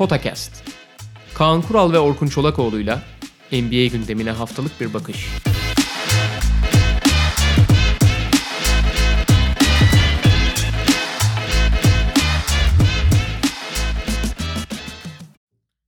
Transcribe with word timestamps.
Potakast. 0.00 0.64
Kaan 1.34 1.62
Kural 1.62 1.92
ve 1.92 1.98
Orkun 1.98 2.26
Çolakoğlu'yla 2.26 3.02
NBA 3.52 3.86
gündemine 3.86 4.30
haftalık 4.30 4.80
bir 4.80 4.94
bakış. 4.94 5.28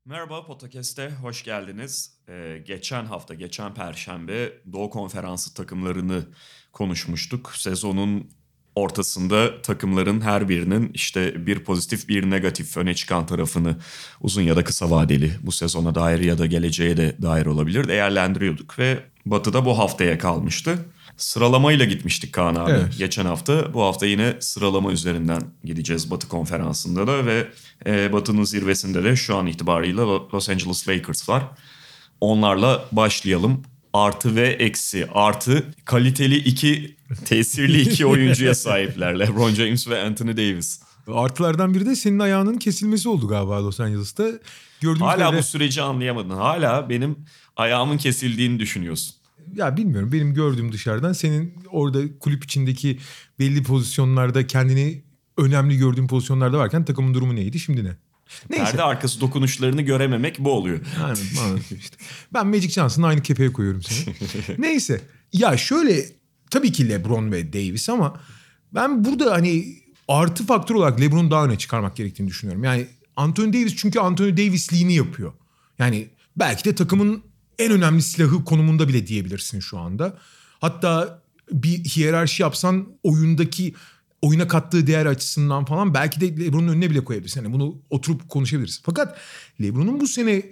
Merhaba 0.04 0.44
Potakest'e 0.46 1.10
hoş 1.10 1.44
geldiniz. 1.44 2.18
Ee, 2.28 2.62
geçen 2.66 3.04
hafta, 3.04 3.34
geçen 3.34 3.74
perşembe 3.74 4.52
Doğu 4.72 4.90
Konferansı 4.90 5.54
takımlarını 5.54 6.24
konuşmuştuk. 6.72 7.52
Sezonun 7.54 8.30
ortasında 8.74 9.62
takımların 9.62 10.20
her 10.20 10.48
birinin 10.48 10.90
işte 10.94 11.46
bir 11.46 11.58
pozitif 11.58 12.08
bir 12.08 12.30
negatif 12.30 12.76
öne 12.76 12.94
çıkan 12.94 13.26
tarafını 13.26 13.76
uzun 14.20 14.42
ya 14.42 14.56
da 14.56 14.64
kısa 14.64 14.90
vadeli 14.90 15.32
bu 15.42 15.52
sezona 15.52 15.94
dair 15.94 16.18
ya 16.18 16.38
da 16.38 16.46
geleceğe 16.46 16.96
de 16.96 17.16
dair 17.22 17.46
olabilir 17.46 17.88
değerlendiriyorduk 17.88 18.78
ve 18.78 18.98
Batı'da 19.26 19.64
bu 19.64 19.78
haftaya 19.78 20.18
kalmıştı. 20.18 20.78
Sıralamayla 21.16 21.84
gitmiştik 21.84 22.32
Kaan 22.32 22.54
abi 22.54 22.70
Evet. 22.70 22.98
geçen 22.98 23.26
hafta. 23.26 23.74
Bu 23.74 23.82
hafta 23.82 24.06
yine 24.06 24.34
sıralama 24.40 24.92
üzerinden 24.92 25.42
gideceğiz 25.64 26.10
Batı 26.10 26.28
konferansında 26.28 27.06
da 27.06 27.26
ve 27.26 27.48
e, 27.86 28.12
Batı'nın 28.12 28.44
zirvesinde 28.44 29.04
de 29.04 29.16
şu 29.16 29.36
an 29.36 29.46
itibariyle 29.46 30.00
Lo- 30.00 30.34
Los 30.34 30.48
Angeles 30.48 30.88
Lakers 30.88 31.28
var. 31.28 31.42
Onlarla 32.20 32.84
başlayalım. 32.92 33.62
Artı 33.92 34.36
ve 34.36 34.48
eksi. 34.48 35.06
Artı 35.14 35.64
kaliteli 35.84 36.36
iki, 36.36 36.96
tesirli 37.24 37.80
iki 37.80 38.06
oyuncuya 38.06 38.54
sahipler. 38.54 39.18
LeBron 39.18 39.50
James 39.54 39.88
ve 39.88 40.02
Anthony 40.02 40.36
Davis. 40.36 40.80
Artılardan 41.08 41.74
biri 41.74 41.86
de 41.86 41.96
senin 41.96 42.18
ayağının 42.18 42.58
kesilmesi 42.58 43.08
oldu 43.08 43.28
galiba 43.28 43.64
Los 43.64 43.80
Angeles'ta. 43.80 44.24
Gördüğümüz 44.80 45.00
Hala 45.00 45.28
üzere- 45.28 45.38
bu 45.38 45.42
süreci 45.42 45.82
anlayamadın. 45.82 46.30
Hala 46.30 46.88
benim 46.90 47.16
ayağımın 47.56 47.98
kesildiğini 47.98 48.58
düşünüyorsun. 48.60 49.14
Ya 49.54 49.76
bilmiyorum 49.76 50.12
benim 50.12 50.34
gördüğüm 50.34 50.72
dışarıdan 50.72 51.12
senin 51.12 51.54
orada 51.70 52.18
kulüp 52.20 52.44
içindeki 52.44 52.98
belli 53.38 53.62
pozisyonlarda 53.62 54.46
kendini 54.46 55.02
önemli 55.38 55.76
gördüğün 55.78 56.06
pozisyonlarda 56.06 56.58
varken 56.58 56.84
takımın 56.84 57.14
durumu 57.14 57.36
neydi 57.36 57.60
şimdi 57.60 57.84
ne? 57.84 57.96
Neyse. 58.50 58.64
Perde 58.64 58.82
arkası 58.82 59.20
dokunuşlarını 59.20 59.82
görememek 59.82 60.38
bu 60.38 60.52
oluyor. 60.52 60.80
Anladım, 61.02 61.22
anladım 61.44 61.62
işte. 61.78 61.96
Ben 62.34 62.46
Magic 62.46 62.68
Johnson'ı 62.68 63.06
aynı 63.06 63.22
kefeye 63.22 63.52
koyuyorum 63.52 63.82
seni. 63.82 64.14
Neyse. 64.58 65.00
Ya 65.32 65.56
şöyle 65.56 66.04
tabii 66.52 66.72
ki 66.72 66.88
LeBron 66.88 67.32
ve 67.32 67.52
Davis 67.52 67.88
ama 67.88 68.20
ben 68.74 69.04
burada 69.04 69.32
hani 69.32 69.76
artı 70.08 70.46
faktör 70.46 70.74
olarak 70.74 71.00
LeBron'u 71.00 71.30
daha 71.30 71.44
öne 71.44 71.58
çıkarmak 71.58 71.96
gerektiğini 71.96 72.28
düşünüyorum. 72.28 72.64
Yani 72.64 72.86
Anthony 73.16 73.52
Davis 73.52 73.76
çünkü 73.76 73.98
Anthony 73.98 74.36
Davis'liğini 74.36 74.94
yapıyor. 74.94 75.32
Yani 75.78 76.08
belki 76.36 76.64
de 76.64 76.74
takımın 76.74 77.22
en 77.58 77.72
önemli 77.72 78.02
silahı 78.02 78.44
konumunda 78.44 78.88
bile 78.88 79.06
diyebilirsin 79.06 79.60
şu 79.60 79.78
anda. 79.78 80.18
Hatta 80.60 81.22
bir 81.52 81.84
hiyerarşi 81.84 82.42
yapsan 82.42 82.88
oyundaki 83.02 83.74
oyuna 84.22 84.48
kattığı 84.48 84.86
değer 84.86 85.06
açısından 85.06 85.64
falan 85.64 85.94
belki 85.94 86.20
de 86.20 86.44
LeBron'un 86.44 86.68
önüne 86.68 86.90
bile 86.90 87.04
koyabilirsin. 87.04 87.42
Yani 87.42 87.52
bunu 87.52 87.78
oturup 87.90 88.28
konuşabiliriz. 88.28 88.80
Fakat 88.84 89.18
LeBron'un 89.60 90.00
bu 90.00 90.06
sene 90.06 90.42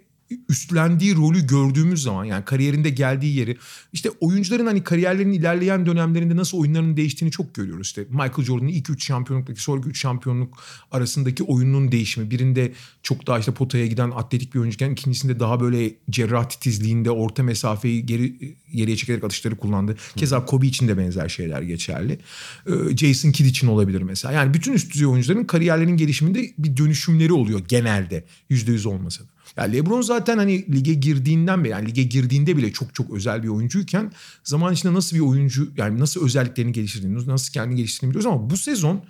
üstlendiği 0.48 1.16
rolü 1.16 1.46
gördüğümüz 1.46 2.02
zaman 2.02 2.24
yani 2.24 2.44
kariyerinde 2.44 2.90
geldiği 2.90 3.36
yeri 3.36 3.56
işte 3.92 4.10
oyuncuların 4.20 4.66
hani 4.66 4.84
kariyerlerinin 4.84 5.32
ilerleyen 5.32 5.86
dönemlerinde 5.86 6.36
nasıl 6.36 6.58
oyunlarının 6.58 6.96
değiştiğini 6.96 7.32
çok 7.32 7.54
görüyoruz. 7.54 7.86
İşte 7.86 8.06
Michael 8.10 8.42
Jordan'ın 8.44 8.68
ilk 8.68 8.90
3 8.90 9.06
şampiyonluktaki 9.06 9.62
sonraki 9.62 9.88
3 9.88 10.00
şampiyonluk 10.00 10.62
arasındaki 10.90 11.42
oyunun 11.42 11.92
değişimi. 11.92 12.30
Birinde 12.30 12.72
çok 13.02 13.26
daha 13.26 13.38
işte 13.38 13.52
potaya 13.52 13.86
giden 13.86 14.10
atletik 14.10 14.54
bir 14.54 14.60
oyuncuyken 14.60 14.90
ikincisinde 14.90 15.40
daha 15.40 15.60
böyle 15.60 15.94
cerrah 16.10 16.48
titizliğinde 16.48 17.10
orta 17.10 17.42
mesafeyi 17.42 18.06
geri 18.06 18.56
geriye 18.74 18.96
çekerek 18.96 19.24
atışları 19.24 19.56
kullandı. 19.56 19.96
Keza 20.16 20.44
Kobe 20.44 20.66
için 20.66 20.88
de 20.88 20.98
benzer 20.98 21.28
şeyler 21.28 21.62
geçerli. 21.62 22.18
Ee, 22.66 22.96
Jason 22.96 23.32
Kidd 23.32 23.46
için 23.46 23.66
olabilir 23.66 24.02
mesela. 24.02 24.32
Yani 24.32 24.54
bütün 24.54 24.72
üst 24.72 24.94
düzey 24.94 25.06
oyuncuların 25.06 25.44
kariyerlerinin 25.44 25.96
gelişiminde 25.96 26.50
bir 26.58 26.76
dönüşümleri 26.76 27.32
oluyor 27.32 27.60
genelde. 27.68 28.24
%100 28.50 28.88
olmasa 28.88 29.24
da. 29.24 29.39
Ya 29.56 29.64
LeBron 29.64 30.02
zaten 30.02 30.38
hani 30.38 30.74
lige 30.74 30.94
girdiğinden 30.94 31.64
beri 31.64 31.72
yani 31.72 31.88
lige 31.88 32.02
girdiğinde 32.02 32.56
bile 32.56 32.72
çok 32.72 32.94
çok 32.94 33.10
özel 33.10 33.42
bir 33.42 33.48
oyuncuyken 33.48 34.12
zaman 34.44 34.72
içinde 34.72 34.94
nasıl 34.94 35.16
bir 35.16 35.20
oyuncu 35.20 35.70
yani 35.76 36.00
nasıl 36.00 36.24
özelliklerini 36.24 36.72
geliştirdiğini, 36.72 37.26
nasıl 37.26 37.52
kendini 37.52 37.76
geliştirdiğini 37.76 38.10
biliyoruz 38.10 38.36
ama 38.36 38.50
bu 38.50 38.56
sezon 38.56 39.04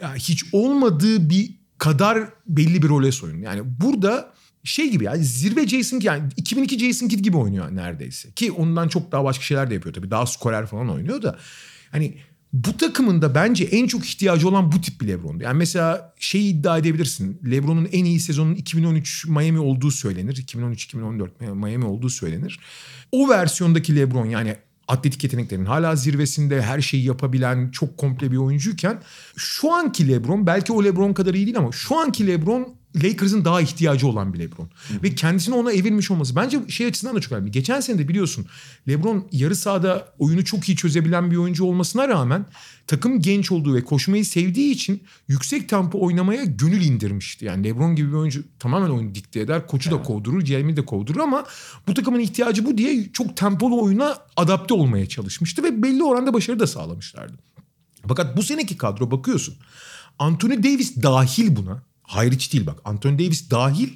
ya 0.00 0.14
hiç 0.14 0.44
olmadığı 0.52 1.30
bir 1.30 1.50
kadar 1.78 2.28
belli 2.46 2.82
bir 2.82 2.88
role 2.88 3.12
soyun. 3.12 3.42
Yani 3.42 3.60
burada 3.80 4.34
şey 4.64 4.90
gibi 4.90 5.04
yani 5.04 5.24
zirve 5.24 5.68
Jason 5.68 5.98
Kidd 5.98 6.06
yani 6.06 6.22
2002 6.36 6.78
Jason 6.78 7.08
Kidd 7.08 7.20
gibi 7.20 7.36
oynuyor 7.36 7.76
neredeyse. 7.76 8.32
Ki 8.32 8.52
ondan 8.52 8.88
çok 8.88 9.12
daha 9.12 9.24
başka 9.24 9.44
şeyler 9.44 9.70
de 9.70 9.74
yapıyor 9.74 9.94
tabii. 9.94 10.10
Daha 10.10 10.26
skorer 10.26 10.66
falan 10.66 10.90
oynuyor 10.90 11.22
da. 11.22 11.38
Hani 11.90 12.16
bu 12.54 12.76
takımın 12.76 13.22
da 13.22 13.34
bence 13.34 13.64
en 13.64 13.86
çok 13.86 14.06
ihtiyacı 14.06 14.48
olan 14.48 14.72
bu 14.72 14.80
tip 14.80 15.00
bir 15.00 15.08
LeBron'du. 15.08 15.42
Yani 15.42 15.58
mesela 15.58 16.14
şeyi 16.18 16.54
iddia 16.54 16.78
edebilirsin. 16.78 17.40
LeBron'un 17.50 17.88
en 17.92 18.04
iyi 18.04 18.20
sezonun 18.20 18.54
2013 18.54 19.26
Miami 19.26 19.58
olduğu 19.58 19.90
söylenir. 19.90 20.36
2013-2014 20.36 21.54
Miami 21.54 21.84
olduğu 21.84 22.10
söylenir. 22.10 22.60
O 23.12 23.28
versiyondaki 23.28 23.96
LeBron 23.96 24.26
yani 24.26 24.56
atletik 24.88 25.24
yeteneklerin 25.24 25.64
hala 25.64 25.96
zirvesinde 25.96 26.62
her 26.62 26.80
şeyi 26.80 27.04
yapabilen 27.04 27.70
çok 27.70 27.98
komple 27.98 28.30
bir 28.30 28.36
oyuncuyken 28.36 29.02
şu 29.36 29.72
anki 29.72 30.08
LeBron 30.08 30.46
belki 30.46 30.72
o 30.72 30.84
LeBron 30.84 31.12
kadar 31.12 31.34
iyi 31.34 31.46
değil 31.46 31.58
ama 31.58 31.72
şu 31.72 31.98
anki 31.98 32.26
LeBron 32.26 32.74
Lakers'ın 33.02 33.44
daha 33.44 33.60
ihtiyacı 33.60 34.06
olan 34.06 34.34
bir 34.34 34.38
LeBron. 34.38 34.70
Ve 35.02 35.14
kendisini 35.14 35.54
ona 35.54 35.72
evirmiş 35.72 36.10
olması. 36.10 36.36
Bence 36.36 36.58
şey 36.68 36.86
açısından 36.86 37.16
da 37.16 37.20
çok 37.20 37.32
önemli. 37.32 37.50
Geçen 37.50 37.80
sene 37.80 37.98
de 37.98 38.08
biliyorsun 38.08 38.46
LeBron 38.88 39.28
yarı 39.32 39.56
sahada 39.56 40.14
oyunu 40.18 40.44
çok 40.44 40.68
iyi 40.68 40.76
çözebilen 40.76 41.30
bir 41.30 41.36
oyuncu 41.36 41.64
olmasına 41.64 42.08
rağmen 42.08 42.46
takım 42.86 43.20
genç 43.20 43.52
olduğu 43.52 43.74
ve 43.74 43.84
koşmayı 43.84 44.24
sevdiği 44.24 44.70
için 44.70 45.02
yüksek 45.28 45.68
tempo 45.68 46.00
oynamaya 46.00 46.44
gönül 46.44 46.82
indirmişti. 46.82 47.44
Yani 47.44 47.64
LeBron 47.64 47.96
gibi 47.96 48.08
bir 48.08 48.16
oyuncu 48.16 48.44
tamamen 48.58 48.90
oyunu 48.90 49.14
dikte 49.14 49.40
eder. 49.40 49.66
Koçu 49.66 49.90
da 49.90 50.02
kovdurur, 50.02 50.44
Jeremy 50.44 50.76
de 50.76 50.84
kovdurur 50.84 51.20
ama 51.20 51.44
bu 51.86 51.94
takımın 51.94 52.20
ihtiyacı 52.20 52.66
bu 52.66 52.78
diye 52.78 53.12
çok 53.12 53.36
tempolu 53.36 53.82
oyuna 53.82 54.18
adapte 54.36 54.74
olmaya 54.74 55.08
çalışmıştı 55.08 55.62
ve 55.62 55.82
belli 55.82 56.04
oranda 56.04 56.34
başarı 56.34 56.60
da 56.60 56.66
sağlamışlardı. 56.66 57.38
Fakat 58.08 58.36
bu 58.36 58.42
seneki 58.42 58.76
kadro 58.76 59.10
bakıyorsun. 59.10 59.54
Anthony 60.18 60.62
Davis 60.62 61.02
dahil 61.02 61.56
buna. 61.56 61.82
Hariç 62.04 62.52
değil 62.52 62.66
bak. 62.66 62.78
Anthony 62.84 63.18
Davis 63.18 63.50
dahil 63.50 63.88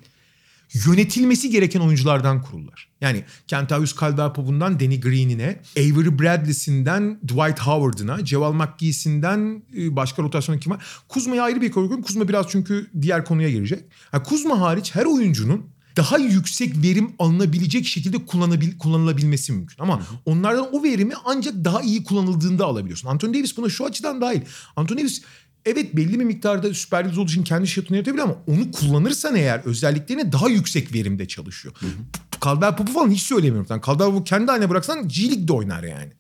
yönetilmesi 0.87 1.51
gereken 1.51 1.81
oyunculardan 1.81 2.43
kurullar. 2.43 2.89
Yani 3.01 3.25
Kentavius 3.47 3.95
Caldwell-Pope'undan 3.95 4.81
Danny 4.81 5.01
Green'ine, 5.01 5.61
Avery 5.77 6.19
Bradley'sinden 6.19 7.19
Dwight 7.23 7.59
Howard'ına, 7.61 8.25
Ceval 8.25 8.53
McGee'sinden 8.53 9.63
e, 9.77 9.97
başka 9.97 10.23
rotasyonda 10.23 10.61
kim 10.61 10.73
var? 10.73 10.85
Kuzma'yı 11.09 11.43
ayrı 11.43 11.61
bir 11.61 11.71
koyuyorum. 11.71 12.03
Kuzma 12.03 12.29
biraz 12.29 12.47
çünkü 12.49 12.91
diğer 13.03 13.25
konuya 13.25 13.51
girecek. 13.51 13.85
Ha, 14.11 14.23
Kuzma 14.23 14.61
hariç 14.61 14.95
her 14.95 15.05
oyuncunun 15.05 15.67
daha 15.97 16.19
yüksek 16.19 16.83
verim 16.83 17.13
alınabilecek 17.19 17.87
şekilde 17.87 18.27
kullanabil, 18.27 18.79
kullanılabilmesi 18.79 19.53
mümkün. 19.53 19.83
Ama 19.83 20.03
onlardan 20.27 20.75
o 20.75 20.83
verimi 20.83 21.15
ancak 21.25 21.65
daha 21.65 21.81
iyi 21.83 22.05
kullanıldığında 22.05 22.67
alabiliyorsun. 22.67 23.09
Anthony 23.09 23.35
Davis 23.35 23.57
buna 23.57 23.69
şu 23.69 23.85
açıdan 23.85 24.21
dahil. 24.21 24.41
Anthony 24.77 24.99
Davis 24.99 25.23
evet 25.69 25.97
belli 25.97 26.21
bir 26.21 26.25
miktarda 26.25 26.75
süper 26.75 27.05
yıldız 27.05 27.19
olduğu 27.19 27.31
için 27.31 27.45
kendi 27.45 27.67
şutunu 27.69 27.97
yaratabilir 27.97 28.23
ama 28.23 28.37
onu 28.47 28.73
kullanırsan 28.73 29.37
eğer 29.37 29.61
özelliklerine 29.65 30.33
daha 30.33 30.49
yüksek 30.49 30.95
verimde 30.95 31.29
çalışıyor. 31.29 31.75
Caldwell 32.45 32.77
Pope'u 32.77 32.95
falan 32.95 33.11
hiç 33.11 33.23
söylemiyorum. 33.23 33.67
Yani 33.71 33.83
Caldwell 33.87 34.07
Pope'u 34.07 34.25
kendi 34.25 34.51
haline 34.51 34.71
bıraksan 34.71 35.09
G 35.09 35.23
League'de 35.23 35.53
oynar 35.53 35.83
yani. 35.83 36.13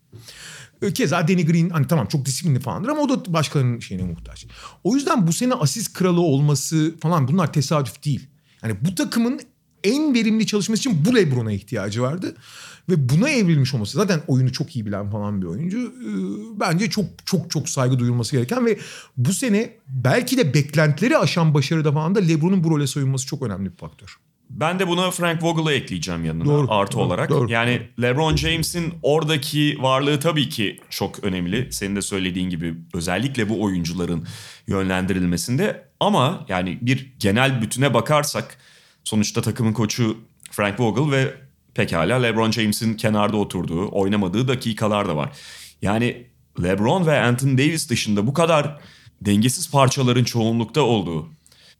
Keza 0.94 1.28
Danny 1.28 1.46
Green 1.46 1.70
hani 1.70 1.86
tamam 1.86 2.06
çok 2.06 2.24
disiplinli 2.24 2.60
falandır 2.60 2.88
ama 2.88 3.00
o 3.00 3.08
da 3.08 3.32
başkalarının 3.32 3.80
şeyine 3.80 4.04
muhtaç. 4.04 4.46
O 4.84 4.94
yüzden 4.94 5.26
bu 5.26 5.32
sene 5.32 5.54
asist 5.54 5.92
kralı 5.92 6.20
olması 6.20 6.94
falan 7.00 7.28
bunlar 7.28 7.52
tesadüf 7.52 8.04
değil. 8.04 8.28
Yani 8.62 8.76
bu 8.80 8.94
takımın 8.94 9.40
en 9.84 10.14
verimli 10.14 10.46
çalışması 10.46 10.80
için 10.80 11.04
bu 11.04 11.14
LeBron'a 11.14 11.52
ihtiyacı 11.52 12.02
vardı. 12.02 12.36
Ve 12.88 13.08
buna 13.08 13.28
evrilmiş 13.30 13.74
olması 13.74 13.96
zaten 13.96 14.20
oyunu 14.26 14.52
çok 14.52 14.76
iyi 14.76 14.86
bilen 14.86 15.10
falan 15.10 15.42
bir 15.42 15.46
oyuncu. 15.46 15.78
Ee, 15.78 16.60
Bence 16.60 16.90
çok 16.90 17.04
çok 17.26 17.50
çok 17.50 17.68
saygı 17.68 17.98
duyulması 17.98 18.36
gereken 18.36 18.66
ve 18.66 18.78
bu 19.16 19.32
sene 19.32 19.70
belki 19.88 20.38
de 20.38 20.54
beklentileri 20.54 21.18
aşan 21.18 21.54
başarıda 21.54 21.92
falan 21.92 22.14
da 22.14 22.20
LeBron'un 22.20 22.64
bu 22.64 22.70
role 22.70 22.86
soyunması 22.86 23.26
çok 23.26 23.42
önemli 23.42 23.70
bir 23.72 23.76
faktör. 23.76 24.16
Ben 24.50 24.78
de 24.78 24.88
buna 24.88 25.10
Frank 25.10 25.42
Vogel'ı 25.42 25.72
ekleyeceğim 25.72 26.24
yanına 26.24 26.44
Doğru, 26.44 26.66
artı 26.70 26.96
doğru, 26.96 27.02
olarak. 27.04 27.30
doğru. 27.30 27.52
Yani 27.52 27.82
LeBron 28.02 28.36
James'in 28.36 28.94
oradaki 29.02 29.76
varlığı 29.80 30.20
tabii 30.20 30.48
ki 30.48 30.80
çok 30.90 31.24
önemli. 31.24 31.68
Senin 31.70 31.96
de 31.96 32.02
söylediğin 32.02 32.50
gibi 32.50 32.74
özellikle 32.94 33.48
bu 33.48 33.62
oyuncuların 33.62 34.26
yönlendirilmesinde. 34.66 35.84
Ama 36.00 36.44
yani 36.48 36.78
bir 36.82 37.12
genel 37.18 37.62
bütüne 37.62 37.94
bakarsak 37.94 38.58
sonuçta 39.08 39.42
takımın 39.42 39.72
koçu 39.72 40.18
Frank 40.50 40.80
Vogel 40.80 41.10
ve 41.12 41.34
pekala 41.74 42.16
LeBron 42.16 42.50
James'in 42.50 42.94
kenarda 42.94 43.36
oturduğu, 43.36 43.88
oynamadığı 43.92 44.48
dakikalar 44.48 45.08
da 45.08 45.16
var. 45.16 45.36
Yani 45.82 46.26
LeBron 46.62 47.06
ve 47.06 47.20
Anthony 47.20 47.58
Davis 47.58 47.90
dışında 47.90 48.26
bu 48.26 48.32
kadar 48.32 48.80
dengesiz 49.20 49.70
parçaların 49.70 50.24
çoğunlukta 50.24 50.80
olduğu 50.80 51.28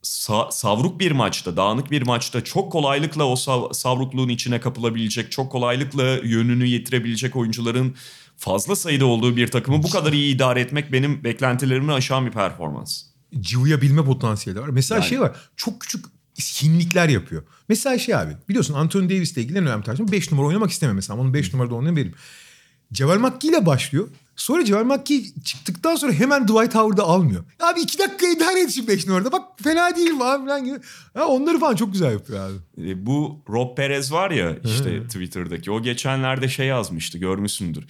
sa- 0.03 0.53
savruk 0.53 1.01
bir 1.01 1.13
maçta, 1.13 1.57
dağınık 1.57 1.91
bir 1.91 2.03
maçta 2.03 2.45
çok 2.45 2.73
kolaylıkla 2.73 3.25
o 3.25 3.33
sav- 3.35 3.75
savrukluğun 3.75 4.29
içine 4.29 4.61
kapılabilecek, 4.61 5.33
çok 5.33 5.53
kolaylıkla 5.53 6.05
yönünü 6.05 6.67
yitirebilecek 6.67 7.37
oyuncuların 7.37 7.95
fazla 8.37 8.77
sayıda 8.77 9.07
olduğu 9.07 9.37
bir 9.37 9.49
takımı 9.49 9.83
bu 9.83 9.91
kadar 9.91 10.13
iyi 10.13 10.35
idare 10.35 10.61
etmek 10.61 10.93
benim 10.93 11.25
beklentilerimi 11.25 11.93
aşan 11.93 12.27
bir 12.27 12.33
performans. 12.33 13.03
Cıvıyabilme 13.41 14.05
potansiyeli 14.05 14.61
var. 14.61 14.69
Mesela 14.69 14.99
Yani. 14.99 15.09
şey 15.09 15.21
var. 15.21 15.37
Çok 15.57 15.81
küçük 15.81 16.18
hinlikler 16.39 17.09
yapıyor. 17.09 17.43
Mesela 17.69 17.99
şey 17.99 18.15
abi 18.15 18.33
biliyorsun 18.49 18.75
Anthony 18.75 19.05
Davis 19.11 19.33
ile 19.33 19.43
ilgili 19.43 19.59
en 19.59 19.67
önemli 19.67 19.85
tartışma 19.85 20.13
5 20.13 20.33
numara 20.33 20.47
oynamak 20.47 20.71
istemem 20.71 20.97
mesela. 20.97 21.21
Onun 21.21 21.35
5 21.35 21.53
numarada 21.53 21.75
oynayan 21.75 21.97
benim. 21.97 22.15
Ceval 22.93 23.19
McGee 23.19 23.51
ile 23.51 23.67
başlıyor. 23.67 24.09
Sonra 24.37 24.65
Ceval 24.65 24.85
McGee 24.85 25.23
çıktıktan 25.45 25.97
sonra 25.97 26.13
hemen 26.13 26.49
Dwight 26.49 26.75
Howard'ı 26.75 27.03
almıyor. 27.03 27.45
Abi 27.61 27.81
iki 27.81 27.99
dakika 27.99 28.27
idare 28.29 28.61
et 28.61 28.73
şu 28.75 28.89
5 28.89 29.07
numarada. 29.07 29.33
Bak 29.33 29.43
fena 29.63 29.97
değil 29.97 30.19
falan 30.19 30.43
filan 30.45 30.65
gibi. 30.65 30.77
Ha, 31.15 31.27
onları 31.27 31.59
falan 31.61 31.75
çok 31.77 31.93
güzel 31.93 32.13
yapıyor 32.13 32.51
abi. 32.51 32.91
E, 32.91 33.07
Bu 33.07 33.43
Rob 33.49 33.77
Perez 33.77 34.13
var 34.13 34.31
ya 34.31 34.57
işte 34.65 35.03
Twitter'daki 35.03 35.71
o 35.71 35.83
geçenlerde 35.83 36.49
şey 36.49 36.67
yazmıştı 36.67 37.19
görmüşsündür. 37.19 37.85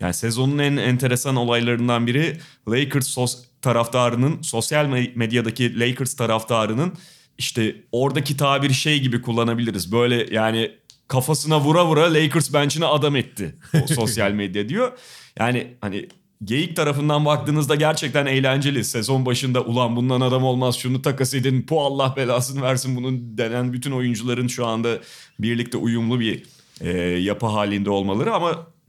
Yani 0.00 0.14
sezonun 0.14 0.58
en 0.58 0.76
enteresan 0.76 1.36
olaylarından 1.36 2.06
biri 2.06 2.40
Lakers 2.68 3.06
sos 3.06 3.38
taraftarının 3.62 4.42
sosyal 4.42 4.84
me- 4.86 5.12
medyadaki 5.16 5.80
Lakers 5.80 6.14
taraftarının 6.16 6.92
işte 7.38 7.76
oradaki 7.92 8.36
tabir 8.36 8.70
şey 8.70 9.00
gibi 9.00 9.22
kullanabiliriz. 9.22 9.92
Böyle 9.92 10.34
yani 10.34 10.70
kafasına 11.08 11.60
vura 11.60 11.86
vura 11.86 12.14
Lakers 12.14 12.54
bench'ine 12.54 12.86
adam 12.86 13.16
etti 13.16 13.54
o 13.82 13.86
sosyal 13.94 14.32
medya 14.32 14.68
diyor. 14.68 14.92
Yani 15.38 15.74
hani 15.80 16.08
Geyik 16.44 16.76
tarafından 16.76 17.24
baktığınızda 17.24 17.74
gerçekten 17.74 18.26
eğlenceli. 18.26 18.84
Sezon 18.84 19.26
başında 19.26 19.60
ulan 19.60 19.96
bundan 19.96 20.20
adam 20.20 20.44
olmaz 20.44 20.76
şunu 20.76 21.02
takas 21.02 21.34
edin. 21.34 21.66
Bu 21.70 21.80
Allah 21.82 22.14
belasını 22.16 22.62
versin 22.62 22.96
bunun 22.96 23.38
denen 23.38 23.72
bütün 23.72 23.90
oyuncuların 23.90 24.46
şu 24.46 24.66
anda 24.66 24.98
birlikte 25.38 25.76
uyumlu 25.76 26.20
bir 26.20 26.42
e, 26.80 26.98
yapı 27.00 27.46
halinde 27.46 27.90
olmaları 27.90 28.34
ama 28.34 28.48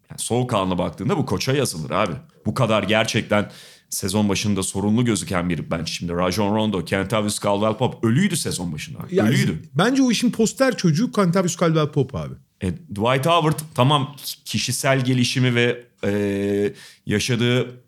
yani 0.10 0.20
soğukkanlı 0.20 0.78
baktığında 0.78 1.18
bu 1.18 1.26
koça 1.26 1.54
yazılır 1.54 1.92
abi. 1.92 2.14
Bu 2.46 2.54
kadar 2.54 2.84
gerçekten 2.84 3.52
sezon 3.96 4.30
başında 4.30 4.64
sorunlu 4.64 5.06
gözüken 5.06 5.50
bir 5.50 5.72
bench. 5.72 5.90
Şimdi 5.90 6.14
Rajon 6.14 6.56
Rondo, 6.56 6.86
Kentavius 6.86 7.40
Caldwell-Pope 7.40 8.08
ölüydü 8.08 8.38
sezon 8.38 8.74
başında. 8.74 9.00
Yani 9.12 9.30
ölüydü. 9.30 9.62
Bence 9.74 10.04
o 10.04 10.12
işin 10.12 10.32
poster 10.32 10.78
çocuğu 10.78 11.12
Cantavius 11.16 11.60
Caldwell 11.60 11.92
Pope 11.92 12.18
abi. 12.18 12.34
E, 12.62 12.72
Dwight 12.72 13.26
Howard 13.26 13.60
tamam 13.76 14.16
kişisel 14.46 15.06
gelişimi 15.06 15.56
ve 15.56 15.86
e, 16.04 16.74
yaşadığı 17.06 17.82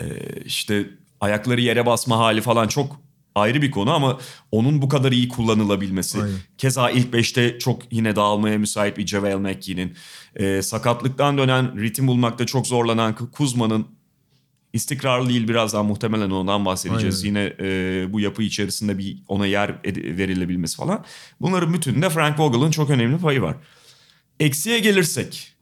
e, 0.00 0.06
işte 0.44 0.86
ayakları 1.20 1.60
yere 1.60 1.86
basma 1.86 2.18
hali 2.18 2.40
falan 2.40 2.68
çok 2.68 3.00
ayrı 3.34 3.62
bir 3.62 3.70
konu 3.70 3.90
ama 3.92 4.18
onun 4.50 4.82
bu 4.82 4.88
kadar 4.88 5.12
iyi 5.12 5.28
kullanılabilmesi. 5.28 6.22
Aynen. 6.22 6.36
Keza 6.58 6.90
ilk 6.90 7.12
beşte 7.12 7.58
çok 7.58 7.92
yine 7.92 8.16
dağılmaya 8.16 8.58
müsait 8.58 8.98
bir 8.98 9.06
JaVale 9.06 9.36
McGee'nin. 9.36 9.94
E, 10.36 10.62
sakatlıktan 10.62 11.38
dönen 11.38 11.80
ritim 11.80 12.06
bulmakta 12.06 12.46
çok 12.46 12.66
zorlanan 12.66 13.14
Kuzma'nın 13.32 13.86
istikrarlı 14.74 15.28
değil 15.28 15.48
birazdan 15.48 15.86
muhtemelen 15.86 16.30
ondan 16.30 16.64
bahsedeceğiz. 16.64 17.24
Yine 17.24 17.52
e, 17.60 18.06
bu 18.12 18.20
yapı 18.20 18.42
içerisinde 18.42 18.98
bir 18.98 19.18
ona 19.28 19.46
yer 19.46 19.74
verilebilmesi 19.96 20.76
falan. 20.76 21.04
Bunların 21.40 21.74
bütününde 21.74 22.10
Frank 22.10 22.40
Vogel'ın 22.40 22.70
çok 22.70 22.90
önemli 22.90 23.18
payı 23.18 23.42
var. 23.42 23.56
Eksiye 24.40 24.78
gelirsek 24.78 25.52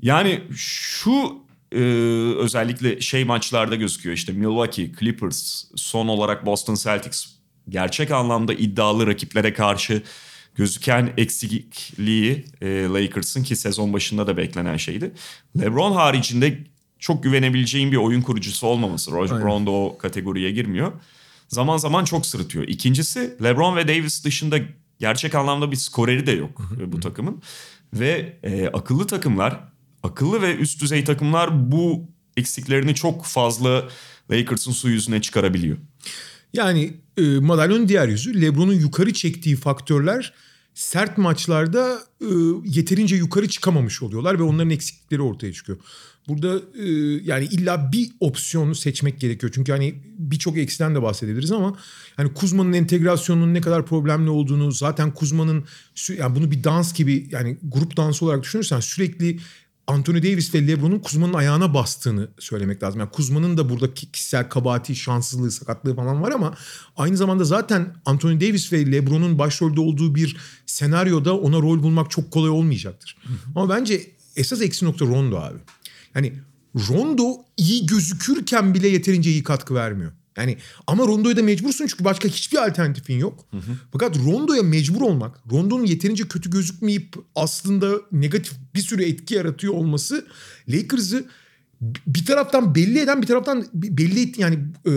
yani 0.00 0.42
şu 0.56 1.44
e, 1.72 1.78
özellikle 2.38 3.00
şey 3.00 3.24
maçlarda 3.24 3.74
gözüküyor 3.74 4.16
işte 4.16 4.32
Milwaukee, 4.32 4.92
Clippers, 5.00 5.64
son 5.76 6.08
olarak 6.08 6.46
Boston 6.46 6.74
Celtics 6.74 7.26
gerçek 7.68 8.10
anlamda 8.10 8.54
iddialı 8.54 9.06
rakiplere 9.06 9.52
karşı 9.52 10.02
gözüken 10.54 11.12
eksikliği 11.16 12.44
e, 12.62 12.82
Lakers'ın 12.82 13.42
ki 13.42 13.56
sezon 13.56 13.92
başında 13.92 14.26
da 14.26 14.36
beklenen 14.36 14.76
şeydi. 14.76 15.12
LeBron 15.60 15.92
haricinde 15.92 16.73
çok 17.04 17.22
güvenebileceğin 17.22 17.92
bir 17.92 17.96
oyun 17.96 18.22
kurucusu 18.22 18.66
olmaması. 18.66 19.10
Roger 19.10 19.34
Aynen. 19.34 19.46
Rondo 19.46 19.86
o 19.86 19.98
kategoriye 19.98 20.50
girmiyor. 20.50 20.92
Zaman 21.48 21.76
zaman 21.76 22.04
çok 22.04 22.26
sırıtıyor. 22.26 22.68
İkincisi 22.68 23.36
LeBron 23.42 23.76
ve 23.76 23.88
Davis 23.88 24.24
dışında 24.24 24.58
gerçek 24.98 25.34
anlamda 25.34 25.70
bir 25.70 25.76
skoreri 25.76 26.26
de 26.26 26.32
yok 26.32 26.70
e, 26.80 26.92
bu 26.92 27.00
takımın. 27.00 27.42
Ve 27.94 28.38
e, 28.42 28.68
akıllı 28.68 29.06
takımlar, 29.06 29.60
akıllı 30.02 30.42
ve 30.42 30.56
üst 30.56 30.82
düzey 30.82 31.04
takımlar 31.04 31.72
bu 31.72 32.02
eksiklerini 32.36 32.94
çok 32.94 33.24
fazla 33.24 33.88
Lakers'ın 34.30 34.72
su 34.72 34.88
yüzüne 34.88 35.22
çıkarabiliyor. 35.22 35.76
Yani 36.52 36.94
e, 37.16 37.22
madalyonun 37.22 37.88
diğer 37.88 38.08
yüzü 38.08 38.42
LeBron'un 38.42 38.74
yukarı 38.74 39.12
çektiği 39.12 39.56
faktörler 39.56 40.32
sert 40.74 41.18
maçlarda 41.18 41.98
e, 42.20 42.26
yeterince 42.64 43.16
yukarı 43.16 43.48
çıkamamış 43.48 44.02
oluyorlar 44.02 44.38
ve 44.38 44.42
onların 44.42 44.70
eksiklikleri 44.70 45.22
ortaya 45.22 45.52
çıkıyor. 45.52 45.78
Burada 46.28 46.60
e, 46.78 46.88
yani 47.24 47.44
illa 47.44 47.92
bir 47.92 48.10
opsiyonu 48.20 48.74
seçmek 48.74 49.20
gerekiyor. 49.20 49.52
Çünkü 49.54 49.72
hani 49.72 49.94
birçok 50.18 50.58
eksiden 50.58 50.94
de 50.94 51.02
bahsedebiliriz 51.02 51.52
ama 51.52 51.76
hani 52.16 52.34
Kuzma'nın 52.34 52.72
entegrasyonunun 52.72 53.54
ne 53.54 53.60
kadar 53.60 53.86
problemli 53.86 54.30
olduğunu 54.30 54.72
zaten 54.72 55.14
Kuzma'nın 55.14 55.64
yani 56.18 56.36
bunu 56.36 56.50
bir 56.50 56.64
dans 56.64 56.94
gibi 56.94 57.28
yani 57.30 57.56
grup 57.62 57.96
dansı 57.96 58.24
olarak 58.24 58.42
düşünürsen 58.42 58.80
sürekli 58.80 59.38
Anthony 59.86 60.22
Davis 60.22 60.54
ve 60.54 60.66
LeBron'un 60.66 60.98
Kuzma'nın 60.98 61.34
ayağına 61.34 61.74
bastığını 61.74 62.28
söylemek 62.38 62.82
lazım. 62.82 63.00
Yani 63.00 63.10
Kuzma'nın 63.10 63.56
da 63.56 63.68
burada 63.70 63.94
ki- 63.94 64.12
kişisel 64.12 64.48
kabahati, 64.48 64.96
şanssızlığı, 64.96 65.50
sakatlığı 65.50 65.96
falan 65.96 66.22
var 66.22 66.32
ama 66.32 66.54
aynı 66.96 67.16
zamanda 67.16 67.44
zaten 67.44 67.94
Anthony 68.04 68.40
Davis 68.40 68.72
ve 68.72 68.92
LeBron'un 68.92 69.38
başrolde 69.38 69.80
olduğu 69.80 70.14
bir 70.14 70.36
senaryoda 70.66 71.36
ona 71.36 71.56
rol 71.56 71.82
bulmak 71.82 72.10
çok 72.10 72.30
kolay 72.30 72.50
olmayacaktır. 72.50 73.16
Ama 73.56 73.68
bence 73.68 74.06
esas 74.36 74.62
eksi 74.62 74.84
nokta 74.84 75.04
Rondo 75.06 75.36
abi. 75.36 75.58
Yani 76.14 76.32
Rondo 76.88 77.44
iyi 77.56 77.86
gözükürken 77.86 78.74
bile 78.74 78.88
yeterince 78.88 79.30
iyi 79.30 79.42
katkı 79.42 79.74
vermiyor. 79.74 80.12
Yani 80.36 80.56
ama 80.86 81.06
Rondo'ya 81.06 81.36
da 81.36 81.42
mecbursun 81.42 81.86
çünkü 81.86 82.04
başka 82.04 82.28
hiçbir 82.28 82.66
alternatifin 82.66 83.18
yok. 83.18 83.46
Fakat 83.92 84.18
Rondo'ya 84.18 84.62
mecbur 84.62 85.00
olmak, 85.00 85.40
Rondo'nun 85.52 85.84
yeterince 85.84 86.28
kötü 86.28 86.50
gözükmeyip 86.50 87.14
aslında 87.34 87.96
negatif 88.12 88.52
bir 88.74 88.80
sürü 88.80 89.04
etki 89.04 89.34
yaratıyor 89.34 89.74
olması 89.74 90.26
Lakers'ı 90.68 91.26
bir 92.06 92.26
taraftan 92.26 92.74
belli 92.74 92.98
eden 92.98 93.22
bir 93.22 93.26
taraftan 93.26 93.66
belli 93.74 94.22
et 94.22 94.38
yani 94.38 94.58
e, 94.86 94.92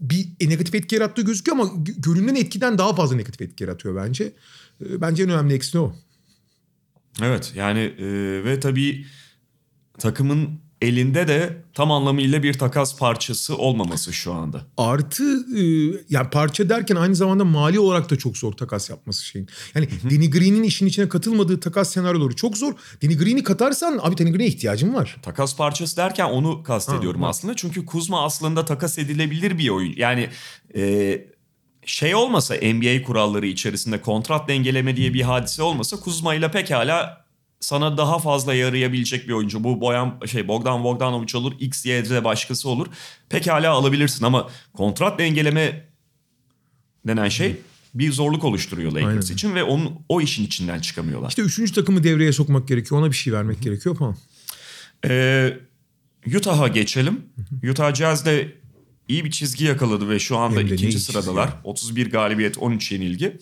bir 0.00 0.28
negatif 0.40 0.74
etki 0.74 0.94
yarattığı 0.94 1.22
gözüküyor 1.22 1.58
ama 1.58 1.70
gö- 1.70 2.00
görünen 2.00 2.34
etkiden 2.34 2.78
daha 2.78 2.94
fazla 2.94 3.16
negatif 3.16 3.42
etki 3.42 3.64
yaratıyor 3.64 3.96
bence. 3.96 4.32
E, 4.80 5.00
Bence 5.00 5.22
en 5.22 5.30
önemli 5.30 5.54
eksi 5.54 5.78
o. 5.78 5.96
Evet 7.22 7.52
yani 7.56 7.80
e, 7.80 8.04
ve 8.44 8.60
tabii 8.60 9.06
takımın 9.98 10.64
elinde 10.84 11.28
de 11.28 11.62
tam 11.74 11.92
anlamıyla 11.92 12.42
bir 12.42 12.54
takas 12.54 12.98
parçası 12.98 13.56
olmaması 13.56 14.12
şu 14.12 14.32
anda. 14.32 14.60
Artı 14.76 15.24
e, 15.58 15.62
yani 16.10 16.30
parça 16.30 16.68
derken 16.68 16.96
aynı 16.96 17.14
zamanda 17.14 17.44
mali 17.44 17.80
olarak 17.80 18.10
da 18.10 18.16
çok 18.16 18.36
zor 18.36 18.52
takas 18.52 18.90
yapması 18.90 19.24
şeyin. 19.24 19.48
Yani 19.74 19.88
Danny 20.04 20.30
Green'in 20.30 20.62
işin 20.62 20.86
içine 20.86 21.08
katılmadığı 21.08 21.60
takas 21.60 21.92
senaryoları 21.92 22.36
çok 22.36 22.56
zor. 22.56 22.72
Danny 23.02 23.16
Green'i 23.16 23.42
katarsan 23.42 23.98
abi 24.02 24.18
Danny 24.18 24.30
Green'e 24.30 24.46
ihtiyacın 24.46 24.94
var. 24.94 25.16
Takas 25.22 25.56
parçası 25.56 25.96
derken 25.96 26.24
onu 26.24 26.62
kastediyorum 26.62 27.22
ha. 27.22 27.28
aslında. 27.28 27.56
Çünkü 27.56 27.86
Kuzma 27.86 28.24
aslında 28.24 28.64
takas 28.64 28.98
edilebilir 28.98 29.58
bir 29.58 29.68
oyun. 29.68 29.94
Yani 29.96 30.28
e, 30.76 31.24
şey 31.86 32.14
olmasa 32.14 32.54
NBA 32.54 33.02
kuralları 33.02 33.46
içerisinde 33.46 34.00
kontrat 34.00 34.48
dengeleme 34.48 34.96
diye 34.96 35.14
bir 35.14 35.22
hadise 35.22 35.62
olmasa 35.62 36.00
Kuzma 36.00 36.34
ile 36.34 36.50
pekala 36.50 37.23
sana 37.64 37.96
daha 37.96 38.18
fazla 38.18 38.54
yarayabilecek 38.54 39.28
bir 39.28 39.32
oyuncu. 39.32 39.64
Bu 39.64 39.80
Boyan 39.80 40.20
şey 40.26 40.48
Bogdan 40.48 40.84
Bogdanovic 40.84 41.38
olur, 41.38 41.52
X, 41.60 41.86
Y, 41.86 42.04
Z 42.04 42.10
başkası 42.24 42.68
olur. 42.68 42.86
Pekala 43.28 43.70
alabilirsin 43.70 44.24
ama 44.24 44.48
kontrat 44.72 45.18
dengeleme 45.18 45.88
denen 47.06 47.28
şey 47.28 47.56
bir 47.94 48.12
zorluk 48.12 48.44
oluşturuyor 48.44 48.92
Lakers 48.92 49.24
Aynen. 49.24 49.34
için 49.34 49.54
ve 49.54 49.62
onun 49.62 49.92
o 50.08 50.20
işin 50.20 50.44
içinden 50.46 50.80
çıkamıyorlar. 50.80 51.28
İşte 51.28 51.42
üçüncü 51.42 51.72
takımı 51.72 52.04
devreye 52.04 52.32
sokmak 52.32 52.68
gerekiyor. 52.68 53.00
Ona 53.00 53.10
bir 53.10 53.16
şey 53.16 53.32
vermek 53.32 53.62
gerekiyor 53.62 53.96
falan. 53.96 54.16
Ee, 55.06 55.56
Utah'a 56.36 56.68
geçelim. 56.68 57.20
Utah 57.70 57.94
Jazz 57.94 58.26
de 58.26 58.52
iyi 59.08 59.24
bir 59.24 59.30
çizgi 59.30 59.64
yakaladı 59.64 60.08
ve 60.08 60.18
şu 60.18 60.36
anda 60.36 60.60
Hem 60.60 60.66
ikinci 60.66 61.00
sıradalar. 61.00 61.46
ya. 61.48 61.60
31 61.64 62.10
galibiyet, 62.10 62.58
13 62.58 62.92
yenilgi. 62.92 63.38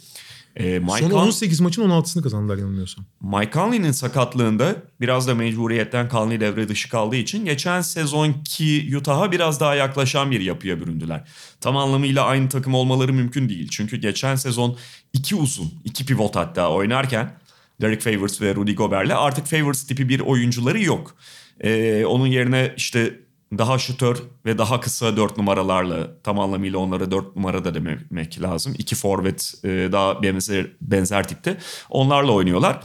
Ee, 0.56 0.78
Mike, 0.78 0.98
Son 0.98 1.10
Con- 1.10 1.26
18 1.26 1.60
maçın 1.60 1.82
16'sını 1.82 2.22
kazandılar 2.22 2.58
yanılmıyorsam. 2.58 3.04
Mike 3.20 3.52
Conley'nin 3.52 3.92
sakatlığında 3.92 4.76
biraz 5.00 5.28
da 5.28 5.34
mecburiyetten 5.34 6.08
Conley 6.08 6.40
devre 6.40 6.68
dışı 6.68 6.88
kaldığı 6.90 7.16
için 7.16 7.44
geçen 7.44 7.80
sezonki 7.80 8.96
Utah'a 8.98 9.32
biraz 9.32 9.60
daha 9.60 9.74
yaklaşan 9.74 10.30
bir 10.30 10.40
yapıya 10.40 10.80
büründüler. 10.80 11.28
Tam 11.60 11.76
anlamıyla 11.76 12.24
aynı 12.24 12.48
takım 12.48 12.74
olmaları 12.74 13.12
mümkün 13.12 13.48
değil. 13.48 13.68
Çünkü 13.70 13.96
geçen 13.96 14.36
sezon 14.36 14.76
iki 15.12 15.36
uzun, 15.36 15.72
iki 15.84 16.06
pivot 16.06 16.36
hatta 16.36 16.70
oynarken 16.70 17.32
Derek 17.80 18.00
Favors 18.00 18.40
ve 18.40 18.54
Rudy 18.54 18.74
Gobert'le 18.74 19.16
artık 19.16 19.46
Favors 19.46 19.86
tipi 19.86 20.08
bir 20.08 20.20
oyuncuları 20.20 20.82
yok. 20.82 21.14
Ee, 21.60 22.04
onun 22.04 22.26
yerine 22.26 22.74
işte 22.76 23.20
daha 23.58 23.78
şutör 23.78 24.22
ve 24.46 24.58
daha 24.58 24.80
kısa 24.80 25.16
dört 25.16 25.38
numaralarla 25.38 26.22
tam 26.22 26.38
anlamıyla 26.38 26.78
onlara 26.78 27.10
dört 27.10 27.36
numara 27.36 27.64
da 27.64 27.74
demek 27.74 28.42
lazım. 28.42 28.74
İki 28.78 28.94
forvet 28.94 29.54
e, 29.64 29.68
daha 29.68 30.22
benzer, 30.22 30.66
benzer 30.80 31.28
tipte. 31.28 31.58
Onlarla 31.90 32.32
oynuyorlar. 32.32 32.84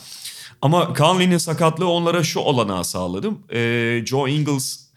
Ama 0.61 0.93
Conley'nin 0.97 1.37
sakatlığı 1.37 1.89
onlara 1.89 2.23
şu 2.23 2.39
olanağı 2.39 2.85
sağladı. 2.85 3.31
E, 3.53 4.05
Joe 4.05 4.27
Ingles 4.29 4.87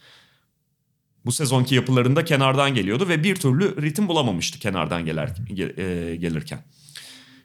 bu 1.25 1.31
sezonki 1.31 1.75
yapılarında 1.75 2.25
kenardan 2.25 2.73
geliyordu 2.73 3.07
ve 3.09 3.23
bir 3.23 3.35
türlü 3.35 3.81
ritim 3.81 4.07
bulamamıştı 4.07 4.59
kenardan 4.59 5.05
gelir, 5.05 5.77
e, 5.77 6.15
gelirken. 6.15 6.63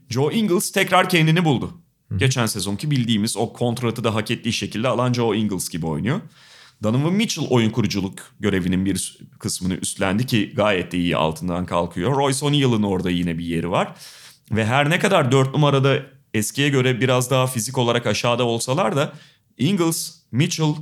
Joe 0.08 0.32
Ingles 0.32 0.72
tekrar 0.72 1.08
kendini 1.08 1.44
buldu. 1.44 1.70
Geçen 2.16 2.46
sezonki 2.46 2.90
bildiğimiz 2.90 3.36
o 3.36 3.52
kontratı 3.52 4.04
da 4.04 4.14
hak 4.14 4.30
ettiği 4.30 4.52
şekilde 4.52 4.88
alan 4.88 5.12
Joe 5.12 5.34
Ingles 5.34 5.68
gibi 5.68 5.86
oynuyor. 5.86 6.20
Donovan 6.82 7.12
Mitchell 7.12 7.46
oyun 7.50 7.70
kuruculuk 7.70 8.12
görevinin 8.40 8.84
bir 8.84 9.18
kısmını 9.38 9.74
üstlendi 9.74 10.26
ki 10.26 10.52
gayet 10.56 10.92
de 10.92 10.98
iyi 10.98 11.16
altından 11.16 11.66
kalkıyor. 11.66 12.16
Royce 12.16 12.46
O'Neal'ın 12.46 12.82
orada 12.82 13.10
yine 13.10 13.38
bir 13.38 13.44
yeri 13.44 13.70
var. 13.70 13.94
Ve 14.50 14.66
her 14.66 14.90
ne 14.90 14.98
kadar 14.98 15.32
4 15.32 15.52
numarada 15.52 16.02
eskiye 16.34 16.68
göre 16.68 17.00
biraz 17.00 17.30
daha 17.30 17.46
fizik 17.46 17.78
olarak 17.78 18.06
aşağıda 18.06 18.44
olsalar 18.44 18.96
da 18.96 19.12
Ingles, 19.58 20.14
Mitchell, 20.32 20.74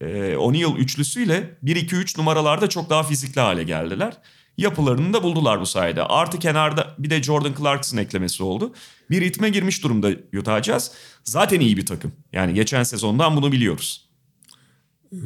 e, 0.00 0.36
O'Neal 0.36 0.76
üçlüsüyle 0.76 1.58
1-2-3 1.64 2.18
numaralarda 2.18 2.68
çok 2.68 2.90
daha 2.90 3.02
fizikli 3.02 3.40
hale 3.40 3.62
geldiler. 3.62 4.12
Yapılarını 4.58 5.12
da 5.12 5.22
buldular 5.22 5.60
bu 5.60 5.66
sayede. 5.66 6.02
Artı 6.02 6.38
kenarda 6.38 6.94
bir 6.98 7.10
de 7.10 7.22
Jordan 7.22 7.54
Clarkson 7.58 7.98
eklemesi 7.98 8.42
oldu. 8.42 8.74
Bir 9.10 9.20
ritme 9.20 9.48
girmiş 9.48 9.82
durumda 9.84 10.10
Utah 10.38 10.62
Jazz. 10.62 10.92
Zaten 11.24 11.60
iyi 11.60 11.76
bir 11.76 11.86
takım. 11.86 12.12
Yani 12.32 12.54
geçen 12.54 12.82
sezondan 12.82 13.36
bunu 13.36 13.52
biliyoruz. 13.52 14.09
Ee, 15.12 15.16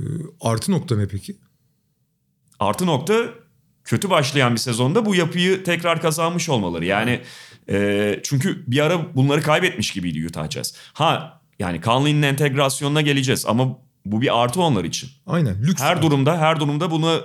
artı 0.40 0.72
nokta 0.72 0.96
ne 0.96 1.08
peki? 1.08 1.36
Artı 2.58 2.86
nokta 2.86 3.14
kötü 3.84 4.10
başlayan 4.10 4.52
bir 4.52 4.60
sezonda 4.60 5.06
bu 5.06 5.14
yapıyı 5.14 5.64
tekrar 5.64 6.00
kazanmış 6.00 6.48
olmaları. 6.48 6.84
Yani 6.84 7.20
e, 7.68 8.20
çünkü 8.22 8.64
bir 8.66 8.80
ara 8.80 9.14
bunları 9.16 9.42
kaybetmiş 9.42 9.90
gibiydi 9.90 10.26
Utah 10.26 10.50
Jazz. 10.50 10.74
Ha 10.92 11.40
yani 11.58 11.80
Conley'nin 11.80 12.22
entegrasyonuna 12.22 13.00
geleceğiz 13.00 13.46
ama 13.46 13.78
bu 14.06 14.20
bir 14.20 14.42
artı 14.42 14.60
onlar 14.60 14.84
için. 14.84 15.10
Aynen. 15.26 15.62
Lüks 15.62 15.82
her 15.82 16.02
durumda 16.02 16.38
her 16.38 16.60
durumda 16.60 16.90
bunu 16.90 17.24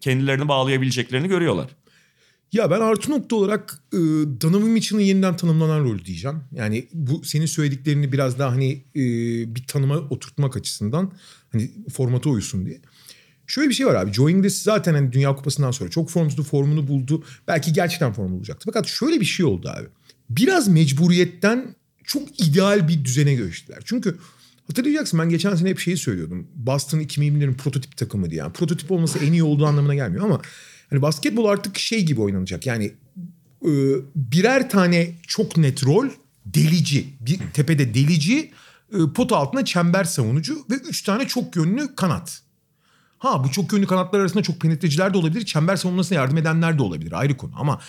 kendilerini 0.00 0.48
bağlayabileceklerini 0.48 1.28
görüyorlar. 1.28 1.66
Ya 2.52 2.70
ben 2.70 2.80
artı 2.80 3.10
nokta 3.10 3.36
olarak 3.36 3.82
e, 3.92 3.98
Donovan 4.40 4.68
Mitchell'ın 4.68 5.02
yeniden 5.02 5.36
tanımlanan 5.36 5.84
rolü 5.84 6.04
diyeceğim. 6.04 6.36
Yani 6.52 6.88
bu 6.92 7.24
senin 7.24 7.46
söylediklerini 7.46 8.12
biraz 8.12 8.38
daha 8.38 8.50
hani 8.50 8.84
e, 8.96 9.02
bir 9.54 9.66
tanıma 9.66 9.96
oturtmak 9.96 10.56
açısından 10.56 11.12
hani 11.52 11.70
formata 11.92 12.30
uysun 12.30 12.66
diye. 12.66 12.80
Şöyle 13.46 13.68
bir 13.68 13.74
şey 13.74 13.86
var 13.86 13.94
abi. 13.94 14.12
Joe 14.12 14.30
Ingles 14.30 14.62
zaten 14.62 14.94
hani 14.94 15.12
Dünya 15.12 15.36
Kupası'ndan 15.36 15.70
sonra 15.70 15.90
çok 15.90 16.10
formsuzdu, 16.10 16.42
formunu 16.42 16.88
buldu. 16.88 17.24
Belki 17.48 17.72
gerçekten 17.72 18.12
formunu 18.12 18.36
bulacaktı. 18.36 18.64
Fakat 18.66 18.86
şöyle 18.86 19.20
bir 19.20 19.24
şey 19.24 19.46
oldu 19.46 19.68
abi. 19.68 19.86
Biraz 20.30 20.68
mecburiyetten 20.68 21.74
çok 22.04 22.40
ideal 22.48 22.88
bir 22.88 23.04
düzene 23.04 23.34
geçtiler. 23.34 23.78
Çünkü 23.84 24.18
hatırlayacaksın 24.66 25.20
ben 25.20 25.28
geçen 25.28 25.54
sene 25.54 25.68
hep 25.68 25.78
şeyi 25.78 25.96
söylüyordum. 25.96 26.46
Boston 26.54 27.00
2020'lerin 27.00 27.54
prototip 27.54 27.96
takımı 27.96 28.30
diye. 28.30 28.38
Yani 28.38 28.52
prototip 28.52 28.90
olması 28.90 29.18
en 29.18 29.32
iyi 29.32 29.42
olduğu 29.42 29.66
anlamına 29.66 29.94
gelmiyor 29.94 30.24
ama 30.24 30.40
hani 30.90 31.02
basketbol 31.02 31.44
artık 31.44 31.78
şey 31.78 32.04
gibi 32.04 32.20
oynanacak. 32.20 32.66
Yani 32.66 32.94
e, 33.64 33.72
birer 34.14 34.70
tane 34.70 35.14
çok 35.26 35.56
net 35.56 35.84
rol 35.84 36.08
delici. 36.46 37.06
Bir 37.20 37.38
tepede 37.54 37.94
delici, 37.94 38.50
e, 38.92 38.98
pot 39.14 39.32
altında 39.32 39.64
çember 39.64 40.04
savunucu 40.04 40.58
ve 40.70 40.74
üç 40.74 41.02
tane 41.02 41.26
çok 41.26 41.56
yönlü 41.56 41.94
kanat. 41.94 42.42
Ha 43.18 43.44
bu 43.44 43.50
çok 43.50 43.72
yönlü 43.72 43.86
kanatlar 43.86 44.20
arasında 44.20 44.42
çok 44.42 44.60
penetreciler 44.60 45.14
de 45.14 45.18
olabilir. 45.18 45.44
Çember 45.44 45.76
savunmasına 45.76 46.18
yardım 46.18 46.36
edenler 46.36 46.78
de 46.78 46.82
olabilir 46.82 47.12
ayrı 47.12 47.36
konu. 47.36 47.52
Ama 47.56 47.80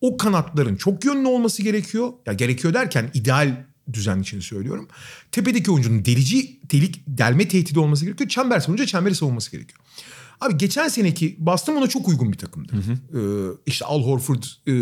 o 0.00 0.16
kanatların 0.16 0.76
çok 0.76 1.04
yönlü 1.04 1.28
olması 1.28 1.62
gerekiyor. 1.62 2.12
Ya 2.26 2.32
gerekiyor 2.32 2.74
derken 2.74 3.10
ideal 3.14 3.64
düzen 3.92 4.20
için 4.20 4.40
söylüyorum. 4.40 4.88
Tepedeki 5.32 5.70
oyuncunun 5.70 6.04
delici, 6.04 6.60
delik, 6.72 7.02
delme 7.06 7.48
tehdidi 7.48 7.78
olması 7.78 8.04
gerekiyor. 8.04 8.30
Çember 8.30 8.60
savununca 8.60 8.86
çemberi 8.86 9.14
savunması 9.14 9.50
gerekiyor. 9.50 9.80
Abi 10.40 10.58
geçen 10.58 10.88
seneki 10.88 11.36
Boston 11.38 11.76
ona 11.76 11.86
çok 11.86 12.08
uygun 12.08 12.32
bir 12.32 12.38
takımdı. 12.38 12.72
Hı 12.72 12.78
hı. 12.78 13.18
Ee, 13.18 13.52
işte 13.66 13.84
Al 13.84 14.02
Horford, 14.02 14.42
e, 14.66 14.72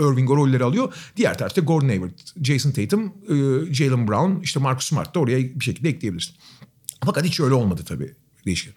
Irving 0.00 0.30
o 0.30 0.36
rolleri 0.36 0.64
alıyor. 0.64 0.94
Diğer 1.16 1.38
tarafta 1.38 1.60
Gordon 1.60 1.88
Hayward, 1.88 2.18
Jason 2.42 2.70
Tatum, 2.70 3.04
e, 3.04 3.34
Jalen 3.74 4.08
Brown, 4.08 4.42
işte 4.42 4.60
Marcus 4.60 4.88
Smart 4.88 5.14
da 5.14 5.18
oraya 5.18 5.38
bir 5.38 5.64
şekilde 5.64 5.88
ekleyebilirsin. 5.88 6.34
Fakat 7.04 7.24
hiç 7.24 7.40
öyle 7.40 7.54
olmadı 7.54 7.82
tabii 7.86 8.14
değişken. 8.46 8.74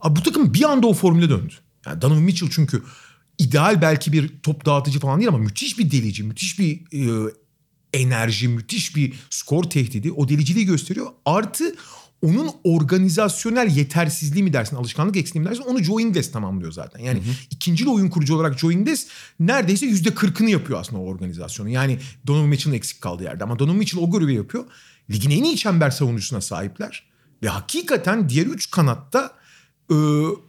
Abi 0.00 0.16
bu 0.16 0.22
takım 0.22 0.54
bir 0.54 0.70
anda 0.70 0.86
o 0.86 0.94
formüle 0.94 1.28
döndü. 1.30 1.54
Yani 1.86 2.02
Donovan 2.02 2.22
Mitchell 2.22 2.50
çünkü 2.50 2.82
ideal 3.38 3.82
belki 3.82 4.12
bir 4.12 4.32
top 4.42 4.64
dağıtıcı 4.66 5.00
falan 5.00 5.20
değil 5.20 5.28
ama 5.28 5.38
müthiş 5.38 5.78
bir 5.78 5.90
delici, 5.90 6.22
müthiş 6.22 6.58
bir 6.58 6.80
e, 6.92 7.32
enerji, 7.92 8.48
müthiş 8.48 8.96
bir 8.96 9.14
skor 9.30 9.64
tehdidi. 9.64 10.12
O 10.12 10.28
deliciliği 10.28 10.66
gösteriyor. 10.66 11.06
Artı 11.24 11.74
onun 12.22 12.50
organizasyonel 12.64 13.76
yetersizliği 13.76 14.44
mi 14.44 14.52
dersin, 14.52 14.76
alışkanlık 14.76 15.16
eksikliği 15.16 15.42
mi 15.42 15.50
dersin 15.50 15.62
onu 15.62 15.82
Joe 15.82 16.00
Ingles 16.00 16.32
tamamlıyor 16.32 16.72
zaten. 16.72 17.00
Yani 17.00 17.18
hı 17.18 17.22
hı. 17.24 17.34
ikinci 17.50 17.88
oyun 17.88 18.08
kurucu 18.08 18.34
olarak 18.36 18.58
Joe 18.58 18.72
Ingles 18.72 19.06
neredeyse 19.40 19.86
yüzde 19.86 20.14
kırkını 20.14 20.50
yapıyor 20.50 20.80
aslında 20.80 21.02
o 21.02 21.06
organizasyonu. 21.06 21.68
Yani 21.68 21.98
Donovan 22.26 22.48
Mitchell'ın 22.48 22.76
eksik 22.76 23.00
kaldığı 23.00 23.22
yerde 23.22 23.44
ama 23.44 23.58
Donovan 23.58 23.76
Mitchell 23.76 24.02
o 24.02 24.10
görevi 24.10 24.34
yapıyor. 24.34 24.64
Ligin 25.10 25.30
en 25.30 25.44
iyi 25.44 25.56
çember 25.56 25.90
savunucusuna 25.90 26.40
sahipler. 26.40 27.04
Ve 27.42 27.48
hakikaten 27.48 28.28
diğer 28.28 28.46
üç 28.46 28.70
kanatta 28.70 29.41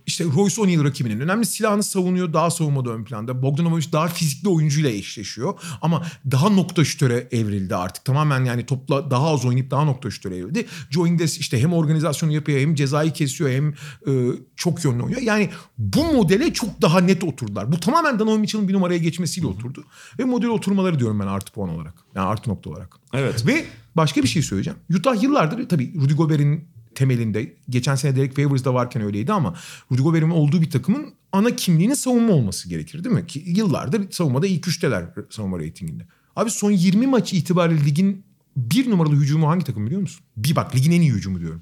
işte 0.06 0.26
Royce 0.26 0.62
O'Neal 0.62 0.84
rakibinin 0.84 1.20
önemli 1.20 1.46
silahını 1.46 1.84
savunuyor. 1.84 2.34
Daha 2.34 2.52
savunmada 2.52 2.90
ön 2.90 3.04
planda. 3.04 3.42
Bogdanovic 3.42 3.92
daha 3.92 4.08
fizikli 4.08 4.50
oyuncuyla 4.50 4.90
eşleşiyor. 4.90 5.54
Ama 5.82 6.04
daha 6.32 6.50
nokta 6.50 6.86
şütöre 6.86 7.28
evrildi 7.32 7.76
artık. 7.76 8.06
Tamamen 8.06 8.46
yani 8.46 8.66
topla 8.66 9.12
daha 9.12 9.28
az 9.28 9.46
oynayıp 9.46 9.72
daha 9.72 9.84
nokta 9.84 10.12
şütöre 10.12 10.38
evrildi. 10.38 10.66
Joe 10.90 11.08
Ingles 11.08 11.38
işte 11.38 11.62
hem 11.62 11.74
organizasyonu 11.74 12.32
yapıyor 12.32 12.60
hem 12.60 12.76
cezayı 12.76 13.14
kesiyor 13.14 13.50
hem 13.50 13.70
e, 14.08 14.32
çok 14.56 14.86
yönlü 14.86 15.04
oynuyor. 15.04 15.22
Yani 15.22 15.50
bu 15.78 16.14
modele 16.14 16.54
çok 16.54 16.82
daha 16.82 17.00
net 17.00 17.24
oturdular. 17.24 17.72
Bu 17.72 17.80
tamamen 17.80 18.20
Donovan 18.20 18.40
Mitchell'ın 18.40 18.68
bir 18.68 18.74
numaraya 18.74 19.00
geçmesiyle 19.00 19.48
oturdu. 19.48 19.84
Ve 20.20 20.24
model 20.24 20.50
oturmaları 20.50 21.00
diyorum 21.00 21.20
ben 21.20 21.28
artı 21.28 21.52
puan 21.54 21.70
olarak. 21.70 21.94
Yani 22.16 22.28
artı 22.28 22.50
nokta 22.50 22.70
olarak. 22.70 22.96
Evet. 23.14 23.48
Ve 23.48 23.66
başka 23.96 24.24
bir 24.24 24.28
şey 24.28 24.42
söyleyeceğim. 24.42 24.80
Utah 24.96 25.24
yıllardır 25.24 25.70
tabii 25.70 25.94
Rudy 26.02 26.14
Gobert'in 26.14 26.74
temelinde. 26.96 27.54
Geçen 27.70 27.96
sene 27.96 28.16
Derek 28.16 28.36
Favors'da 28.36 28.74
varken 28.74 29.02
öyleydi 29.02 29.34
ama 29.34 29.56
Rudy 29.92 30.02
Gobert'in 30.02 30.30
olduğu 30.30 30.62
bir 30.62 30.70
takımın 30.70 31.14
ana 31.32 31.56
kimliğinin 31.56 31.94
savunma 31.94 32.34
olması 32.34 32.70
gerekir 32.70 33.04
değil 33.04 33.16
mi? 33.16 33.28
Ki 33.28 33.44
yıllardır 33.46 34.12
savunmada 34.12 34.48
ilk 34.48 34.68
üçteler 34.68 35.06
savunma 35.30 35.60
reytinginde. 35.60 36.08
Abi 36.36 36.50
son 36.52 36.72
20 36.72 37.08
maç 37.08 37.34
itibariyle 37.34 37.86
ligin 37.86 38.24
bir 38.58 38.90
numaralı 38.90 39.16
hücumu 39.16 39.50
hangi 39.50 39.66
takım 39.66 39.86
biliyor 39.86 40.02
musun? 40.02 40.26
Bir 40.38 40.56
bak 40.56 40.76
ligin 40.76 40.92
en 40.92 41.02
iyi 41.02 41.12
hücumu 41.12 41.40
diyorum. 41.40 41.62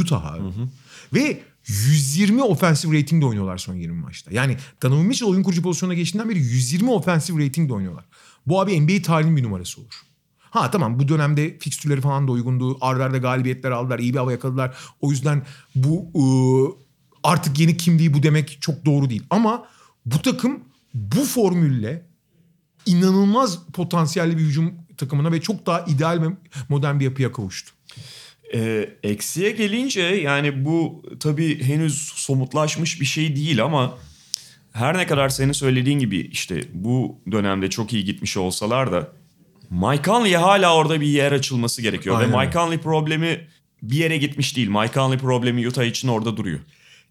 Utah 0.00 0.24
abi. 0.24 0.42
Hı 0.42 0.48
hı. 0.48 0.68
Ve 1.14 1.40
120 1.66 2.42
ofensif 2.42 2.92
ratingde 2.92 3.26
oynuyorlar 3.26 3.58
son 3.58 3.74
20 3.74 4.00
maçta. 4.00 4.30
Yani 4.34 4.56
Donovan 4.82 5.06
Mitchell 5.06 5.28
oyun 5.28 5.42
kurucu 5.42 5.62
pozisyonuna 5.62 5.94
geçtiğinden 5.94 6.30
beri 6.30 6.38
120 6.38 6.90
ofensif 6.90 7.38
ratingde 7.38 7.72
oynuyorlar. 7.72 8.04
Bu 8.46 8.60
abi 8.60 8.80
NBA 8.80 9.02
tarihinin 9.02 9.36
bir 9.36 9.42
numarası 9.42 9.80
olur. 9.80 10.00
Ha 10.50 10.70
tamam 10.70 10.98
bu 10.98 11.08
dönemde 11.08 11.58
fikstürleri 11.58 12.00
falan 12.00 12.28
da 12.28 12.32
uygundu. 12.32 12.78
Arda 12.80 13.04
arda 13.04 13.18
galibiyetler 13.18 13.70
aldılar. 13.70 13.98
iyi 13.98 14.12
bir 14.12 14.18
hava 14.18 14.32
yakaladılar. 14.32 14.76
O 15.00 15.10
yüzden 15.10 15.42
bu 15.74 16.10
ıı, 16.16 16.72
artık 17.22 17.58
yeni 17.60 17.76
kimliği 17.76 18.14
bu 18.14 18.22
demek 18.22 18.58
çok 18.60 18.84
doğru 18.84 19.10
değil. 19.10 19.22
Ama 19.30 19.66
bu 20.06 20.22
takım 20.22 20.60
bu 20.94 21.24
formülle 21.24 22.06
inanılmaz 22.86 23.58
potansiyelli 23.72 24.38
bir 24.38 24.42
hücum 24.42 24.74
takımına 24.96 25.32
ve 25.32 25.40
çok 25.40 25.66
daha 25.66 25.80
ideal 25.80 26.22
ve 26.22 26.26
modern 26.68 27.00
bir 27.00 27.04
yapıya 27.04 27.32
kavuştu. 27.32 27.72
Ee, 28.54 28.90
eksiye 29.02 29.50
gelince 29.50 30.00
yani 30.00 30.64
bu 30.64 31.02
tabii 31.20 31.62
henüz 31.62 32.12
somutlaşmış 32.14 33.00
bir 33.00 33.06
şey 33.06 33.36
değil 33.36 33.64
ama 33.64 33.98
her 34.72 34.98
ne 34.98 35.06
kadar 35.06 35.28
senin 35.28 35.52
söylediğin 35.52 35.98
gibi 35.98 36.18
işte 36.18 36.62
bu 36.74 37.20
dönemde 37.32 37.70
çok 37.70 37.92
iyi 37.92 38.04
gitmiş 38.04 38.36
olsalar 38.36 38.92
da 38.92 39.12
Mike 39.70 40.02
Conley'e 40.02 40.36
hala 40.36 40.74
orada 40.74 41.00
bir 41.00 41.06
yer 41.06 41.32
açılması 41.32 41.82
gerekiyor. 41.82 42.20
Aynen. 42.20 42.32
Ve 42.32 42.36
Mike 42.36 42.52
Conley 42.52 42.78
problemi 42.78 43.48
bir 43.82 43.96
yere 43.96 44.16
gitmiş 44.16 44.56
değil. 44.56 44.68
Mike 44.68 44.94
Conley 44.94 45.18
problemi 45.18 45.68
Utah 45.68 45.84
için 45.84 46.08
orada 46.08 46.36
duruyor. 46.36 46.60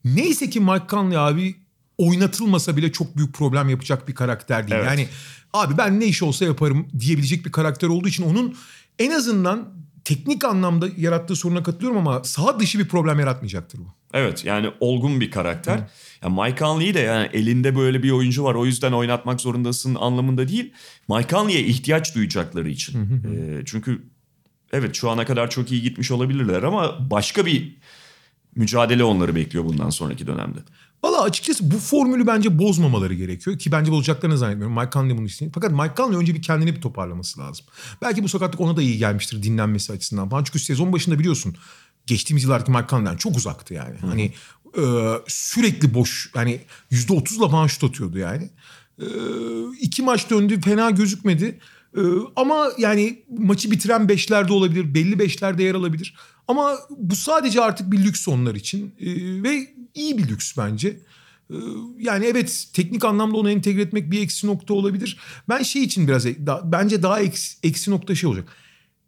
Neyse 0.06 0.50
ki 0.50 0.60
Mike 0.60 0.86
Conley 0.90 1.18
abi 1.18 1.56
oynatılmasa 1.98 2.78
bile 2.78 2.92
çok 2.92 3.18
büyük 3.18 3.34
problem 3.34 3.70
yapacak 3.70 4.08
bir 4.08 4.16
karakter 4.16 4.68
değil. 4.68 4.80
Evet. 4.80 4.88
Yani 4.88 5.08
abi 5.54 5.78
ben 5.78 6.00
ne 6.00 6.06
iş 6.06 6.24
olsa 6.24 6.46
yaparım 6.46 6.88
diyebilecek 7.00 7.46
bir 7.46 7.52
karakter 7.52 7.88
olduğu 7.88 8.08
için 8.08 8.24
onun 8.24 8.56
en 9.00 9.12
azından 9.12 9.70
teknik 10.04 10.46
anlamda 10.46 10.88
yarattığı 10.98 11.36
soruna 11.36 11.64
katılıyorum 11.64 11.98
ama 11.98 12.24
saha 12.24 12.60
dışı 12.60 12.80
bir 12.80 12.88
problem 12.88 13.20
yaratmayacaktır 13.20 13.80
bu. 13.80 13.88
Evet 14.14 14.46
yani 14.46 14.72
olgun 14.80 15.22
bir 15.22 15.32
karakter. 15.32 15.78
Hı. 15.78 15.88
Ya 16.24 16.30
Mike 16.30 16.60
Conley 16.60 16.94
de 16.94 17.00
yani 17.00 17.30
elinde 17.34 17.76
böyle 17.76 18.04
bir 18.04 18.12
oyuncu 18.12 18.44
var 18.44 18.56
o 18.56 18.66
yüzden 18.66 18.92
oynatmak 18.92 19.42
zorundasın 19.42 19.96
anlamında 19.96 20.48
değil. 20.48 20.74
Mike 21.10 21.30
Conley'e 21.30 21.60
ihtiyaç 21.60 22.16
duyacakları 22.16 22.70
için. 22.70 23.00
Hı 23.00 23.28
hı. 23.28 23.36
E, 23.36 23.66
çünkü 23.66 24.02
evet 24.74 24.96
şu 24.96 25.10
ana 25.10 25.26
kadar 25.26 25.50
çok 25.50 25.72
iyi 25.72 25.82
gitmiş 25.82 26.12
olabilirler 26.12 26.64
ama 26.64 27.10
başka 27.12 27.46
bir 27.46 27.78
mücadele 28.56 29.04
onları 29.04 29.36
bekliyor 29.36 29.66
bundan 29.66 29.90
sonraki 29.90 30.28
dönemde. 30.28 30.60
Valla 31.04 31.22
açıkçası 31.22 31.72
bu 31.72 31.78
formülü 31.78 32.28
bence 32.28 32.60
bozmamaları 32.60 33.14
gerekiyor. 33.14 33.60
Ki 33.60 33.72
bence 33.72 33.92
bozacaklarını 33.92 34.38
zannetmiyorum. 34.38 34.78
Mike 34.78 34.90
Conley 34.94 35.18
bunu 35.18 35.26
istiyor. 35.26 35.52
Fakat 35.54 35.72
Mike 35.72 35.94
Conley 35.98 36.18
önce 36.18 36.36
bir 36.36 36.42
kendini 36.42 36.76
bir 36.76 36.82
toparlaması 36.82 37.40
lazım. 37.40 37.66
Belki 38.02 38.24
bu 38.24 38.30
sakatlık 38.30 38.62
ona 38.62 38.78
da 38.78 38.82
iyi 38.82 38.98
gelmiştir 38.98 39.44
dinlenmesi 39.44 39.94
açısından 39.94 40.30
falan. 40.30 40.44
Çünkü 40.44 40.60
sezon 40.60 40.94
başında 40.94 41.20
biliyorsun 41.20 41.56
geçtiğimiz 42.06 42.44
yıllardaki 42.44 42.72
Mike 42.72 42.88
Conley'den 42.90 43.18
çok 43.18 43.38
uzaktı 43.38 43.74
yani. 43.74 43.96
Hı. 44.02 44.08
Hani 44.08 44.34
e, 44.78 44.84
sürekli 45.28 45.94
boş 45.94 46.32
yani 46.36 46.62
yüzde 46.92 47.14
otuzla 47.14 47.50
falan 47.50 47.68
şut 47.68 47.84
atıyordu 47.84 48.18
yani. 48.18 48.50
E, 49.00 49.06
iki 49.82 50.02
maç 50.02 50.30
döndü 50.30 50.62
fena 50.62 50.90
gözükmedi. 50.90 51.60
E, 51.98 52.02
ama 52.36 52.72
yani 52.78 53.24
maçı 53.38 53.72
bitiren 53.72 54.10
beşlerde 54.10 54.54
olabilir. 54.54 54.94
Belli 54.94 55.20
beşlerde 55.20 55.64
yer 55.64 55.76
alabilir. 55.76 56.16
Ama 56.48 56.76
bu 56.90 57.16
sadece 57.16 57.62
artık 57.62 57.92
bir 57.92 58.04
lüks 58.04 58.28
onlar 58.28 58.56
için. 58.56 58.96
E, 59.00 59.08
ve 59.44 59.79
iyi 59.96 60.18
bir 60.18 60.28
lüks 60.28 60.58
bence. 60.58 61.00
E, 61.50 61.58
yani 62.00 62.26
evet 62.26 62.68
teknik 62.74 63.06
anlamda 63.06 63.38
onu 63.38 63.52
entegre 63.52 63.82
etmek 63.82 64.12
bir 64.12 64.22
eksi 64.22 64.48
nokta 64.48 64.74
olabilir. 64.74 65.18
Ben 65.50 65.64
şey 65.64 65.84
için 65.84 66.08
biraz 66.08 66.26
da, 66.26 66.62
bence 66.72 67.04
daha 67.04 67.20
eksi, 67.20 67.58
eksi 67.64 67.92
nokta 67.92 68.16
şey 68.16 68.30
olacak. 68.30 68.56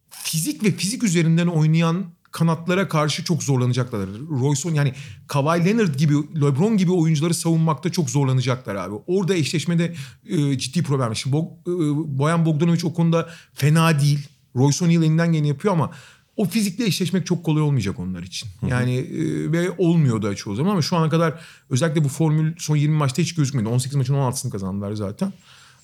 Fizik 0.10 0.64
ve 0.64 0.72
fizik 0.72 1.04
üzerinden 1.04 1.48
oynayan 1.48 2.06
kanatlara 2.32 2.88
karşı 2.88 3.24
çok 3.24 3.44
zorlanacaklar. 3.44 4.10
Royson 4.30 4.74
yani 4.74 4.94
Kawhi 5.28 5.66
Leonard 5.66 5.96
gibi, 5.96 6.14
LeBron 6.14 6.78
gibi 6.78 6.92
oyuncuları 6.92 7.34
savunmakta 7.34 7.92
çok 7.92 8.10
zorlanacaklar 8.10 8.76
abi. 8.76 8.96
Orada 9.08 9.36
eşleşmede 9.36 9.96
e, 10.26 10.58
ciddi 10.58 10.84
problem. 10.84 11.16
Şimdi 11.16 11.36
Bo, 11.36 11.58
e, 11.68 11.72
Boyan 12.20 12.46
Bogdanovic 12.46 12.82
o 12.84 12.94
konuda 12.94 13.30
fena 13.54 14.00
değil. 14.00 14.28
Royson 14.56 14.90
elinden 14.90 15.34
gene 15.34 15.48
yapıyor 15.48 15.74
ama 15.74 15.92
o 16.36 16.46
fizikle 16.46 16.86
eşleşmek 16.86 17.26
çok 17.26 17.44
kolay 17.44 17.62
olmayacak 17.62 18.00
onlar 18.00 18.24
için. 18.24 18.50
Yani 18.68 18.96
e, 18.96 19.52
ve 19.52 19.72
olmuyor 19.78 20.22
da 20.22 20.36
çoğu 20.36 20.56
zaman 20.56 20.72
ama 20.72 20.82
şu 20.82 20.96
ana 20.96 21.10
kadar 21.10 21.42
özellikle 21.70 22.04
bu 22.04 22.10
formül 22.10 22.54
son 22.58 22.76
20 22.76 22.96
maçta 22.96 23.22
hiç 23.22 23.36
gözükmedi. 23.36 23.70
18 23.70 23.96
maçın 23.96 24.14
16'sını 24.14 24.50
kazandılar 24.50 24.94
zaten. 24.94 25.34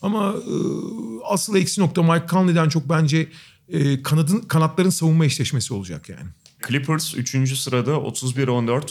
Ama 0.01 0.33
e, 0.33 0.55
asıl 1.25 1.55
eksi 1.55 1.81
nokta 1.81 2.03
Mike 2.03 2.27
Conley'den 2.29 2.69
çok 2.69 2.89
bence 2.89 3.29
e, 3.69 4.03
kanadın 4.03 4.39
kanatların 4.39 4.89
savunma 4.89 5.25
eşleşmesi 5.25 5.73
olacak 5.73 6.09
yani. 6.09 6.29
Clippers 6.67 7.15
3. 7.15 7.57
sırada 7.57 7.91
31-14. 7.91 8.81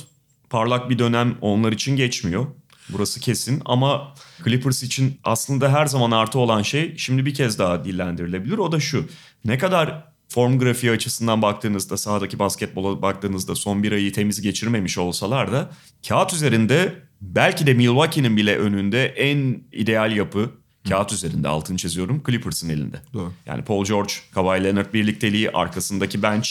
Parlak 0.50 0.90
bir 0.90 0.98
dönem 0.98 1.38
onlar 1.40 1.72
için 1.72 1.96
geçmiyor. 1.96 2.46
Burası 2.88 3.20
kesin 3.20 3.62
ama 3.64 4.14
Clippers 4.44 4.82
için 4.82 5.20
aslında 5.25 5.72
her 5.72 5.86
zaman 5.86 6.10
artı 6.10 6.38
olan 6.38 6.62
şey 6.62 6.96
şimdi 6.96 7.26
bir 7.26 7.34
kez 7.34 7.58
daha 7.58 7.84
dillendirilebilir. 7.84 8.58
O 8.58 8.72
da 8.72 8.80
şu. 8.80 9.08
Ne 9.44 9.58
kadar 9.58 10.15
form 10.28 10.59
grafiği 10.59 10.92
açısından 10.92 11.42
baktığınızda 11.42 11.97
sahadaki 11.97 12.38
basketbola 12.38 13.02
baktığınızda 13.02 13.54
son 13.54 13.83
bir 13.83 13.92
ayı 13.92 14.12
temiz 14.12 14.40
geçirmemiş 14.40 14.99
olsalar 14.99 15.52
da 15.52 15.71
kağıt 16.09 16.33
üzerinde 16.33 16.95
belki 17.21 17.66
de 17.66 17.75
Milwaukee'nin 17.75 18.37
bile 18.37 18.56
önünde 18.59 19.06
en 19.06 19.61
ideal 19.73 20.16
yapı 20.16 20.50
kağıt 20.88 21.12
üzerinde 21.12 21.49
altını 21.49 21.76
çiziyorum 21.76 22.23
Clippers'ın 22.26 22.68
elinde. 22.68 22.97
Doğru. 23.12 23.33
Yani 23.47 23.64
Paul 23.64 23.85
George, 23.85 24.12
Kawhi 24.35 24.64
Leonard 24.64 24.95
birlikteliği, 24.95 25.50
arkasındaki 25.50 26.23
bench 26.23 26.49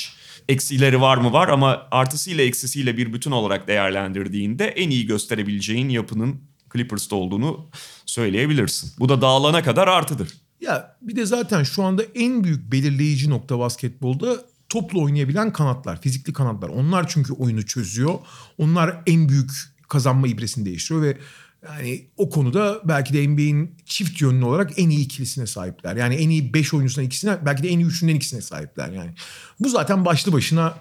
eksileri 0.50 1.02
var 1.02 1.18
mı 1.18 1.34
var 1.34 1.48
ama 1.48 1.88
artısıyla 1.92 2.44
eksisiyle 2.44 2.98
bir 2.98 3.14
bütün 3.14 3.32
olarak 3.32 3.68
değerlendirdiğinde 3.68 4.68
en 4.68 4.90
iyi 4.90 5.06
gösterebileceğin 5.06 5.90
yapının 5.90 6.42
Clippers'ta 6.74 7.16
olduğunu 7.16 7.70
söyleyebilirsin. 8.06 8.92
Bu 9.00 9.10
da 9.10 9.22
dağılana 9.22 9.64
kadar 9.64 9.88
artıdır. 9.88 10.30
Ya 10.66 10.98
bir 11.02 11.16
de 11.16 11.26
zaten 11.26 11.64
şu 11.64 11.84
anda 11.84 12.04
en 12.16 12.44
büyük 12.44 12.72
belirleyici 12.72 13.30
nokta 13.30 13.60
basketbolda 13.60 14.38
toplu 14.70 15.04
oynayabilen 15.04 15.54
kanatlar, 15.54 16.02
fizikli 16.02 16.34
kanatlar. 16.34 16.70
Onlar 16.70 17.08
çünkü 17.08 17.34
oyunu 17.34 17.66
çözüyor. 17.66 18.14
Onlar 18.58 19.02
en 19.08 19.30
büyük 19.30 19.52
kazanma 19.90 20.28
ibresini 20.28 20.66
değiştiriyor 20.66 21.04
ve 21.04 21.18
yani 21.66 22.06
o 22.18 22.30
konuda 22.30 22.82
belki 22.86 23.14
de 23.14 23.28
NBA'in 23.28 23.76
çift 23.86 24.22
yönlü 24.22 24.46
olarak 24.46 24.80
en 24.80 24.90
iyi 24.90 25.06
ikilisine 25.06 25.48
sahipler. 25.48 25.96
Yani 25.96 26.16
en 26.16 26.30
iyi 26.30 26.54
5 26.54 26.74
oyuncusundan 26.74 27.08
ikisine 27.08 27.38
belki 27.46 27.64
de 27.64 27.70
en 27.70 27.80
iyi 27.80 27.86
üçünden 27.86 28.16
ikisine 28.16 28.42
sahipler 28.42 28.90
yani. 28.90 29.12
Bu 29.60 29.70
zaten 29.70 30.06
başlı 30.06 30.34
başına 30.34 30.78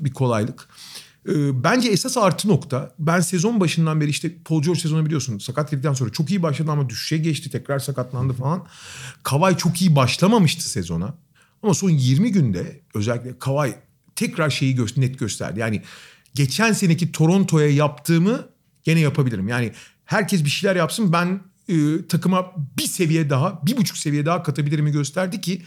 bir 0.00 0.12
kolaylık. 0.12 0.68
Bence 1.64 1.88
esas 1.88 2.16
artı 2.16 2.48
nokta 2.48 2.94
ben 2.98 3.20
sezon 3.20 3.60
başından 3.60 4.00
beri 4.00 4.10
işte 4.10 4.32
Paul 4.44 4.62
George 4.62 4.80
sezonu 4.80 5.06
biliyorsun 5.06 5.38
sakat 5.38 5.70
girdikten 5.70 5.92
sonra 5.92 6.12
çok 6.12 6.30
iyi 6.30 6.42
başladı 6.42 6.70
ama 6.70 6.88
düşüşe 6.88 7.18
geçti 7.18 7.50
tekrar 7.50 7.78
sakatlandı 7.78 8.32
falan. 8.32 8.66
Kavay 9.22 9.56
çok 9.56 9.80
iyi 9.82 9.96
başlamamıştı 9.96 10.70
sezona 10.70 11.14
ama 11.62 11.74
son 11.74 11.90
20 11.90 12.32
günde 12.32 12.80
özellikle 12.94 13.38
Kavay 13.38 13.76
tekrar 14.16 14.50
şeyi 14.50 14.74
gö 14.74 14.86
net 14.96 15.18
gösterdi. 15.18 15.60
Yani 15.60 15.82
geçen 16.34 16.72
seneki 16.72 17.12
Toronto'ya 17.12 17.70
yaptığımı 17.70 18.48
gene 18.82 19.00
yapabilirim. 19.00 19.48
Yani 19.48 19.72
herkes 20.04 20.44
bir 20.44 20.50
şeyler 20.50 20.76
yapsın 20.76 21.12
ben 21.12 21.40
e, 21.68 22.06
takıma 22.08 22.52
bir 22.78 22.86
seviye 22.86 23.30
daha, 23.30 23.60
bir 23.66 23.76
buçuk 23.76 23.96
seviye 23.98 24.26
daha 24.26 24.42
katabilirimi 24.42 24.90
gösterdi 24.92 25.40
ki 25.40 25.62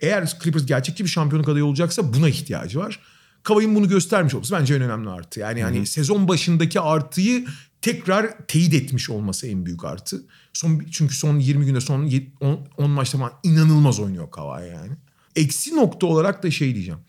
eğer 0.00 0.38
Clippers 0.42 0.66
gerçekçi 0.66 1.04
bir 1.04 1.08
şampiyonluk 1.08 1.48
adayı 1.48 1.64
olacaksa 1.64 2.14
buna 2.14 2.28
ihtiyacı 2.28 2.78
var. 2.78 3.00
Kavay'ın 3.42 3.74
bunu 3.74 3.88
göstermiş 3.88 4.34
olması 4.34 4.54
bence 4.54 4.74
en 4.74 4.82
önemli 4.82 5.10
artı. 5.10 5.40
Yani 5.40 5.60
yani 5.60 5.78
hmm. 5.78 5.86
sezon 5.86 6.28
başındaki 6.28 6.80
artıyı 6.80 7.46
tekrar 7.82 8.46
teyit 8.48 8.74
etmiş 8.74 9.10
olması 9.10 9.46
en 9.46 9.66
büyük 9.66 9.84
artı. 9.84 10.22
Son 10.52 10.82
çünkü 10.90 11.14
son 11.14 11.38
20 11.38 11.66
günde 11.66 11.80
son 11.80 12.10
10, 12.40 12.60
10 12.76 12.90
maçta 12.90 13.18
falan 13.18 13.32
inanılmaz 13.42 14.00
oynuyor 14.00 14.30
Kavay 14.30 14.68
yani. 14.68 14.92
Eksi 15.36 15.76
nokta 15.76 16.06
olarak 16.06 16.42
da 16.42 16.50
şey 16.50 16.74
diyeceğim. 16.74 17.00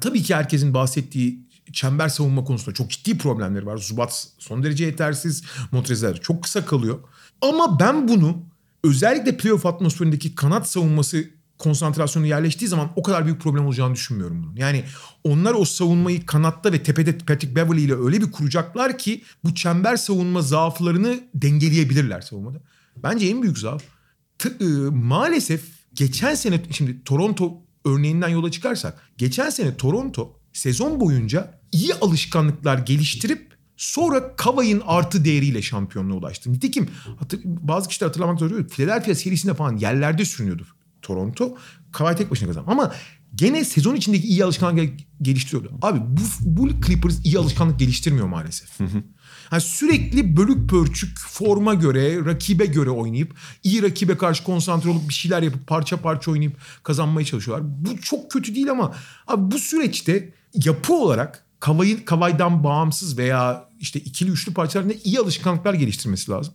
Tabii 0.00 0.22
ki 0.22 0.34
herkesin 0.34 0.74
bahsettiği 0.74 1.46
çember 1.72 2.08
savunma 2.08 2.44
konusunda 2.44 2.74
çok 2.74 2.90
ciddi 2.90 3.18
problemleri 3.18 3.66
var. 3.66 3.76
Zubat 3.76 4.28
son 4.38 4.62
derece 4.62 4.84
yetersiz. 4.84 5.44
Montrezl 5.72 6.14
çok 6.14 6.42
kısa 6.42 6.66
kalıyor. 6.66 6.98
Ama 7.40 7.80
ben 7.80 8.08
bunu 8.08 8.42
özellikle 8.84 9.36
playoff 9.36 9.66
atmosferindeki 9.66 10.34
kanat 10.34 10.70
savunması 10.70 11.35
konsantrasyonu 11.58 12.26
yerleştiği 12.26 12.68
zaman 12.68 12.90
o 12.96 13.02
kadar 13.02 13.24
büyük 13.24 13.40
problem 13.40 13.66
olacağını 13.66 13.94
düşünmüyorum 13.94 14.42
bunun. 14.42 14.56
Yani 14.56 14.84
onlar 15.24 15.54
o 15.54 15.64
savunmayı 15.64 16.26
kanatta 16.26 16.72
ve 16.72 16.82
tepede 16.82 17.18
Patrick 17.18 17.56
Beverly 17.56 17.84
ile 17.84 17.94
öyle 17.94 18.20
bir 18.20 18.32
kuracaklar 18.32 18.98
ki 18.98 19.22
bu 19.44 19.54
çember 19.54 19.96
savunma 19.96 20.42
zaaflarını 20.42 21.20
dengeleyebilirler 21.34 22.20
savunmada. 22.20 22.58
Bence 22.96 23.26
en 23.26 23.42
büyük 23.42 23.58
zaaf 23.58 23.82
T- 24.38 24.64
ıı, 24.64 24.92
maalesef 24.92 25.62
geçen 25.94 26.34
sene 26.34 26.62
şimdi 26.70 27.04
Toronto 27.04 27.62
örneğinden 27.84 28.28
yola 28.28 28.50
çıkarsak 28.50 29.02
geçen 29.18 29.50
sene 29.50 29.76
Toronto 29.76 30.40
sezon 30.52 31.00
boyunca 31.00 31.60
iyi 31.72 31.94
alışkanlıklar 31.94 32.78
geliştirip 32.78 33.56
sonra 33.76 34.36
Kavay'ın 34.36 34.82
artı 34.86 35.24
değeriyle 35.24 35.62
şampiyonluğa 35.62 36.18
ulaştı. 36.18 36.52
Nitekim 36.52 36.88
hatır, 37.18 37.40
bazı 37.44 37.88
kişiler 37.88 38.06
hatırlamak 38.06 38.38
zorunda. 38.38 38.68
Philadelphia 38.68 39.14
serisinde 39.14 39.54
falan 39.54 39.76
yerlerde 39.76 40.24
sürünüyordu 40.24 40.66
Toronto. 41.06 41.56
Kavay 41.92 42.16
tek 42.16 42.30
başına 42.30 42.48
kazandı. 42.48 42.70
Ama 42.70 42.92
gene 43.34 43.64
sezon 43.64 43.94
içindeki 43.94 44.28
iyi 44.28 44.44
alışkanlık 44.44 44.92
geliştiriyordu. 45.22 45.72
Abi 45.82 46.00
bu, 46.00 46.20
bu 46.40 46.68
Clippers 46.86 47.24
iyi 47.24 47.38
alışkanlık 47.38 47.78
geliştirmiyor 47.78 48.26
maalesef. 48.26 48.80
Yani 49.52 49.62
sürekli 49.62 50.36
bölük 50.36 50.70
pörçük 50.70 51.18
forma 51.18 51.74
göre, 51.74 52.24
rakibe 52.24 52.66
göre 52.66 52.90
oynayıp 52.90 53.34
iyi 53.62 53.82
rakibe 53.82 54.16
karşı 54.16 54.44
konsantre 54.44 54.90
olup 54.90 55.08
bir 55.08 55.14
şeyler 55.14 55.42
yapıp 55.42 55.66
parça 55.66 55.96
parça 55.96 56.30
oynayıp 56.30 56.56
kazanmaya 56.82 57.26
çalışıyorlar. 57.26 57.66
Bu 57.84 58.00
çok 58.00 58.30
kötü 58.30 58.54
değil 58.54 58.70
ama 58.70 58.94
abi 59.26 59.50
bu 59.50 59.58
süreçte 59.58 60.32
yapı 60.54 60.94
olarak 60.94 61.46
Kavay'ın 61.60 61.96
Kavay'dan 61.96 62.64
bağımsız 62.64 63.18
veya 63.18 63.68
işte 63.78 64.00
ikili 64.00 64.30
üçlü 64.30 64.54
parçalarında 64.54 64.94
iyi 65.04 65.18
alışkanlıklar 65.18 65.74
geliştirmesi 65.74 66.30
lazım. 66.30 66.54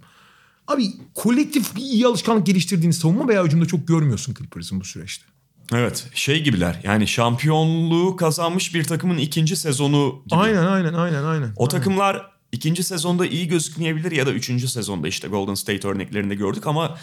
Abi 0.73 0.87
kolektif 1.13 1.75
bir 1.75 1.81
iyi 1.81 2.07
alışkanlık 2.07 2.45
geliştirdiğini 2.45 2.93
savunma 2.93 3.27
veya 3.27 3.43
hücumda 3.43 3.65
çok 3.65 3.87
görmüyorsun 3.87 4.33
Clippers'ın 4.33 4.79
bu 4.79 4.85
süreçte. 4.85 5.25
Evet 5.73 6.07
şey 6.13 6.43
gibiler 6.43 6.79
yani 6.83 7.07
şampiyonluğu 7.07 8.15
kazanmış 8.15 8.75
bir 8.75 8.83
takımın 8.83 9.17
ikinci 9.17 9.55
sezonu 9.55 10.21
gibi. 10.27 10.39
Aynen 10.39 10.65
aynen 10.65 10.93
aynen 10.93 11.23
aynen. 11.23 11.53
O 11.55 11.67
takımlar 11.67 12.31
ikinci 12.51 12.83
sezonda 12.83 13.25
iyi 13.25 13.47
gözükmeyebilir 13.47 14.11
ya 14.11 14.25
da 14.25 14.31
üçüncü 14.31 14.67
sezonda 14.67 15.07
işte 15.07 15.27
Golden 15.27 15.53
State 15.53 15.87
örneklerinde 15.87 16.35
gördük 16.35 16.67
ama 16.67 16.97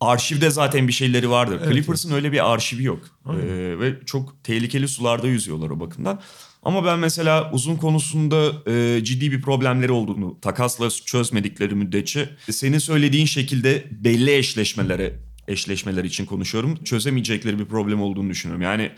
arşivde 0.00 0.50
zaten 0.50 0.88
bir 0.88 0.92
şeyleri 0.92 1.30
vardır. 1.30 1.60
Evet, 1.64 1.72
Clippers'ın 1.72 2.12
öyle 2.12 2.32
bir 2.32 2.52
arşivi 2.52 2.84
yok. 2.84 3.00
Ee, 3.26 3.78
ve 3.78 4.00
çok 4.06 4.44
tehlikeli 4.44 4.88
sularda 4.88 5.26
yüzüyorlar 5.26 5.70
o 5.70 5.80
bakımdan. 5.80 6.20
Ama 6.64 6.84
ben 6.84 6.98
mesela 6.98 7.50
uzun 7.52 7.76
konusunda 7.76 8.70
e, 8.70 9.04
ciddi 9.04 9.32
bir 9.32 9.42
problemleri 9.42 9.92
olduğunu 9.92 10.40
takasla 10.40 10.90
çözmedikleri 10.90 11.74
müddetçe 11.74 12.28
senin 12.50 12.78
söylediğin 12.78 13.26
şekilde 13.26 13.84
belli 13.90 14.36
eşleşmelere 14.36 15.18
eşleşmeler 15.48 16.04
için 16.04 16.26
konuşuyorum. 16.26 16.84
Çözemeyecekleri 16.84 17.58
bir 17.58 17.64
problem 17.64 18.02
olduğunu 18.02 18.30
düşünüyorum. 18.30 18.62
Yani 18.62 18.90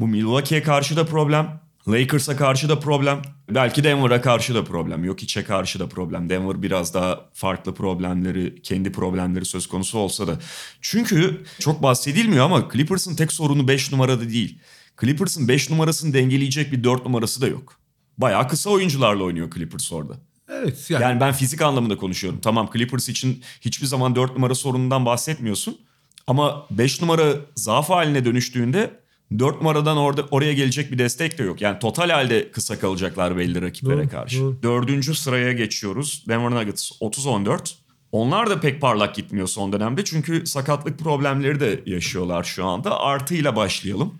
bu 0.00 0.06
Milwaukee'ye 0.08 0.62
karşı 0.62 0.96
da 0.96 1.06
problem, 1.06 1.60
Lakers'a 1.88 2.36
karşı 2.36 2.68
da 2.68 2.80
problem. 2.80 3.22
Belki 3.50 3.84
Denver'a 3.84 4.20
karşı 4.20 4.54
da 4.54 4.64
problem. 4.64 5.04
Yok 5.04 5.22
içe 5.22 5.44
karşı 5.44 5.78
da 5.78 5.88
problem. 5.88 6.28
Denver 6.28 6.62
biraz 6.62 6.94
daha 6.94 7.20
farklı 7.34 7.74
problemleri, 7.74 8.62
kendi 8.62 8.92
problemleri 8.92 9.44
söz 9.44 9.66
konusu 9.66 9.98
olsa 9.98 10.26
da. 10.26 10.38
Çünkü 10.80 11.44
çok 11.58 11.82
bahsedilmiyor 11.82 12.44
ama 12.44 12.68
Clippers'ın 12.72 13.16
tek 13.16 13.32
sorunu 13.32 13.68
5 13.68 13.92
numarada 13.92 14.28
değil. 14.28 14.58
Clippers'ın 15.00 15.48
5 15.48 15.70
numarasını 15.70 16.14
dengeleyecek 16.14 16.72
bir 16.72 16.84
4 16.84 17.04
numarası 17.04 17.40
da 17.40 17.46
yok. 17.46 17.76
bayağı 18.18 18.48
kısa 18.48 18.70
oyuncularla 18.70 19.22
oynuyor 19.24 19.50
Clippers 19.54 19.92
orada. 19.92 20.14
Evet 20.48 20.90
yani, 20.90 21.02
Yani 21.02 21.20
ben 21.20 21.32
fizik 21.32 21.62
anlamında 21.62 21.96
konuşuyorum. 21.96 22.40
Tamam 22.40 22.70
Clippers 22.72 23.08
için 23.08 23.42
hiçbir 23.60 23.86
zaman 23.86 24.16
4 24.16 24.32
numara 24.34 24.54
sorunundan 24.54 25.06
bahsetmiyorsun. 25.06 25.78
Ama 26.26 26.66
5 26.70 27.00
numara 27.02 27.32
zaaf 27.54 27.90
haline 27.90 28.24
dönüştüğünde 28.24 29.00
4 29.38 29.56
numaradan 29.56 29.96
orada 29.96 30.22
oraya 30.30 30.52
gelecek 30.52 30.92
bir 30.92 30.98
destek 30.98 31.38
de 31.38 31.42
yok. 31.42 31.60
Yani 31.60 31.78
total 31.78 32.10
halde 32.10 32.50
kısa 32.50 32.78
kalacaklar 32.78 33.36
belli 33.36 33.62
rakiplere 33.62 33.98
Doğru, 33.98 34.08
karşı. 34.08 34.40
doğru. 34.40 34.62
Dördüncü 34.62 35.14
sıraya 35.14 35.52
geçiyoruz. 35.52 36.24
Denver 36.28 36.50
Nuggets 36.50 36.90
30-14. 37.00 37.74
Onlar 38.12 38.50
da 38.50 38.60
pek 38.60 38.80
parlak 38.80 39.14
gitmiyor 39.14 39.46
son 39.46 39.72
dönemde. 39.72 40.04
Çünkü 40.04 40.46
sakatlık 40.46 40.98
problemleri 40.98 41.60
de 41.60 41.80
yaşıyorlar 41.86 42.44
şu 42.44 42.64
anda. 42.66 43.00
Artıyla 43.00 43.56
başlayalım. 43.56 44.14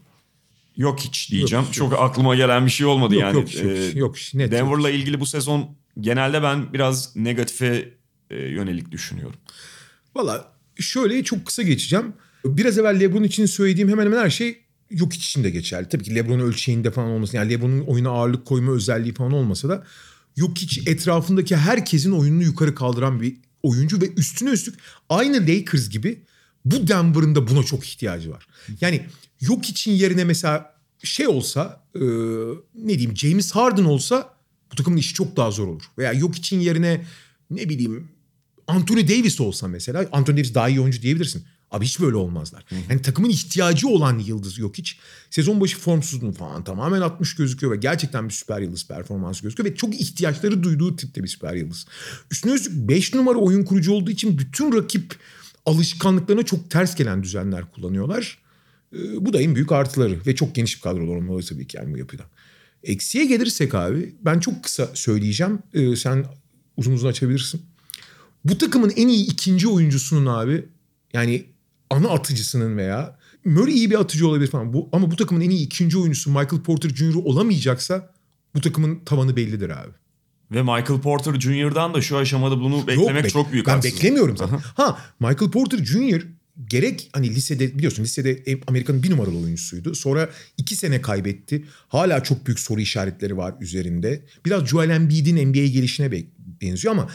Yok 0.76 1.00
hiç 1.00 1.30
diyeceğim. 1.30 1.64
Yok, 1.64 1.74
Çok 1.74 1.92
aklıma 1.92 2.34
gelen 2.34 2.66
bir 2.66 2.70
şey 2.70 2.86
olmadı 2.86 3.14
Yok, 3.14 3.22
yani. 3.22 3.34
yok, 3.36 3.54
yok, 3.54 3.64
Ee, 3.64 3.98
yok, 3.98 4.16
net 4.34 4.52
yok. 4.52 4.60
Denver'la 4.60 4.90
ilgili 4.90 5.20
bu 5.20 5.26
sezon 5.26 5.76
genelde 6.00 6.42
ben 6.42 6.72
biraz 6.72 7.16
negatife 7.16 7.88
e, 8.30 8.36
yönelik 8.36 8.90
düşünüyorum. 8.90 9.36
Valla 10.14 10.52
şöyle 10.80 11.24
çok 11.24 11.46
kısa 11.46 11.62
geçeceğim. 11.62 12.12
Biraz 12.44 12.78
evvel 12.78 13.00
Lebron 13.00 13.22
için 13.22 13.46
söylediğim 13.46 13.88
hemen 13.88 14.06
hemen 14.06 14.18
her 14.18 14.30
şey 14.30 14.58
yok 14.90 15.14
için 15.14 15.44
de 15.44 15.50
geçerli. 15.50 15.88
Tabii 15.88 16.04
ki 16.04 16.14
Lebron 16.14 16.40
ölçeğinde 16.40 16.90
falan 16.90 17.10
olmasın. 17.10 17.38
Yani 17.38 17.50
Lebron'un 17.52 17.80
oyuna 17.80 18.08
ağırlık 18.08 18.44
koyma 18.46 18.72
özelliği 18.72 19.14
falan 19.14 19.32
olmasa 19.32 19.68
da 19.68 19.84
yok 20.36 20.58
hiç 20.58 20.88
etrafındaki 20.88 21.56
herkesin 21.56 22.12
oyununu 22.12 22.42
yukarı 22.42 22.74
kaldıran 22.74 23.20
bir 23.20 23.36
oyuncu 23.62 24.00
ve 24.00 24.10
üstüne 24.16 24.50
üstlük 24.50 24.74
aynı 25.08 25.46
Lakers 25.46 25.88
gibi 25.88 26.22
bu 26.64 26.88
Denver'ın 26.88 27.34
da 27.34 27.48
buna 27.48 27.62
çok 27.62 27.86
ihtiyacı 27.86 28.30
var. 28.30 28.46
Yani 28.80 29.06
yok 29.40 29.68
için 29.68 29.92
yerine 29.92 30.24
mesela 30.24 30.76
şey 31.02 31.28
olsa 31.28 31.82
e, 31.94 32.00
ne 32.74 32.88
diyeyim 32.88 33.16
James 33.16 33.52
Harden 33.52 33.84
olsa 33.84 34.34
bu 34.72 34.76
takımın 34.76 34.96
işi 34.96 35.14
çok 35.14 35.36
daha 35.36 35.50
zor 35.50 35.68
olur. 35.68 35.82
Veya 35.98 36.12
yok 36.12 36.36
için 36.36 36.60
yerine 36.60 37.06
ne 37.50 37.68
bileyim 37.68 38.08
Anthony 38.66 39.08
Davis 39.08 39.40
olsa 39.40 39.68
mesela 39.68 40.06
Anthony 40.12 40.36
Davis 40.36 40.54
daha 40.54 40.68
iyi 40.68 40.80
oyuncu 40.80 41.02
diyebilirsin. 41.02 41.44
Abi 41.70 41.84
hiç 41.84 42.00
böyle 42.00 42.16
olmazlar. 42.16 42.64
Yani 42.90 43.02
takımın 43.02 43.28
ihtiyacı 43.28 43.88
olan 43.88 44.18
yıldız 44.18 44.58
yok 44.58 44.78
hiç. 44.78 44.98
Sezon 45.30 45.60
başı 45.60 45.78
formsuzluğunu 45.78 46.32
falan 46.32 46.64
tamamen 46.64 47.00
atmış 47.00 47.34
gözüküyor 47.34 47.72
ve 47.72 47.76
gerçekten 47.76 48.28
bir 48.28 48.34
süper 48.34 48.60
yıldız 48.60 48.88
performansı 48.88 49.42
gözüküyor. 49.42 49.70
Ve 49.70 49.76
çok 49.76 49.94
ihtiyaçları 49.94 50.62
duyduğu 50.62 50.96
tipte 50.96 51.22
bir 51.22 51.28
süper 51.28 51.54
yıldız. 51.54 51.86
Üstüne 52.30 52.52
üstlük 52.52 52.88
5 52.88 53.14
numara 53.14 53.38
oyun 53.38 53.64
kurucu 53.64 53.92
olduğu 53.92 54.10
için 54.10 54.38
bütün 54.38 54.72
rakip 54.72 55.16
alışkanlıklarına 55.66 56.42
çok 56.42 56.70
ters 56.70 56.96
gelen 56.96 57.22
düzenler 57.22 57.70
kullanıyorlar. 57.70 58.38
Ee, 58.96 59.26
bu 59.26 59.32
da 59.32 59.40
en 59.40 59.54
büyük 59.54 59.72
artıları 59.72 60.18
ve 60.26 60.34
çok 60.34 60.54
geniş 60.54 60.76
bir 60.76 60.80
kadrolar 60.82 61.16
olmalı 61.16 61.42
tabii 61.42 61.66
ki 61.66 61.76
yani 61.76 61.94
bu 61.94 61.98
yapıda. 61.98 62.22
Eksiye 62.82 63.24
gelirsek 63.24 63.74
abi 63.74 64.14
ben 64.24 64.40
çok 64.40 64.64
kısa 64.64 64.88
söyleyeceğim. 64.94 65.58
Ee, 65.74 65.96
sen 65.96 66.24
uzun 66.76 66.92
uzun 66.92 67.08
açabilirsin. 67.08 67.62
Bu 68.44 68.58
takımın 68.58 68.90
en 68.96 69.08
iyi 69.08 69.26
ikinci 69.26 69.68
oyuncusunun 69.68 70.26
abi 70.26 70.64
yani 71.12 71.44
ana 71.90 72.08
atıcısının 72.08 72.76
veya 72.76 73.18
Murray 73.44 73.74
iyi 73.74 73.90
bir 73.90 74.00
atıcı 74.00 74.28
olabilir 74.28 74.50
falan. 74.50 74.72
Bu, 74.72 74.88
ama 74.92 75.10
bu 75.10 75.16
takımın 75.16 75.40
en 75.40 75.50
iyi 75.50 75.66
ikinci 75.66 75.98
oyuncusu 75.98 76.30
Michael 76.30 76.62
Porter 76.62 76.88
Jr. 76.90 77.14
olamayacaksa 77.14 78.12
bu 78.54 78.60
takımın 78.60 79.00
tavanı 79.04 79.36
bellidir 79.36 79.70
abi. 79.70 79.92
Ve 80.50 80.62
Michael 80.62 81.00
Porter 81.02 81.40
Jr.'dan 81.40 81.94
da 81.94 82.00
şu 82.00 82.16
aşamada 82.16 82.60
bunu 82.60 82.86
beklemek 82.86 83.24
bek- 83.24 83.30
çok 83.30 83.52
büyük 83.52 83.66
Ben 83.66 83.72
haksızlık. 83.72 83.98
beklemiyorum 83.98 84.36
zaten. 84.36 84.58
ha 84.58 84.98
Michael 85.20 85.50
Porter 85.50 85.78
Jr. 85.84 86.26
gerek 86.64 87.10
hani 87.12 87.30
lisede 87.34 87.78
biliyorsun 87.78 88.02
lisede 88.04 88.58
Amerika'nın 88.66 89.02
bir 89.02 89.10
numaralı 89.10 89.36
oyuncusuydu. 89.38 89.94
Sonra 89.94 90.30
iki 90.56 90.76
sene 90.76 91.00
kaybetti. 91.00 91.64
Hala 91.88 92.22
çok 92.22 92.46
büyük 92.46 92.60
soru 92.60 92.80
işaretleri 92.80 93.36
var 93.36 93.54
üzerinde. 93.60 94.22
Biraz 94.44 94.66
Joel 94.66 94.90
Embiid'in 94.90 95.48
NBA 95.48 95.66
gelişine 95.66 96.12
be- 96.12 96.24
benziyor 96.62 96.94
ama 96.94 97.10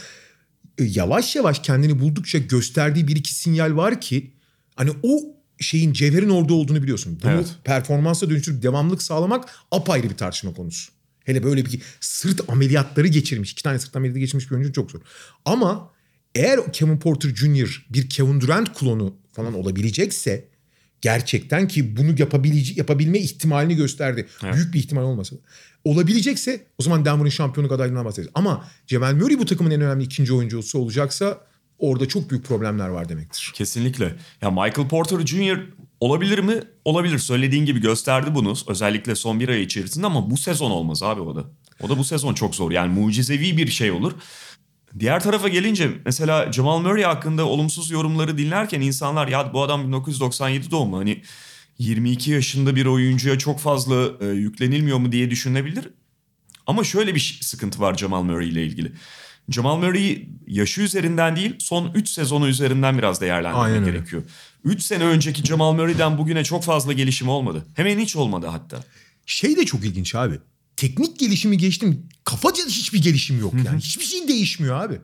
e, 0.77 0.84
yavaş 0.84 1.36
yavaş 1.36 1.60
kendini 1.60 1.99
buldukça 1.99 2.38
gösterdiği 2.38 3.08
bir 3.08 3.15
iki 3.15 3.34
sinyal 3.36 3.75
var 3.75 4.01
ki 4.01 4.32
hani 4.75 4.91
o 5.04 5.19
şeyin 5.60 5.93
cevherin 5.93 6.30
orada 6.30 6.54
olduğunu 6.54 6.84
biliyorsun. 6.84 7.19
Bunu 7.23 7.32
Evet. 7.32 7.56
performansa 7.63 8.30
dönüştürüp 8.30 8.63
devamlılık 8.63 9.01
sağlamak 9.04 9.49
apayrı 9.71 10.10
bir 10.10 10.17
tartışma 10.17 10.54
konusu. 10.54 10.91
Hele 11.25 11.43
böyle 11.43 11.65
bir 11.65 11.82
sırt 11.99 12.49
ameliyatları 12.49 13.08
geçirmiş, 13.08 13.51
iki 13.51 13.63
tane 13.63 13.80
sırt 13.80 13.95
ameliyatı 13.95 14.19
geçirmiş 14.19 14.51
bir 14.51 14.56
oyuncu 14.56 14.73
çok 14.73 14.91
zor. 14.91 14.99
Ama 15.45 15.91
eğer 16.35 16.73
Kevin 16.73 16.97
Porter 16.99 17.29
Jr. 17.35 17.85
bir 17.89 18.09
Kevin 18.09 18.41
Durant 18.41 18.79
klonu 18.79 19.15
falan 19.33 19.53
olabilecekse 19.53 20.45
gerçekten 21.01 21.67
ki 21.67 21.97
bunu 21.97 22.11
yapabilece- 22.11 22.73
yapabilme 22.77 23.19
ihtimalini 23.19 23.75
gösterdi. 23.75 24.27
Evet. 24.43 24.55
Büyük 24.55 24.73
bir 24.73 24.79
ihtimal 24.79 25.01
olmasa 25.03 25.35
da. 25.35 25.39
Olabilecekse 25.83 26.65
o 26.77 26.83
zaman 26.83 27.05
Denver'ın 27.05 27.29
şampiyonluk 27.29 27.71
adaylığından 27.71 28.05
bahsederiz. 28.05 28.31
Ama 28.35 28.65
Cemal 28.87 29.15
Murray 29.15 29.39
bu 29.39 29.45
takımın 29.45 29.71
en 29.71 29.81
önemli 29.81 30.03
ikinci 30.03 30.33
oyuncusu 30.33 30.79
olacaksa 30.79 31.41
orada 31.79 32.07
çok 32.07 32.29
büyük 32.29 32.45
problemler 32.45 32.87
var 32.87 33.09
demektir. 33.09 33.51
Kesinlikle. 33.55 34.15
Ya 34.41 34.51
Michael 34.51 34.87
Porter 34.89 35.25
Jr. 35.25 35.59
olabilir 35.99 36.39
mi? 36.39 36.59
Olabilir. 36.85 37.17
Söylediğin 37.19 37.65
gibi 37.65 37.81
gösterdi 37.81 38.29
bunu. 38.35 38.53
Özellikle 38.67 39.15
son 39.15 39.39
bir 39.39 39.49
ay 39.49 39.61
içerisinde 39.63 40.05
ama 40.05 40.31
bu 40.31 40.37
sezon 40.37 40.71
olmaz 40.71 41.03
abi 41.03 41.21
o 41.21 41.35
da. 41.35 41.45
O 41.81 41.89
da 41.89 41.97
bu 41.97 42.03
sezon 42.03 42.33
çok 42.33 42.55
zor. 42.55 42.71
Yani 42.71 42.99
mucizevi 42.99 43.57
bir 43.57 43.67
şey 43.67 43.91
olur. 43.91 44.11
Diğer 44.99 45.23
tarafa 45.23 45.47
gelince 45.47 45.91
mesela 46.06 46.51
Jamal 46.51 46.80
Murray 46.80 47.04
hakkında 47.04 47.45
olumsuz 47.45 47.91
yorumları 47.91 48.38
dinlerken 48.38 48.82
insanlar 48.82 49.27
ya 49.27 49.54
bu 49.54 49.63
adam 49.63 49.88
1997 49.88 50.71
doğumlu 50.71 50.97
hani 50.97 51.21
22 51.77 52.32
yaşında 52.32 52.75
bir 52.75 52.86
oyuncuya 52.86 53.38
çok 53.38 53.60
fazla 53.60 54.12
e, 54.21 54.25
yüklenilmiyor 54.25 54.97
mu 54.97 55.12
diye 55.12 55.30
düşünebilir. 55.30 55.89
Ama 56.67 56.84
şöyle 56.84 57.15
bir 57.15 57.39
sıkıntı 57.41 57.80
var 57.80 57.97
Jamal 57.97 58.23
Murray 58.23 58.49
ile 58.49 58.65
ilgili. 58.65 58.91
Jamal 59.49 59.77
Murray 59.77 60.27
yaşı 60.47 60.82
üzerinden 60.82 61.36
değil 61.36 61.56
son 61.60 61.91
3 61.95 62.10
sezonu 62.10 62.47
üzerinden 62.47 62.97
biraz 62.97 63.21
değerlendirmek 63.21 63.65
Aynen 63.65 63.84
öyle. 63.84 63.91
gerekiyor. 63.91 64.23
3 64.63 64.84
sene 64.84 65.04
önceki 65.04 65.43
Jamal 65.43 65.73
Murray'den 65.73 66.17
bugüne 66.17 66.43
çok 66.43 66.63
fazla 66.63 66.93
gelişim 66.93 67.30
olmadı. 67.30 67.65
Hemen 67.75 67.99
hiç 67.99 68.15
olmadı 68.15 68.47
hatta. 68.47 68.84
Şey 69.25 69.58
de 69.58 69.65
çok 69.65 69.86
ilginç 69.86 70.15
abi. 70.15 70.39
Teknik 70.77 71.19
gelişimi 71.19 71.57
geçtim. 71.57 72.10
Kafaca 72.23 72.65
hiçbir 72.65 73.01
gelişim 73.01 73.39
yok 73.39 73.53
yani. 73.65 73.79
Hiçbir 73.79 74.05
şey 74.05 74.27
değişmiyor 74.27 74.84
abi. 74.84 75.01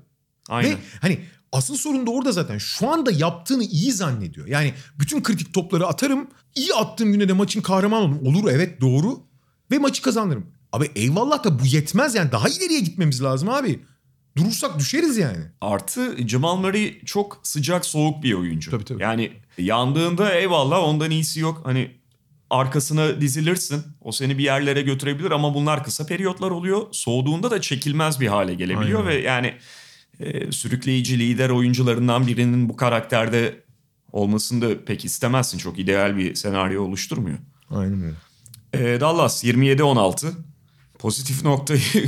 Aynen. 0.49 0.71
Ve 0.71 0.77
hani 1.01 1.19
asıl 1.51 1.75
sorun 1.77 2.07
da 2.07 2.11
orada 2.11 2.31
zaten. 2.31 2.57
Şu 2.57 2.89
anda 2.89 3.11
yaptığını 3.11 3.63
iyi 3.63 3.91
zannediyor. 3.91 4.47
Yani 4.47 4.73
bütün 4.99 5.23
kritik 5.23 5.53
topları 5.53 5.87
atarım. 5.87 6.27
iyi 6.55 6.73
attığım 6.73 7.11
güne 7.13 7.29
de 7.29 7.33
maçın 7.33 7.61
kahramanı 7.61 8.03
olurum. 8.03 8.25
Olur 8.25 8.51
evet 8.51 8.81
doğru. 8.81 9.19
Ve 9.71 9.77
maçı 9.77 10.01
kazanırım. 10.01 10.45
Abi 10.73 10.91
eyvallah 10.95 11.43
da 11.43 11.59
bu 11.59 11.65
yetmez 11.65 12.15
yani. 12.15 12.31
Daha 12.31 12.49
ileriye 12.49 12.79
gitmemiz 12.79 13.23
lazım 13.23 13.49
abi. 13.49 13.79
Durursak 14.37 14.79
düşeriz 14.79 15.17
yani. 15.17 15.45
Artı 15.61 16.27
Jamal 16.27 16.55
Murray 16.55 16.99
çok 17.05 17.39
sıcak 17.43 17.85
soğuk 17.85 18.23
bir 18.23 18.33
oyuncu. 18.33 18.71
Tabii, 18.71 18.85
tabii. 18.85 19.03
Yani 19.03 19.31
yandığında 19.57 20.35
eyvallah 20.35 20.83
ondan 20.83 21.11
iyisi 21.11 21.39
yok. 21.39 21.61
Hani 21.63 21.96
arkasına 22.49 23.21
dizilirsin. 23.21 23.83
O 24.01 24.11
seni 24.11 24.37
bir 24.37 24.43
yerlere 24.43 24.81
götürebilir 24.81 25.31
ama 25.31 25.53
bunlar 25.53 25.83
kısa 25.83 26.05
periyotlar 26.05 26.51
oluyor. 26.51 26.87
Soğuduğunda 26.91 27.51
da 27.51 27.61
çekilmez 27.61 28.19
bir 28.19 28.27
hale 28.27 28.53
gelebiliyor 28.53 29.07
Aynen. 29.07 29.17
ve 29.17 29.21
yani 29.21 29.53
e, 30.19 30.51
sürükleyici 30.51 31.19
lider 31.19 31.49
oyuncularından 31.49 32.27
birinin 32.27 32.69
bu 32.69 32.75
karakterde 32.75 33.63
olmasını 34.11 34.61
da 34.61 34.85
pek 34.85 35.05
istemezsin. 35.05 35.57
Çok 35.57 35.79
ideal 35.79 36.17
bir 36.17 36.35
senaryo 36.35 36.83
oluşturmuyor. 36.83 37.37
Aynen 37.69 38.03
öyle. 38.03 38.15
E, 38.93 38.99
Dallas 38.99 39.43
27-16. 39.43 40.31
Pozitif 40.99 41.43
noktayı 41.43 41.81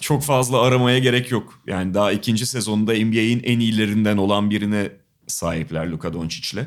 çok 0.00 0.22
fazla 0.22 0.60
aramaya 0.62 0.98
gerek 0.98 1.30
yok. 1.30 1.62
Yani 1.66 1.94
daha 1.94 2.12
ikinci 2.12 2.46
sezonunda 2.46 2.92
NBA'in 2.92 3.40
en 3.44 3.60
iyilerinden 3.60 4.16
olan 4.16 4.50
birine 4.50 4.90
sahipler 5.26 5.86
Luka 5.86 6.12
Doncic'le. 6.12 6.64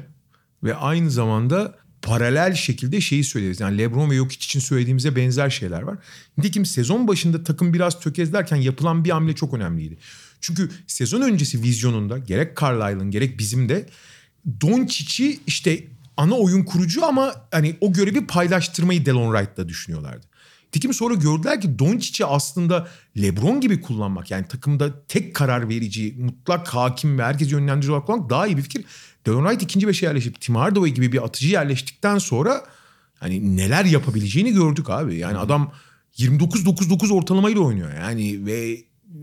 Ve 0.63 0.75
aynı 0.75 1.11
zamanda 1.11 1.78
paralel 2.01 2.55
şekilde 2.55 3.01
şeyi 3.01 3.23
söyleriz. 3.23 3.59
Yani 3.59 3.77
LeBron 3.77 4.09
ve 4.09 4.15
Jokic 4.15 4.45
için 4.45 4.59
söylediğimize 4.59 5.15
benzer 5.15 5.49
şeyler 5.49 5.81
var. 5.81 5.97
Nitekim 6.37 6.65
sezon 6.65 7.07
başında 7.07 7.43
takım 7.43 7.73
biraz 7.73 7.99
tökezlerken 7.99 8.55
yapılan 8.55 9.05
bir 9.05 9.09
hamle 9.09 9.35
çok 9.35 9.53
önemliydi. 9.53 9.97
Çünkü 10.41 10.69
sezon 10.87 11.21
öncesi 11.21 11.63
vizyonunda 11.63 12.17
gerek 12.17 12.57
Carlisle'ın 12.61 13.11
gerek 13.11 13.39
bizim 13.39 13.69
de 13.69 13.89
Doncic'i 14.61 15.39
işte 15.47 15.83
ana 16.17 16.33
oyun 16.35 16.63
kurucu 16.63 17.05
ama 17.05 17.35
hani 17.51 17.75
o 17.81 17.93
görevi 17.93 18.27
paylaştırmayı 18.27 19.05
Delon 19.05 19.35
Wright'la 19.35 19.69
düşünüyorlardı. 19.69 20.25
Nitekim 20.69 20.93
sonra 20.93 21.13
gördüler 21.13 21.61
ki 21.61 21.79
Doncic'i 21.79 22.25
aslında 22.25 22.87
LeBron 23.21 23.61
gibi 23.61 23.81
kullanmak 23.81 24.31
yani 24.31 24.47
takımda 24.47 25.05
tek 25.07 25.35
karar 25.35 25.69
verici, 25.69 26.15
mutlak 26.19 26.67
hakim 26.67 27.19
ve 27.19 27.23
herkesi 27.23 27.51
yönlendirici 27.51 27.91
olarak 27.91 28.05
kullanmak 28.05 28.29
daha 28.29 28.47
iyi 28.47 28.57
bir 28.57 28.61
fikir. 28.61 28.85
Delon 29.25 29.43
Wright 29.43 29.63
ikinci 29.63 29.87
beşe 29.87 30.05
yerleşip 30.05 30.41
Tim 30.41 30.55
Hardaway 30.55 30.91
gibi 30.91 31.11
bir 31.11 31.25
atıcı 31.25 31.47
yerleştikten 31.47 32.17
sonra 32.17 32.63
hani 33.19 33.57
neler 33.57 33.85
yapabileceğini 33.85 34.51
gördük 34.51 34.89
abi. 34.89 35.15
Yani 35.15 35.37
adam 35.37 35.71
29-9-9 36.17 37.13
ortalamayla 37.13 37.61
oynuyor 37.61 37.93
yani 37.93 38.45
ve 38.45 38.77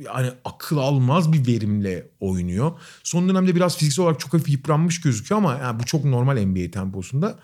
yani 0.04 0.30
akıl 0.44 0.78
almaz 0.78 1.32
bir 1.32 1.46
verimle 1.46 2.08
oynuyor. 2.20 2.72
Son 3.02 3.28
dönemde 3.28 3.54
biraz 3.54 3.76
fiziksel 3.76 4.04
olarak 4.04 4.20
çok 4.20 4.34
hafif 4.34 4.48
yıpranmış 4.48 5.00
gözüküyor 5.00 5.38
ama 5.38 5.54
yani 5.54 5.80
bu 5.80 5.84
çok 5.84 6.04
normal 6.04 6.44
NBA 6.46 6.70
temposunda. 6.70 7.38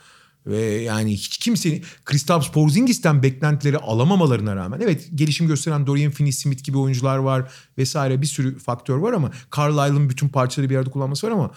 Ve 0.47 0.61
yani 0.61 1.13
hiç 1.13 1.39
kimsenin 1.39 1.85
Kristaps 2.05 2.49
Porzingis'ten 2.49 3.23
beklentileri 3.23 3.79
alamamalarına 3.79 4.57
rağmen 4.57 4.81
evet 4.81 5.09
gelişim 5.15 5.47
gösteren 5.47 5.87
Dorian 5.87 6.13
Finney-Smith 6.13 6.63
gibi 6.63 6.79
oyuncular 6.79 7.17
var 7.17 7.53
vesaire 7.79 8.23
bir 8.23 8.27
sürü 8.27 8.59
faktör 8.59 8.97
var 8.97 9.13
ama 9.13 9.31
Carlisle'ın 9.57 10.11
bütün 10.11 10.29
parçaları 10.29 10.71
bir 10.71 10.77
arada 10.77 10.91
kullanması 10.91 11.27
var 11.27 11.33
ama 11.33 11.51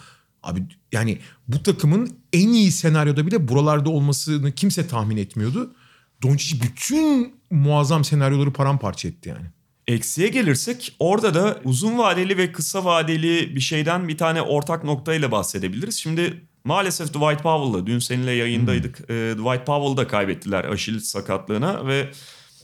abi 0.46 0.62
yani 0.92 1.18
bu 1.48 1.62
takımın 1.62 2.18
en 2.32 2.48
iyi 2.48 2.70
senaryoda 2.70 3.26
bile 3.26 3.48
buralarda 3.48 3.90
olmasını 3.90 4.52
kimse 4.52 4.88
tahmin 4.88 5.16
etmiyordu. 5.16 5.74
Doncic 6.22 6.62
bütün 6.62 7.34
muazzam 7.50 8.04
senaryoları 8.04 8.52
paramparça 8.52 9.08
etti 9.08 9.28
yani. 9.28 9.46
Eksiye 9.86 10.28
gelirsek 10.28 10.96
orada 10.98 11.34
da 11.34 11.60
uzun 11.64 11.98
vadeli 11.98 12.38
ve 12.38 12.52
kısa 12.52 12.84
vadeli 12.84 13.56
bir 13.56 13.60
şeyden 13.60 14.08
bir 14.08 14.18
tane 14.18 14.42
ortak 14.42 14.84
noktayla 14.84 15.32
bahsedebiliriz. 15.32 15.98
Şimdi 15.98 16.42
maalesef 16.64 17.08
Dwight 17.08 17.42
Powell'la 17.42 17.86
dün 17.86 17.98
seninle 17.98 18.32
yayındaydık. 18.32 18.98
Hmm. 18.98 19.16
E, 19.16 19.34
Dwight 19.34 19.66
Powell'ı 19.66 19.96
da 19.96 20.08
kaybettiler 20.08 20.64
Aşil 20.64 21.00
sakatlığına 21.00 21.86
ve 21.86 22.10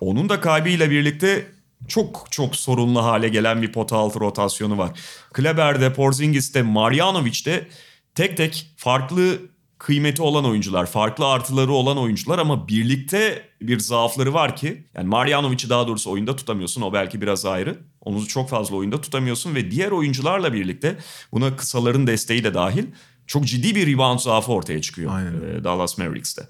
onun 0.00 0.28
da 0.28 0.40
kaybıyla 0.40 0.90
birlikte 0.90 1.46
çok 1.88 2.26
çok 2.30 2.56
sorunlu 2.56 3.04
hale 3.04 3.28
gelen 3.28 3.62
bir 3.62 3.72
pota 3.72 3.96
altı 3.96 4.20
rotasyonu 4.20 4.78
var. 4.78 4.90
Kleber'de, 5.32 5.92
Porzingis'te, 5.92 6.62
Marjanovic'de 6.62 7.68
tek 8.14 8.36
tek 8.36 8.72
farklı 8.76 9.38
kıymeti 9.78 10.22
olan 10.22 10.44
oyuncular, 10.44 10.86
farklı 10.86 11.26
artıları 11.26 11.72
olan 11.72 11.98
oyuncular 11.98 12.38
ama 12.38 12.68
birlikte 12.68 13.48
bir 13.60 13.78
zaafları 13.78 14.34
var 14.34 14.56
ki 14.56 14.86
yani 14.94 15.08
Marjanovic'i 15.08 15.70
daha 15.70 15.88
doğrusu 15.88 16.10
oyunda 16.10 16.36
tutamıyorsun 16.36 16.82
o 16.82 16.92
belki 16.92 17.20
biraz 17.20 17.46
ayrı. 17.46 17.78
Onu 18.00 18.26
çok 18.26 18.48
fazla 18.48 18.76
oyunda 18.76 19.00
tutamıyorsun 19.00 19.54
ve 19.54 19.70
diğer 19.70 19.90
oyuncularla 19.90 20.52
birlikte 20.52 20.96
buna 21.32 21.56
kısaların 21.56 22.06
desteği 22.06 22.44
de 22.44 22.54
dahil 22.54 22.84
çok 23.26 23.46
ciddi 23.46 23.74
bir 23.74 23.86
rebound 23.86 24.18
zaafı 24.18 24.52
ortaya 24.52 24.80
çıkıyor 24.80 25.14
Aynen. 25.14 25.64
Dallas 25.64 25.98
Mavericks'te. 25.98 26.42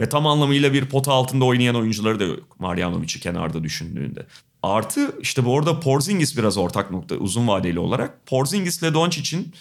Ve 0.00 0.08
tam 0.08 0.26
anlamıyla 0.26 0.72
bir 0.72 0.84
pot 0.84 1.08
altında 1.08 1.44
oynayan 1.44 1.76
oyuncuları 1.76 2.20
da 2.20 2.24
yok 2.24 2.60
Marjanovic'i 2.60 3.20
kenarda 3.20 3.64
düşündüğünde. 3.64 4.26
Artı 4.62 5.18
işte 5.20 5.44
bu 5.44 5.58
arada 5.58 5.80
Porzingis 5.80 6.36
biraz 6.36 6.58
ortak 6.58 6.90
nokta 6.90 7.14
uzun 7.14 7.48
vadeli 7.48 7.78
olarak. 7.78 8.26
Porzingis 8.26 8.82
ile 8.82 8.94
Doncic'in 8.94 9.54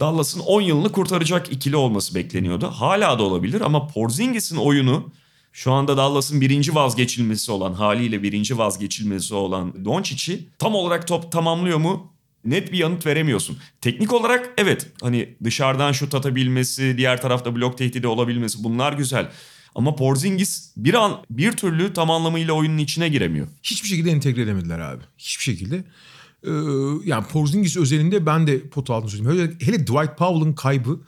Dallas'ın 0.00 0.40
10 0.40 0.60
yılını 0.60 0.92
kurtaracak 0.92 1.52
ikili 1.52 1.76
olması 1.76 2.14
bekleniyordu. 2.14 2.66
Hala 2.66 3.18
da 3.18 3.22
olabilir 3.22 3.60
ama 3.60 3.86
Porzingis'in 3.86 4.56
oyunu 4.56 5.10
şu 5.52 5.72
anda 5.72 5.96
Dallas'ın 5.96 6.40
birinci 6.40 6.74
vazgeçilmesi 6.74 7.52
olan 7.52 7.72
haliyle 7.72 8.22
birinci 8.22 8.58
vazgeçilmesi 8.58 9.34
olan 9.34 9.84
Doncic'i 9.84 10.48
tam 10.58 10.74
olarak 10.74 11.08
top 11.08 11.32
tamamlıyor 11.32 11.78
mu? 11.78 12.12
Net 12.44 12.72
bir 12.72 12.78
yanıt 12.78 13.06
veremiyorsun. 13.06 13.58
Teknik 13.80 14.12
olarak 14.12 14.54
evet 14.58 14.86
hani 15.00 15.34
dışarıdan 15.44 15.92
şut 15.92 16.14
atabilmesi, 16.14 16.94
diğer 16.98 17.22
tarafta 17.22 17.56
blok 17.56 17.78
tehdidi 17.78 18.06
olabilmesi 18.06 18.64
bunlar 18.64 18.92
güzel. 18.92 19.30
Ama 19.74 19.96
Porzingis 19.96 20.72
bir 20.76 20.94
an 20.94 21.22
bir 21.30 21.52
türlü 21.52 21.92
tam 21.92 22.10
anlamıyla 22.10 22.52
oyunun 22.52 22.78
içine 22.78 23.08
giremiyor. 23.08 23.48
Hiçbir 23.62 23.88
şekilde 23.88 24.10
entegre 24.10 24.42
edemediler 24.42 24.78
abi. 24.78 25.02
Hiçbir 25.18 25.44
şekilde. 25.44 25.84
Ee, 26.44 26.50
yani 27.04 27.24
Porzingis 27.32 27.76
özelinde 27.76 28.26
ben 28.26 28.46
de 28.46 28.68
pot 28.68 28.90
altını 28.90 29.10
söyleyeyim. 29.10 29.56
Hele, 29.60 29.78
Dwight 29.86 30.18
Powell'ın 30.18 30.52
kaybı. 30.52 31.00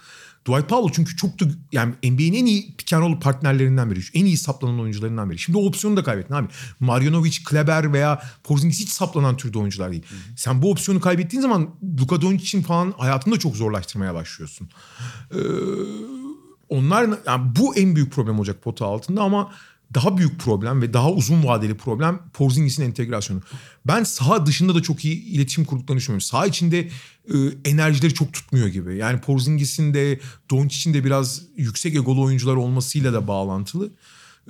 Dwight 0.49 0.69
Powell 0.69 0.93
çünkü 0.93 1.17
çok 1.17 1.41
da 1.41 1.45
yani 1.73 1.95
NBA'nin 2.05 2.35
en 2.35 2.47
iyi 2.47 2.75
pick 2.77 2.93
and 2.93 3.03
roll 3.03 3.21
partnerlerinden 3.21 3.91
biri. 3.91 4.01
En 4.15 4.25
iyi 4.25 4.37
saplanan 4.37 4.81
oyuncularından 4.81 5.31
biri. 5.31 5.39
Şimdi 5.39 5.59
o 5.59 5.67
opsiyonu 5.67 5.97
da 5.97 6.05
kaybettin 6.05 6.35
abi. 6.35 6.49
Marjanovic, 6.81 7.39
Kleber 7.45 7.93
veya 7.93 8.23
Porzingis 8.45 8.81
hiç 8.81 8.89
saplanan 8.89 9.37
türde 9.37 9.59
oyuncular 9.59 9.93
değil. 9.93 10.03
Hı 10.09 10.15
hı. 10.15 10.19
Sen 10.37 10.63
bu 10.63 10.71
opsiyonu 10.71 11.01
kaybettiğin 11.01 11.43
zaman 11.43 11.71
Luka 12.01 12.21
Doncic'in 12.21 12.63
falan 12.63 12.95
hayatını 12.99 13.35
da 13.35 13.39
çok 13.39 13.57
zorlaştırmaya 13.57 14.15
başlıyorsun. 14.15 14.71
Ee, 15.31 15.39
onlar 16.73 17.19
yani 17.27 17.53
bu 17.59 17.77
en 17.77 17.97
büyük 17.97 18.13
problem 18.13 18.39
olacak 18.39 18.63
pota 18.63 18.87
altında 18.87 19.23
ama 19.23 19.53
daha 19.95 20.19
büyük 20.19 20.41
problem 20.41 20.83
ve 20.83 20.93
daha 20.93 21.11
uzun 21.11 21.45
vadeli 21.45 21.77
problem 21.77 22.21
Porzingis'in 22.33 22.83
entegrasyonu. 22.83 23.41
Ben 23.87 24.05
saha 24.05 24.47
dışında 24.47 24.75
da 24.75 24.83
çok 24.83 25.05
iyi 25.05 25.25
iletişim 25.25 25.65
kurduklarını 25.65 26.01
düşünüyorum. 26.01 26.21
Saha 26.21 26.47
içinde 26.47 26.81
e, 27.29 27.37
enerjileri 27.65 28.15
çok 28.15 28.33
tutmuyor 28.33 28.69
gibi. 28.69 28.97
Yani 28.97 29.21
Porzingis'in 29.21 29.95
de 29.95 30.21
Doncic'in 30.51 30.95
de 30.95 31.05
biraz 31.05 31.43
yüksek 31.57 31.95
egolu 31.95 32.23
oyuncular 32.23 32.57
olmasıyla 32.57 33.13
da 33.13 33.29
bağlantılı. 33.29 33.91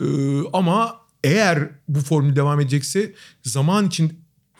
E, 0.00 0.06
ama 0.52 0.96
eğer 1.24 1.70
bu 1.88 2.00
formül 2.00 2.36
devam 2.36 2.60
edecekse 2.60 3.14
zaman 3.42 3.86
için 3.86 4.12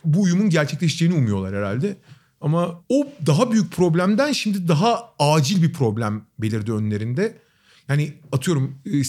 bu 0.05 0.22
uyumun 0.22 0.51
gerçekleşeceğini 0.51 1.14
umuyorlar 1.14 1.55
herhalde. 1.55 1.96
Ama 2.40 2.83
o 2.88 3.07
daha 3.27 3.53
büyük 3.53 3.72
problemden 3.72 4.33
şimdi 4.33 4.68
daha 4.68 5.12
acil 5.18 5.62
bir 5.62 5.72
problem 5.72 6.25
belirdi 6.38 6.72
önlerinde. 6.72 7.38
Yani 7.88 8.12
atıyorum 8.33 8.75
e, 8.92 9.05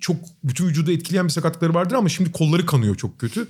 çok 0.00 0.16
bütün 0.44 0.66
vücudu 0.66 0.92
etkileyen 0.92 1.26
bir 1.26 1.32
sakatlıkları 1.32 1.74
vardır 1.74 1.94
ama 1.94 2.08
şimdi 2.08 2.32
kolları 2.32 2.66
kanıyor 2.66 2.94
çok 2.94 3.18
kötü. 3.18 3.46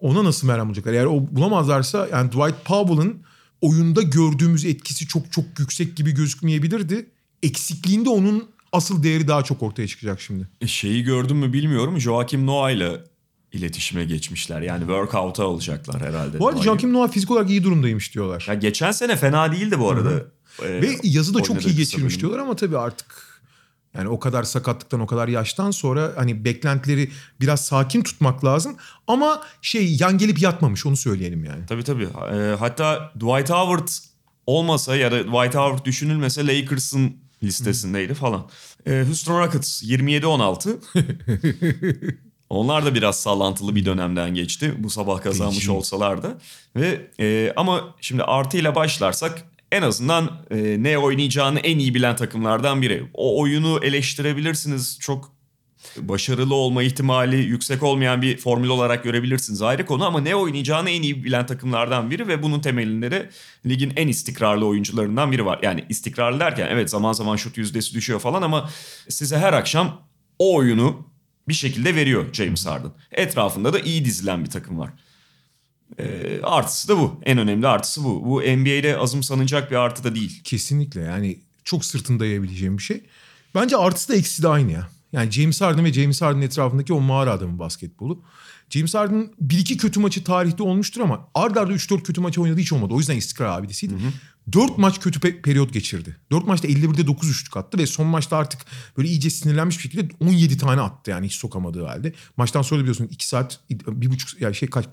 Ona 0.00 0.24
nasıl 0.24 0.46
merhem 0.46 0.68
olacaklar? 0.68 0.92
Eğer 0.92 1.04
o 1.04 1.26
bulamazlarsa 1.30 2.08
yani 2.12 2.32
Dwight 2.32 2.64
Powell'ın 2.64 3.22
oyunda 3.60 4.02
gördüğümüz 4.02 4.64
etkisi 4.64 5.06
çok 5.06 5.32
çok 5.32 5.44
yüksek 5.58 5.96
gibi 5.96 6.14
gözükmeyebilirdi. 6.14 7.06
Eksikliğinde 7.42 8.08
onun 8.08 8.48
asıl 8.72 9.02
değeri 9.02 9.28
daha 9.28 9.44
çok 9.44 9.62
ortaya 9.62 9.86
çıkacak 9.88 10.20
şimdi. 10.20 10.48
E 10.60 10.66
şeyi 10.66 11.02
gördün 11.02 11.36
mü 11.36 11.52
bilmiyorum. 11.52 12.00
Joakim 12.00 12.46
Noah 12.46 12.70
ile 12.70 13.00
iletişime 13.52 14.04
geçmişler. 14.04 14.60
Yani 14.60 14.80
workout'a 14.80 15.44
alacaklar 15.44 16.02
herhalde. 16.02 16.38
Bu 16.38 16.48
arada 16.48 16.62
Joakim 16.62 16.92
Noah 16.92 17.10
fizik 17.10 17.30
olarak 17.30 17.50
iyi 17.50 17.64
durumdaymış 17.64 18.14
diyorlar. 18.14 18.44
Ya 18.48 18.54
geçen 18.54 18.92
sene 18.92 19.16
fena 19.16 19.52
değildi 19.52 19.78
bu 19.78 19.90
arada. 19.90 20.24
Ee, 20.62 20.82
Ve 20.82 20.96
yazı 21.02 21.34
da 21.34 21.42
çok 21.42 21.66
iyi 21.66 21.76
geçirmiş 21.76 22.20
diyorlar 22.20 22.38
ama 22.38 22.56
tabii 22.56 22.78
artık 22.78 23.25
yani 23.98 24.08
o 24.08 24.18
kadar 24.20 24.42
sakatlıktan 24.42 25.00
o 25.00 25.06
kadar 25.06 25.28
yaştan 25.28 25.70
sonra 25.70 26.12
hani 26.16 26.44
beklentileri 26.44 27.10
biraz 27.40 27.64
sakin 27.64 28.02
tutmak 28.02 28.44
lazım. 28.44 28.76
Ama 29.06 29.42
şey 29.62 29.96
yan 30.00 30.18
gelip 30.18 30.42
yatmamış 30.42 30.86
onu 30.86 30.96
söyleyelim 30.96 31.44
yani. 31.44 31.66
Tabii 31.66 31.84
tabii. 31.84 32.08
E, 32.32 32.56
hatta 32.58 33.12
Dwight 33.14 33.50
Howard 33.50 33.88
olmasa 34.46 34.96
ya 34.96 35.12
da 35.12 35.18
Dwight 35.18 35.54
Howard 35.54 35.84
düşünülmese 35.84 36.46
Lakers'ın 36.46 37.16
listesindeydi 37.42 38.14
falan. 38.14 38.46
E, 38.86 39.04
Houston 39.06 39.40
Rockets 39.40 39.82
27-16. 39.82 40.76
Onlar 42.50 42.84
da 42.84 42.94
biraz 42.94 43.20
sallantılı 43.20 43.74
bir 43.74 43.84
dönemden 43.84 44.34
geçti. 44.34 44.74
Bu 44.78 44.90
sabah 44.90 45.22
kazanmış 45.22 45.54
Değişim. 45.54 45.74
olsalar 45.74 46.22
da. 46.22 46.38
Ve 46.76 47.10
e, 47.20 47.52
ama 47.56 47.94
şimdi 48.00 48.22
artıyla 48.22 48.74
başlarsak 48.74 49.42
en 49.72 49.82
azından 49.82 50.42
e, 50.50 50.82
ne 50.82 50.98
oynayacağını 50.98 51.60
en 51.60 51.78
iyi 51.78 51.94
bilen 51.94 52.16
takımlardan 52.16 52.82
biri. 52.82 53.10
O 53.14 53.40
oyunu 53.40 53.80
eleştirebilirsiniz. 53.82 54.98
Çok 55.00 55.36
başarılı 55.96 56.54
olma 56.54 56.82
ihtimali 56.82 57.36
yüksek 57.36 57.82
olmayan 57.82 58.22
bir 58.22 58.36
formül 58.36 58.68
olarak 58.68 59.04
görebilirsiniz 59.04 59.62
ayrı 59.62 59.86
konu 59.86 60.04
ama 60.04 60.20
ne 60.20 60.34
oynayacağını 60.34 60.90
en 60.90 61.02
iyi 61.02 61.24
bilen 61.24 61.46
takımlardan 61.46 62.10
biri 62.10 62.28
ve 62.28 62.42
bunun 62.42 62.60
temelinde 62.60 63.10
de 63.10 63.30
ligin 63.66 63.92
en 63.96 64.08
istikrarlı 64.08 64.66
oyuncularından 64.66 65.32
biri 65.32 65.46
var. 65.46 65.58
Yani 65.62 65.84
istikrarlı 65.88 66.40
derken 66.40 66.68
evet 66.70 66.90
zaman 66.90 67.12
zaman 67.12 67.36
şut 67.36 67.58
yüzdesi 67.58 67.94
düşüyor 67.94 68.20
falan 68.20 68.42
ama 68.42 68.70
size 69.08 69.38
her 69.38 69.52
akşam 69.52 70.00
o 70.38 70.56
oyunu 70.56 71.06
bir 71.48 71.54
şekilde 71.54 71.94
veriyor 71.94 72.32
James 72.32 72.66
Harden. 72.66 72.90
Etrafında 73.12 73.72
da 73.72 73.80
iyi 73.80 74.04
dizilen 74.04 74.44
bir 74.44 74.50
takım 74.50 74.78
var. 74.78 74.90
E, 75.98 76.40
artısı 76.42 76.88
da 76.88 76.98
bu. 76.98 77.20
En 77.24 77.38
önemli 77.38 77.66
artısı 77.66 78.04
bu. 78.04 78.24
Bu 78.24 78.40
NBA'de 78.40 78.96
azımsanacak 78.98 79.70
bir 79.70 79.76
artı 79.76 80.04
da 80.04 80.14
değil. 80.14 80.40
Kesinlikle 80.44 81.00
yani 81.00 81.38
çok 81.64 81.84
sırtında 81.84 82.20
dayayabileceğim 82.20 82.78
bir 82.78 82.82
şey. 82.82 83.00
Bence 83.54 83.76
artısı 83.76 84.08
da 84.08 84.16
eksisi 84.16 84.42
de 84.42 84.48
aynı 84.48 84.72
ya. 84.72 84.88
Yani 85.12 85.30
James 85.30 85.60
Harden 85.60 85.84
ve 85.84 85.92
James 85.92 86.22
Harden 86.22 86.40
etrafındaki 86.40 86.92
o 86.92 87.00
mağara 87.00 87.32
adamı 87.32 87.58
basketbolu. 87.58 88.22
James 88.70 88.94
Harden 88.94 89.30
bir 89.40 89.58
iki 89.58 89.76
kötü 89.76 90.00
maçı 90.00 90.24
tarihte 90.24 90.62
olmuştur 90.62 91.00
ama 91.00 91.28
ard 91.34 91.56
arda 91.56 91.72
3-4 91.72 92.02
kötü 92.02 92.20
maçı 92.20 92.42
oynadığı 92.42 92.60
hiç 92.60 92.72
olmadı. 92.72 92.94
O 92.94 92.98
yüzden 92.98 93.16
istikrar 93.16 93.58
abidesiydi. 93.58 93.94
Hı 93.94 93.98
hı. 93.98 94.12
4 94.52 94.78
maç 94.78 95.00
kötü 95.00 95.18
pe- 95.20 95.42
periyot 95.42 95.72
geçirdi. 95.72 96.16
4 96.30 96.46
maçta 96.46 96.68
51'de 96.68 97.06
9 97.06 97.30
üçlük 97.30 97.56
attı 97.56 97.78
ve 97.78 97.86
son 97.86 98.06
maçta 98.06 98.36
artık 98.36 98.60
böyle 98.96 99.08
iyice 99.08 99.30
sinirlenmiş 99.30 99.76
bir 99.78 99.82
şekilde 99.82 100.08
17 100.20 100.58
tane 100.58 100.80
attı 100.80 101.10
yani 101.10 101.26
hiç 101.26 101.34
sokamadığı 101.34 101.84
halde. 101.84 102.12
Maçtan 102.36 102.62
sonra 102.62 102.80
biliyorsun 102.80 103.08
2 103.10 103.28
saat, 103.28 103.60
1,5 103.70 104.36
yani 104.40 104.54
şey 104.54 104.70
kaç 104.70 104.84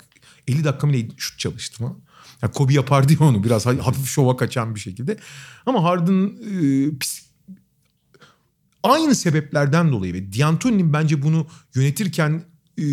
50 0.48 0.64
dakika 0.64 0.86
mı 0.86 0.94
şut 1.16 1.38
çalıştı 1.38 1.78
falan. 1.78 1.98
Yani 2.42 2.52
Kobe 2.52 2.72
yapar 2.72 3.08
diye 3.08 3.18
onu 3.18 3.44
biraz 3.44 3.66
hafif 3.66 4.06
şova 4.06 4.36
kaçan 4.36 4.74
bir 4.74 4.80
şekilde. 4.80 5.16
Ama 5.66 5.82
Harden 5.82 6.26
e, 6.26 6.98
pis, 6.98 7.26
aynı 8.82 9.14
sebeplerden 9.14 9.92
dolayı 9.92 10.14
ve 10.14 10.32
D'Antoni'nin 10.32 10.92
bence 10.92 11.22
bunu 11.22 11.46
yönetirken 11.74 12.44
e, 12.78 12.84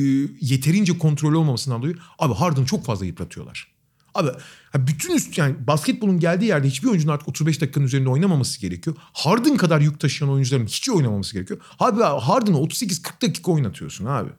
yeterince 0.42 0.98
kontrol 0.98 1.34
olmamasından 1.34 1.82
dolayı 1.82 1.96
abi 2.20 2.34
Harden 2.34 2.66
çok 2.66 2.86
fazla 2.86 3.06
yıpratıyorlar. 3.06 3.72
Abi 4.16 4.30
bütün 4.76 5.16
üst 5.16 5.38
yani 5.38 5.56
basketbolun 5.68 6.20
geldiği 6.20 6.46
yerde 6.46 6.68
hiçbir 6.68 6.88
oyuncunun 6.88 7.14
artık 7.14 7.30
35 7.30 7.62
dakikanın 7.62 7.86
üzerinde 7.86 8.10
oynamaması 8.10 8.62
gerekiyor. 8.62 8.96
Harden 9.00 9.58
kadar 9.58 9.82
yük 9.82 10.00
taşıyan 10.00 10.34
oyuncuların 10.34 10.66
hiç 10.66 10.90
oynamaması 10.90 11.34
gerekiyor. 11.34 11.60
Abi 11.80 12.02
Harden'ı 12.02 12.58
38-40 12.58 13.22
dakika 13.22 13.52
oynatıyorsun 13.52 14.06
abi. 14.06 14.30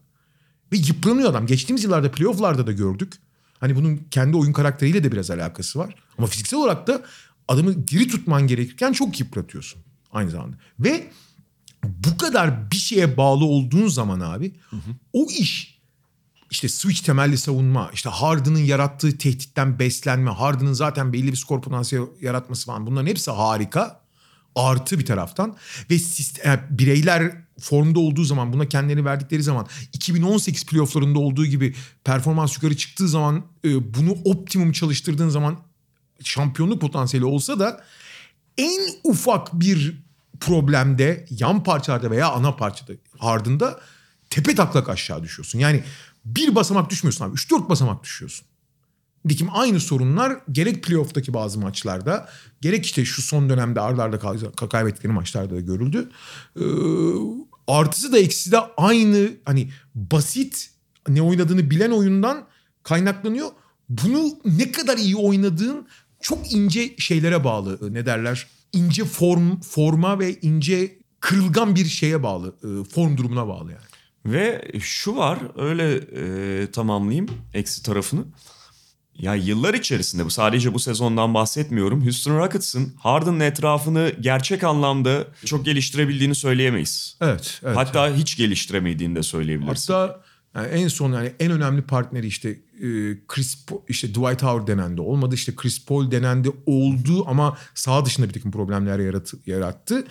Ve 0.73 0.77
yıpranıyor 0.77 1.31
adam. 1.31 1.47
Geçtiğimiz 1.47 1.85
yıllarda 1.85 2.11
playofflarda 2.11 2.67
da 2.67 2.73
gördük. 2.73 3.13
Hani 3.61 3.77
bunun 3.77 3.97
kendi 4.11 4.37
oyun 4.37 4.53
karakteriyle 4.53 5.05
de 5.05 5.13
biraz 5.13 5.31
alakası 5.31 5.79
var. 5.79 5.95
Ama 6.19 6.27
fiziksel 6.27 6.61
olarak 6.61 6.87
da 6.87 7.03
adamı 7.49 7.89
diri 7.89 8.09
tutman 8.09 8.47
gerekirken 8.47 8.93
çok 8.93 9.21
yıpratıyorsun 9.21 9.83
aynı 10.13 10.31
zamanda. 10.31 10.57
Ve 10.81 11.11
bu 11.85 12.17
kadar 12.17 12.71
bir 12.71 12.77
şeye 12.77 13.17
bağlı 13.17 13.45
olduğun 13.45 13.89
zaman 13.89 14.21
abi 14.21 14.53
o 15.13 15.27
iş 15.31 15.79
işte 16.51 16.69
switch 16.69 17.03
temelli 17.03 17.39
savunma, 17.39 17.91
işte 17.95 18.09
Harden'ın 18.09 18.59
yarattığı 18.59 19.19
tehditten 19.19 19.79
beslenme, 19.79 20.31
Harden'ın 20.31 20.73
zaten 20.73 21.13
belli 21.13 21.33
bir 21.33 21.37
skor 21.37 21.63
potansiyeli 21.63 22.07
yaratması 22.21 22.67
falan 22.67 22.87
bunların 22.87 23.07
hepsi 23.07 23.31
harika. 23.31 24.03
Artı 24.55 24.99
bir 24.99 25.07
taraftan 25.07 25.57
ve 25.91 25.99
sistem, 25.99 26.51
yani 26.51 26.61
bireyler 26.71 27.42
formda 27.63 28.01
olduğu 28.01 28.25
zaman 28.25 28.53
buna 28.53 28.69
kendilerini 28.69 29.05
verdikleri 29.05 29.43
zaman 29.43 29.67
2018 29.93 30.67
playofflarında 30.67 31.19
olduğu 31.19 31.47
gibi 31.47 31.75
performans 32.05 32.57
yukarı 32.57 32.77
çıktığı 32.77 33.09
zaman 33.09 33.45
e, 33.65 33.95
bunu 33.95 34.17
optimum 34.25 34.73
çalıştırdığın 34.73 35.29
zaman 35.29 35.59
şampiyonluk 36.25 36.81
potansiyeli 36.81 37.25
olsa 37.25 37.59
da 37.59 37.85
en 38.59 38.81
ufak 39.05 39.61
bir 39.61 40.03
problemde 40.41 41.27
yan 41.31 41.63
parçalarda 41.63 42.11
veya 42.11 42.31
ana 42.31 42.57
parçada 42.57 42.93
Harden'da 43.19 43.81
tepe 44.31 44.55
taklak 44.55 44.89
aşağı 44.89 45.23
düşüyorsun. 45.23 45.59
Yani 45.59 45.85
bir 46.25 46.55
basamak 46.55 46.91
düşmüyorsun 46.91 47.25
abi. 47.25 47.35
3-4 47.35 47.69
basamak 47.69 48.05
düşüyorsun. 48.05 48.47
Dikim 49.29 49.49
aynı 49.53 49.81
sorunlar 49.81 50.39
gerek 50.53 50.85
playoff'taki 50.85 51.35
bazı 51.35 51.59
maçlarda 51.61 52.29
gerek 52.61 52.85
işte 52.85 53.05
şu 53.05 53.23
son 53.23 53.49
dönemde 53.51 53.81
arda 53.81 54.03
arda 54.03 54.19
kay- 54.19 54.69
kaybettikleri 54.71 55.13
maçlarda 55.13 55.55
da 55.55 55.61
görüldü. 55.61 56.11
Ee, 56.57 56.63
artısı 57.67 58.13
da 58.13 58.19
eksisi 58.19 58.53
de 58.53 58.59
aynı 58.77 59.31
hani 59.45 59.71
basit 59.95 60.71
ne 61.09 61.23
oynadığını 61.23 61.71
bilen 61.71 61.91
oyundan 61.91 62.47
kaynaklanıyor. 62.83 63.49
Bunu 63.89 64.39
ne 64.45 64.73
kadar 64.73 64.99
iyi 64.99 65.17
oynadığın 65.17 65.89
çok 66.21 66.53
ince 66.53 66.97
şeylere 66.99 67.45
bağlı 67.45 67.95
ne 67.95 68.07
derler 68.07 68.47
ince 68.73 69.05
form 69.05 69.61
forma 69.61 70.19
ve 70.19 70.41
ince 70.41 70.99
kırılgan 71.21 71.75
bir 71.75 71.85
şeye 71.85 72.23
bağlı 72.23 72.55
e, 72.65 72.85
form 72.85 73.17
durumuna 73.17 73.49
bağlı 73.49 73.71
yani. 73.73 73.83
Ve 74.27 74.73
şu 74.81 75.17
var 75.17 75.39
öyle 75.57 75.95
e, 75.95 76.71
tamamlayayım 76.71 77.27
eksi 77.55 77.83
tarafını. 77.83 78.25
Ya 79.19 79.35
yıllar 79.35 79.75
içerisinde 79.75 80.25
bu 80.25 80.31
sadece 80.31 80.75
bu 80.75 80.79
sezondan 80.79 81.35
bahsetmiyorum. 81.35 82.05
Houston 82.05 82.39
Rockets'ın 82.39 82.93
Harden'ın 82.99 83.41
etrafını 83.41 84.13
gerçek 84.21 84.65
anlamda 84.65 85.25
çok 85.45 85.65
geliştirebildiğini 85.65 86.35
söyleyemeyiz. 86.35 87.17
Evet. 87.21 87.61
evet 87.65 87.77
Hatta 87.77 88.15
hiç 88.17 88.37
geliştiremediğini 88.37 89.17
de 89.17 89.23
söyleyebilirsin. 89.23 89.93
Hatta 89.93 90.21
yani 90.55 90.67
en 90.67 90.89
son 90.89 91.13
yani 91.13 91.33
en 91.41 91.51
önemli 91.51 91.83
partneri 91.83 92.27
işte 92.27 92.49
e, 92.51 92.89
Chris 93.29 93.67
işte 93.89 94.09
Dwight 94.09 94.43
Howard 94.43 94.69
denendi. 94.69 95.01
Olmadı 95.01 95.35
işte 95.35 95.57
Chris 95.57 95.85
Paul 95.87 96.11
denendi. 96.11 96.51
Oldu 96.67 97.25
ama 97.29 97.57
sağ 97.75 98.05
dışında 98.05 98.29
bir 98.29 98.33
takım 98.33 98.51
problemler 98.51 98.99
yaratı, 98.99 99.37
yarattı. 99.47 100.05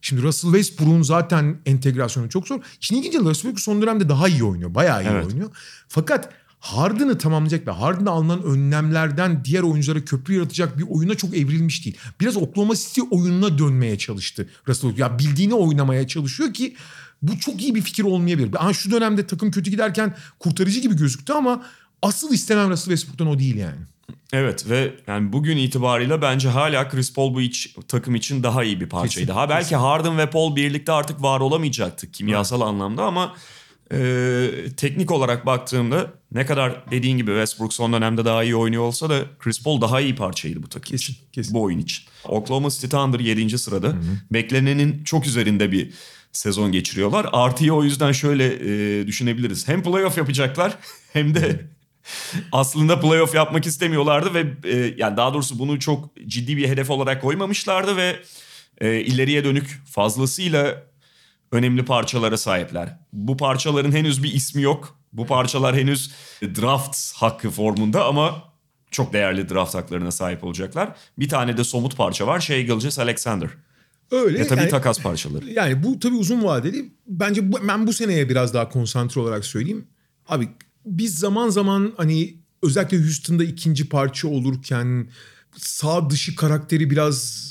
Şimdi 0.00 0.22
Russell 0.22 0.50
Westbrook'un 0.52 1.02
zaten 1.02 1.58
entegrasyonu 1.66 2.28
çok 2.28 2.48
zor. 2.48 2.60
İşin 2.80 2.96
ilginci 2.96 3.18
Russell 3.18 3.32
Westbrook 3.32 3.60
son 3.60 3.82
dönemde 3.82 4.08
daha 4.08 4.28
iyi 4.28 4.44
oynuyor. 4.44 4.74
Bayağı 4.74 5.04
iyi 5.04 5.08
Evet. 5.08 5.26
oynuyor. 5.26 5.50
Fakat 5.88 6.32
Harden'ı 6.58 7.18
tamamlayacak 7.18 7.66
ve 7.66 7.70
Harden'a 7.70 8.10
alınan 8.10 8.42
önlemlerden 8.42 9.44
diğer 9.44 9.62
oyunculara 9.62 10.04
köprü 10.04 10.34
yaratacak 10.34 10.78
bir 10.78 10.84
oyuna 10.88 11.14
çok 11.14 11.36
evrilmiş 11.36 11.84
değil. 11.84 11.98
Biraz 12.20 12.36
Oklahoma 12.36 12.74
City 12.76 13.00
oyununa 13.10 13.58
dönmeye 13.58 13.98
çalıştı 13.98 14.48
Russell. 14.68 14.98
Ya 14.98 15.18
bildiğini 15.18 15.54
oynamaya 15.54 16.06
çalışıyor 16.08 16.54
ki 16.54 16.76
bu 17.22 17.38
çok 17.38 17.62
iyi 17.62 17.74
bir 17.74 17.82
fikir 17.82 18.04
olmayabilir. 18.04 18.54
Aha 18.58 18.72
şu 18.72 18.90
dönemde 18.90 19.26
takım 19.26 19.50
kötü 19.50 19.70
giderken 19.70 20.16
kurtarıcı 20.38 20.80
gibi 20.80 20.96
gözüktü 20.96 21.32
ama 21.32 21.62
asıl 22.02 22.32
istenen 22.32 22.70
Russell 22.70 22.96
Westbrook'tan 22.96 23.26
o 23.26 23.38
değil 23.38 23.56
yani. 23.56 23.80
Evet 24.32 24.70
ve 24.70 24.94
yani 25.06 25.32
bugün 25.32 25.56
itibarıyla 25.56 26.22
bence 26.22 26.48
hala 26.48 26.88
Chris 26.88 27.14
Paul 27.14 27.34
bu 27.34 27.40
iç, 27.40 27.76
takım 27.88 28.14
için 28.14 28.42
daha 28.42 28.64
iyi 28.64 28.80
bir 28.80 28.88
parçaydı. 28.88 29.26
Kesin, 29.26 29.40
ha 29.40 29.48
belki 29.48 29.76
Harden 29.76 30.18
ve 30.18 30.30
Paul 30.30 30.56
birlikte 30.56 30.92
artık 30.92 31.22
var 31.22 31.40
olamayacaktı 31.40 32.10
kimyasal 32.10 32.60
anlamda 32.60 33.04
ama 33.04 33.34
e, 33.92 34.48
teknik 34.76 35.10
olarak 35.10 35.46
baktığımda 35.46 36.12
ne 36.32 36.46
kadar 36.46 36.90
dediğin 36.90 37.16
gibi 37.16 37.30
Westbrook 37.30 37.72
son 37.72 37.92
dönemde 37.92 38.24
daha 38.24 38.44
iyi 38.44 38.56
oynuyor 38.56 38.82
olsa 38.82 39.10
da 39.10 39.24
Chris 39.38 39.62
Paul 39.62 39.80
daha 39.80 40.00
iyi 40.00 40.14
parçaydı 40.14 40.62
bu 40.62 40.68
takım 40.68 40.90
Kesin, 40.90 41.12
için. 41.12 41.24
kesin. 41.32 41.54
Bu 41.54 41.62
oyun 41.62 41.78
için. 41.78 42.04
Oklahoma 42.24 42.70
City 42.70 42.86
Thunder 42.86 43.20
7. 43.20 43.58
sırada. 43.58 43.94
Beklenenin 44.30 45.04
çok 45.04 45.26
üzerinde 45.26 45.72
bir 45.72 45.90
sezon 46.32 46.72
geçiriyorlar. 46.72 47.26
Artıyı 47.32 47.72
o 47.72 47.84
yüzden 47.84 48.12
şöyle 48.12 48.46
e, 49.00 49.06
düşünebiliriz. 49.06 49.68
Hem 49.68 49.82
playoff 49.82 50.18
yapacaklar 50.18 50.78
hem 51.12 51.34
de 51.34 51.60
aslında 52.52 53.00
playoff 53.00 53.34
yapmak 53.34 53.66
istemiyorlardı 53.66 54.34
ve 54.34 54.46
e, 54.64 54.94
yani 54.96 55.16
daha 55.16 55.34
doğrusu 55.34 55.58
bunu 55.58 55.80
çok 55.80 56.10
ciddi 56.26 56.56
bir 56.56 56.68
hedef 56.68 56.90
olarak 56.90 57.22
koymamışlardı 57.22 57.96
ve 57.96 58.16
e, 58.80 59.00
ileriye 59.00 59.44
dönük 59.44 59.80
fazlasıyla 59.90 60.82
önemli 61.52 61.84
parçalara 61.84 62.36
sahipler. 62.36 62.98
Bu 63.12 63.36
parçaların 63.36 63.92
henüz 63.92 64.22
bir 64.22 64.32
ismi 64.32 64.62
yok. 64.62 64.98
Bu 65.12 65.26
parçalar 65.26 65.76
henüz 65.76 66.10
draft 66.42 67.12
hakkı 67.14 67.50
formunda 67.50 68.04
ama 68.04 68.42
çok 68.90 69.12
değerli 69.12 69.48
draft 69.48 69.74
haklarına 69.74 70.10
sahip 70.10 70.44
olacaklar. 70.44 70.96
Bir 71.18 71.28
tane 71.28 71.56
de 71.56 71.64
somut 71.64 71.96
parça 71.96 72.26
var. 72.26 72.40
Shea 72.40 72.60
Gilgeous 72.60 72.98
Alexander. 72.98 73.50
Öyle. 74.10 74.38
Ve 74.38 74.46
tabii 74.46 74.60
yani- 74.60 74.70
takas 74.70 75.00
parçaları. 75.00 75.50
Yani 75.50 75.82
bu 75.82 76.00
tabii 76.00 76.14
uzun 76.14 76.44
vadeli. 76.44 76.92
Bence 77.06 77.52
bu, 77.52 77.68
ben 77.68 77.86
bu 77.86 77.92
seneye 77.92 78.28
biraz 78.28 78.54
daha 78.54 78.68
konsantre 78.68 79.20
olarak 79.20 79.44
söyleyeyim. 79.44 79.86
Abi 80.28 80.48
biz 80.86 81.18
zaman 81.18 81.48
zaman 81.48 81.92
hani 81.96 82.34
özellikle 82.62 82.98
Houston'da 82.98 83.44
ikinci 83.44 83.88
parça 83.88 84.28
olurken 84.28 85.10
sağ 85.56 86.10
dışı 86.10 86.36
karakteri 86.36 86.90
biraz 86.90 87.46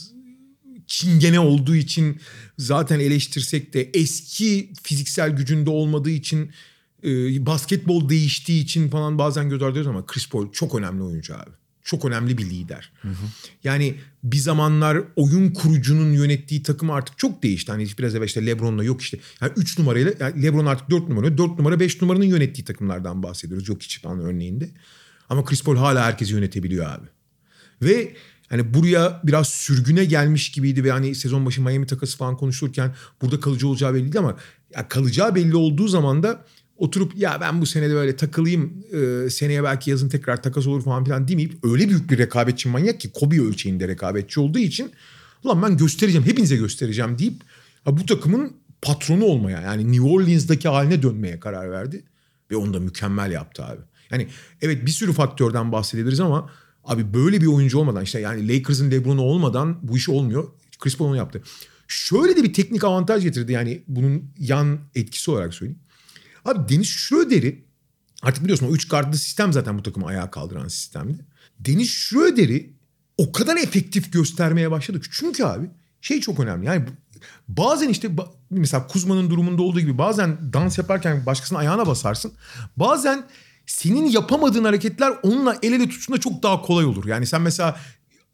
çingene 1.00 1.40
olduğu 1.40 1.76
için 1.76 2.20
zaten 2.58 3.00
eleştirsek 3.00 3.74
de 3.74 3.90
eski 3.94 4.74
fiziksel 4.84 5.30
gücünde 5.30 5.70
olmadığı 5.70 6.10
için 6.10 6.52
e, 7.04 7.46
basketbol 7.46 8.10
değiştiği 8.10 8.64
için 8.64 8.90
falan 8.90 9.18
bazen 9.18 9.50
göz 9.50 9.62
ardı 9.62 9.72
ediyoruz 9.72 9.88
ama 9.88 10.06
Chris 10.06 10.30
Paul 10.30 10.52
çok 10.52 10.76
önemli 10.76 11.04
oyuncu 11.04 11.36
abi. 11.36 11.50
Çok 11.84 12.06
önemli 12.06 12.38
bir 12.38 12.46
lider. 12.46 12.92
Yani 13.64 13.96
bir 14.24 14.38
zamanlar 14.38 15.02
oyun 15.16 15.52
kurucunun 15.52 16.12
yönettiği 16.12 16.64
takım 16.64 16.92
artık 16.92 17.18
çok 17.18 17.44
değişti. 17.44 17.72
Hani 17.72 17.88
biraz 18.00 18.16
evvel 18.16 18.26
işte 18.26 18.46
Lebron'la 18.46 18.84
yok 18.84 19.02
işte. 19.02 19.20
Yani 19.42 19.52
3 19.56 19.80
numarayla 19.80 20.14
yani 20.20 20.44
Lebron 20.44 20.66
artık 20.66 20.90
4 20.90 21.10
numara. 21.10 21.38
4 21.38 21.58
numara 21.58 21.80
5 21.80 22.02
numaranın 22.02 22.26
yönettiği 22.26 22.66
takımlardan 22.66 23.24
bahsediyoruz. 23.24 23.70
Yok 23.70 23.82
falan 24.02 24.20
örneğinde. 24.20 24.70
Ama 25.30 25.46
Chris 25.46 25.64
Paul 25.64 25.78
hala 25.78 26.06
herkesi 26.06 26.34
yönetebiliyor 26.34 26.86
abi. 26.86 27.08
Ve 27.82 28.16
hani 28.50 28.74
buraya 28.74 29.22
biraz 29.24 29.48
sürgüne 29.48 30.06
gelmiş 30.06 30.52
gibiydi 30.52 30.84
ve 30.84 30.92
hani 30.92 31.16
sezon 31.16 31.46
başı 31.46 31.62
Miami 31.62 31.88
takası 31.88 32.18
falan 32.18 32.38
konuşulurken 32.38 32.96
burada 33.22 33.40
kalıcı 33.40 33.68
olacağı 33.68 33.94
belliydi 33.94 34.20
ama 34.20 34.38
ya 34.76 34.88
kalacağı 34.88 35.36
belli 35.36 35.56
olduğu 35.56 35.88
zaman 35.88 36.24
da 36.24 36.46
oturup 36.78 37.18
ya 37.18 37.38
ben 37.42 37.62
bu 37.62 37.66
senede 37.66 37.94
böyle 37.94 38.16
takılayım 38.16 38.84
e, 38.94 39.30
seneye 39.30 39.64
belki 39.64 39.90
yazın 39.90 40.10
tekrar 40.10 40.44
takas 40.44 40.68
olur 40.68 40.84
falan 40.84 41.04
filan 41.04 41.28
demeyip 41.28 41.54
öyle 41.64 41.90
büyük 41.90 42.12
bir 42.12 42.18
rekabetçi 42.18 42.70
manyak 42.70 43.00
ki 43.00 43.12
Kobe 43.12 43.42
ölçeğinde 43.42 43.88
rekabetçi 43.88 44.40
olduğu 44.40 44.60
için 44.60 44.92
ulan 45.44 45.62
ben 45.62 45.78
göstereceğim 45.78 46.28
hepinize 46.28 46.56
göstereceğim 46.56 47.20
deyip 47.20 47.42
ya 47.88 47.98
bu 47.98 48.06
takımın 48.06 48.54
patronu 48.82 49.26
olmaya 49.26 49.62
yani 49.62 49.92
New 49.92 50.08
Orleans'daki 50.08 50.68
haline 50.68 51.04
dönmeye 51.04 51.40
karar 51.40 51.72
verdi 51.72 52.04
ve 52.52 52.56
onu 52.56 52.74
da 52.74 52.80
mükemmel 52.80 53.32
yaptı 53.32 53.66
abi. 53.66 53.82
Yani 54.12 54.28
evet 54.62 54.86
bir 54.86 54.92
sürü 54.92 55.14
faktörden 55.14 55.72
bahsedebiliriz 55.72 56.20
ama 56.20 56.50
abi 56.86 57.14
böyle 57.14 57.42
bir 57.42 57.46
oyuncu 57.46 57.80
olmadan 57.80 58.04
işte 58.04 58.20
yani 58.20 58.48
Lakers'ın 58.48 58.92
LeBron'u 58.92 59.22
olmadan 59.22 59.80
bu 59.82 59.98
iş 59.98 60.10
olmuyor. 60.10 60.48
Chris 60.80 60.98
Paul 60.98 61.08
onu 61.08 61.18
yaptı. 61.18 61.44
Şöyle 61.88 62.36
de 62.36 62.44
bir 62.44 62.54
teknik 62.54 62.84
avantaj 62.84 63.24
getirdi 63.24 63.52
yani 63.52 63.84
bunun 63.88 64.32
yan 64.40 64.80
etkisi 64.96 65.32
olarak 65.32 65.54
söyleyeyim. 65.54 65.80
Abi 66.46 66.74
Dennis 66.74 66.88
Schroeder'i 66.88 67.66
artık 68.22 68.44
biliyorsun 68.44 68.68
o 68.68 68.72
üç 68.72 68.88
kartlı 68.88 69.18
sistem 69.18 69.54
zaten 69.54 69.78
bu 69.78 69.84
takımı 69.84 70.06
ayağa 70.06 70.32
kaldıran 70.32 70.68
sistemdi. 70.68 71.26
Dennis 71.60 71.90
Schroeder'i 71.90 72.74
o 73.18 73.32
kadar 73.32 73.58
efektif 73.58 74.14
göstermeye 74.14 74.72
başladı 74.72 75.02
ki. 75.02 75.08
Çünkü 75.12 75.44
abi 75.44 75.70
şey 76.02 76.22
çok 76.22 76.40
önemli. 76.40 76.66
Yani 76.66 76.86
bazen 77.48 77.90
işte 77.90 78.12
mesela 78.50 78.88
Kuzma'nın 78.88 79.30
durumunda 79.30 79.62
olduğu 79.62 79.80
gibi 79.80 79.98
bazen 79.98 80.54
dans 80.54 80.78
yaparken 80.78 81.26
başkasının 81.26 81.60
ayağına 81.60 81.88
basarsın. 81.88 82.34
Bazen 82.78 83.26
senin 83.66 84.06
yapamadığın 84.06 84.64
hareketler 84.64 85.14
onunla 85.24 85.58
el 85.64 85.74
ele 85.74 85.90
tutuşunda 85.90 86.20
çok 86.20 86.44
daha 86.44 86.62
kolay 86.62 86.86
olur. 86.86 87.06
Yani 87.06 87.26
sen 87.26 87.42
mesela 87.42 87.80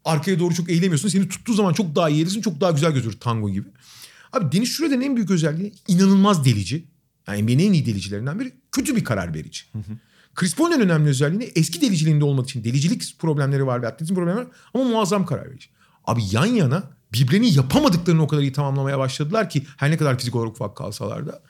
arkaya 0.04 0.38
doğru 0.38 0.54
çok 0.54 0.70
eğilemiyorsun. 0.70 1.08
Seni 1.08 1.28
tuttuğu 1.28 1.54
zaman 1.54 1.72
çok 1.72 1.96
daha 1.96 2.08
iyi 2.08 2.14
eğilirsin. 2.14 2.42
Çok 2.42 2.60
daha 2.60 2.70
güzel 2.70 2.92
gözükür 2.92 3.20
tango 3.20 3.50
gibi. 3.50 3.68
Abi 4.32 4.56
Deniz 4.56 4.68
Şura'nın 4.68 5.00
en 5.00 5.16
büyük 5.16 5.30
özelliği 5.30 5.72
inanılmaz 5.88 6.44
delici. 6.44 6.84
Yani 7.28 7.42
NBA'nin 7.42 7.68
en 7.68 7.72
iyi 7.72 7.86
delicilerinden 7.86 8.40
biri. 8.40 8.52
Kötü 8.72 8.96
bir 8.96 9.04
karar 9.04 9.34
verici. 9.34 9.62
Chris 10.34 10.54
Paul'un 10.54 10.72
en 10.72 10.80
önemli 10.80 11.08
özelliği 11.08 11.52
eski 11.54 11.80
deliciliğinde 11.80 12.24
olmadığı 12.24 12.46
için 12.46 12.64
delicilik 12.64 13.18
problemleri 13.18 13.66
var 13.66 13.82
ve 13.82 13.86
atletizm 13.86 14.14
problemleri 14.14 14.46
var 14.46 14.54
ama 14.74 14.84
muazzam 14.84 15.26
karar 15.26 15.50
verici. 15.50 15.68
Abi 16.04 16.20
yan 16.30 16.46
yana 16.46 16.82
birbirlerini 17.12 17.54
yapamadıklarını 17.54 18.22
o 18.22 18.26
kadar 18.26 18.42
iyi 18.42 18.52
tamamlamaya 18.52 18.98
başladılar 18.98 19.50
ki 19.50 19.66
her 19.76 19.90
ne 19.90 19.96
kadar 19.96 20.18
fizik 20.18 20.34
olarak 20.34 20.52
ufak 20.52 20.76
kalsalar 20.76 21.26
da 21.26 21.42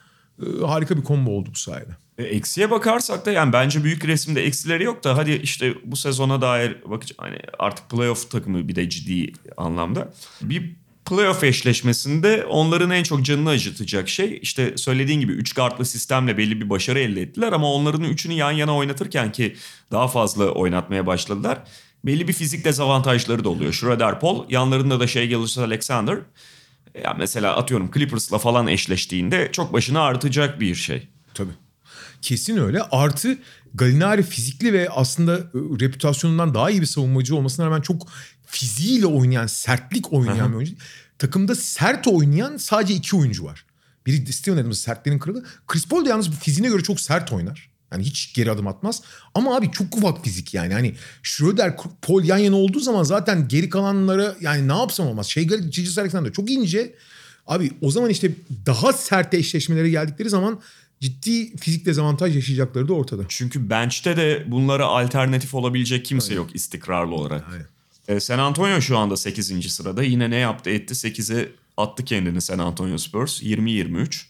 harika 0.65 0.97
bir 0.97 1.03
combo 1.03 1.31
oldu 1.31 1.49
bu 1.53 1.57
sayede. 1.57 1.91
E, 2.17 2.23
Eksiye 2.23 2.71
bakarsak 2.71 3.25
da 3.25 3.31
yani 3.31 3.53
bence 3.53 3.83
büyük 3.83 4.05
resimde 4.05 4.45
eksileri 4.45 4.83
yok 4.83 5.03
da 5.03 5.17
hadi 5.17 5.31
işte 5.31 5.73
bu 5.85 5.95
sezona 5.95 6.41
dair 6.41 6.77
bakacağım 6.85 7.17
hani 7.17 7.39
artık 7.59 7.89
playoff 7.89 8.31
takımı 8.31 8.67
bir 8.67 8.75
de 8.75 8.89
ciddi 8.89 9.33
anlamda. 9.57 10.13
Bir 10.41 10.75
playoff 11.05 11.43
eşleşmesinde 11.43 12.45
onların 12.49 12.91
en 12.91 13.03
çok 13.03 13.25
canını 13.25 13.49
acıtacak 13.49 14.09
şey 14.09 14.39
işte 14.41 14.77
söylediğin 14.77 15.19
gibi 15.19 15.31
3 15.31 15.53
kartlı 15.53 15.85
sistemle 15.85 16.37
belli 16.37 16.61
bir 16.61 16.69
başarı 16.69 16.99
elde 16.99 17.21
ettiler 17.21 17.51
ama 17.51 17.73
onların 17.73 18.03
üçünü 18.03 18.33
yan 18.33 18.51
yana 18.51 18.75
oynatırken 18.75 19.31
ki 19.31 19.55
daha 19.91 20.07
fazla 20.07 20.49
oynatmaya 20.49 21.07
başladılar. 21.07 21.57
Belli 22.05 22.27
bir 22.27 22.33
fizik 22.33 22.65
dezavantajları 22.65 23.43
da 23.43 23.49
oluyor. 23.49 23.73
Schroeder 23.73 24.19
Paul 24.19 24.45
yanlarında 24.49 24.99
da 24.99 25.07
şey 25.07 25.27
gelirse 25.27 25.61
Alexander. 25.61 26.17
Ya 27.03 27.15
mesela 27.19 27.55
atıyorum 27.55 27.91
Clippers'la 27.93 28.37
falan 28.37 28.67
eşleştiğinde 28.67 29.49
çok 29.51 29.73
başını 29.73 30.01
ağrıtacak 30.01 30.59
bir 30.59 30.75
şey. 30.75 31.07
Tabii. 31.33 31.51
Kesin 32.21 32.57
öyle. 32.57 32.81
Artı 32.81 33.37
Galinari 33.73 34.23
fizikli 34.23 34.73
ve 34.73 34.89
aslında 34.89 35.37
e, 35.37 35.57
reputasyonundan 35.79 36.53
daha 36.53 36.69
iyi 36.69 36.81
bir 36.81 36.85
savunmacı 36.85 37.35
olmasına 37.35 37.65
rağmen 37.65 37.81
çok 37.81 38.07
fiziğiyle 38.45 39.05
oynayan, 39.05 39.47
sertlik 39.47 40.13
oynayan 40.13 40.51
bir 40.51 40.57
oyuncu. 40.57 40.75
Takımda 41.19 41.55
sert 41.55 42.07
oynayan 42.07 42.57
sadece 42.57 42.93
iki 42.93 43.15
oyuncu 43.15 43.45
var. 43.45 43.65
Biri 44.05 44.33
Steven 44.33 44.57
Adams 44.57 44.79
sertlerin 44.79 45.19
kralı. 45.19 45.45
Chris 45.67 45.87
Paul 45.87 46.05
da 46.05 46.09
yalnız 46.09 46.31
fiziğine 46.31 46.69
göre 46.69 46.83
çok 46.83 46.99
sert 46.99 47.33
oynar. 47.33 47.72
Yani 47.93 48.03
hiç 48.03 48.33
geri 48.33 48.51
adım 48.51 48.67
atmaz. 48.67 49.01
Ama 49.33 49.55
abi 49.55 49.71
çok 49.71 49.97
ufak 49.97 50.23
fizik 50.23 50.53
yani. 50.53 50.73
Hani 50.73 50.95
Schroeder, 51.23 51.75
Paul 52.01 52.23
yan 52.23 52.37
yana 52.37 52.55
olduğu 52.55 52.79
zaman 52.79 53.03
zaten 53.03 53.47
geri 53.47 53.69
kalanlara 53.69 54.35
yani 54.41 54.67
ne 54.67 54.77
yapsam 54.77 55.07
olmaz. 55.07 55.27
Şey 55.27 55.47
Gilgis 55.47 55.97
Alexander 55.97 56.33
çok 56.33 56.51
ince. 56.51 56.95
Abi 57.47 57.71
o 57.81 57.91
zaman 57.91 58.09
işte 58.09 58.31
daha 58.65 58.93
sert 58.93 59.33
eşleşmelere 59.33 59.89
geldikleri 59.89 60.29
zaman 60.29 60.59
ciddi 60.99 61.57
fizik 61.57 61.85
dezavantaj 61.85 62.35
yaşayacakları 62.35 62.87
da 62.87 62.93
ortada. 62.93 63.23
Çünkü 63.29 63.69
bench'te 63.69 64.17
de 64.17 64.43
bunlara 64.47 64.85
alternatif 64.85 65.53
olabilecek 65.53 66.05
kimse 66.05 66.31
Aynen. 66.31 66.41
yok 66.41 66.55
istikrarlı 66.55 67.15
olarak. 67.15 67.45
Aynen. 67.51 67.67
E, 68.07 68.19
San 68.19 68.39
Antonio 68.39 68.81
şu 68.81 68.97
anda 68.97 69.17
8. 69.17 69.71
sırada. 69.73 70.03
Yine 70.03 70.29
ne 70.29 70.35
yaptı 70.35 70.69
etti 70.69 70.93
8'e 70.93 71.51
attı 71.77 72.05
kendini 72.05 72.41
San 72.41 72.59
Antonio 72.59 72.97
Spurs 72.97 73.43
20-23. 73.43 74.25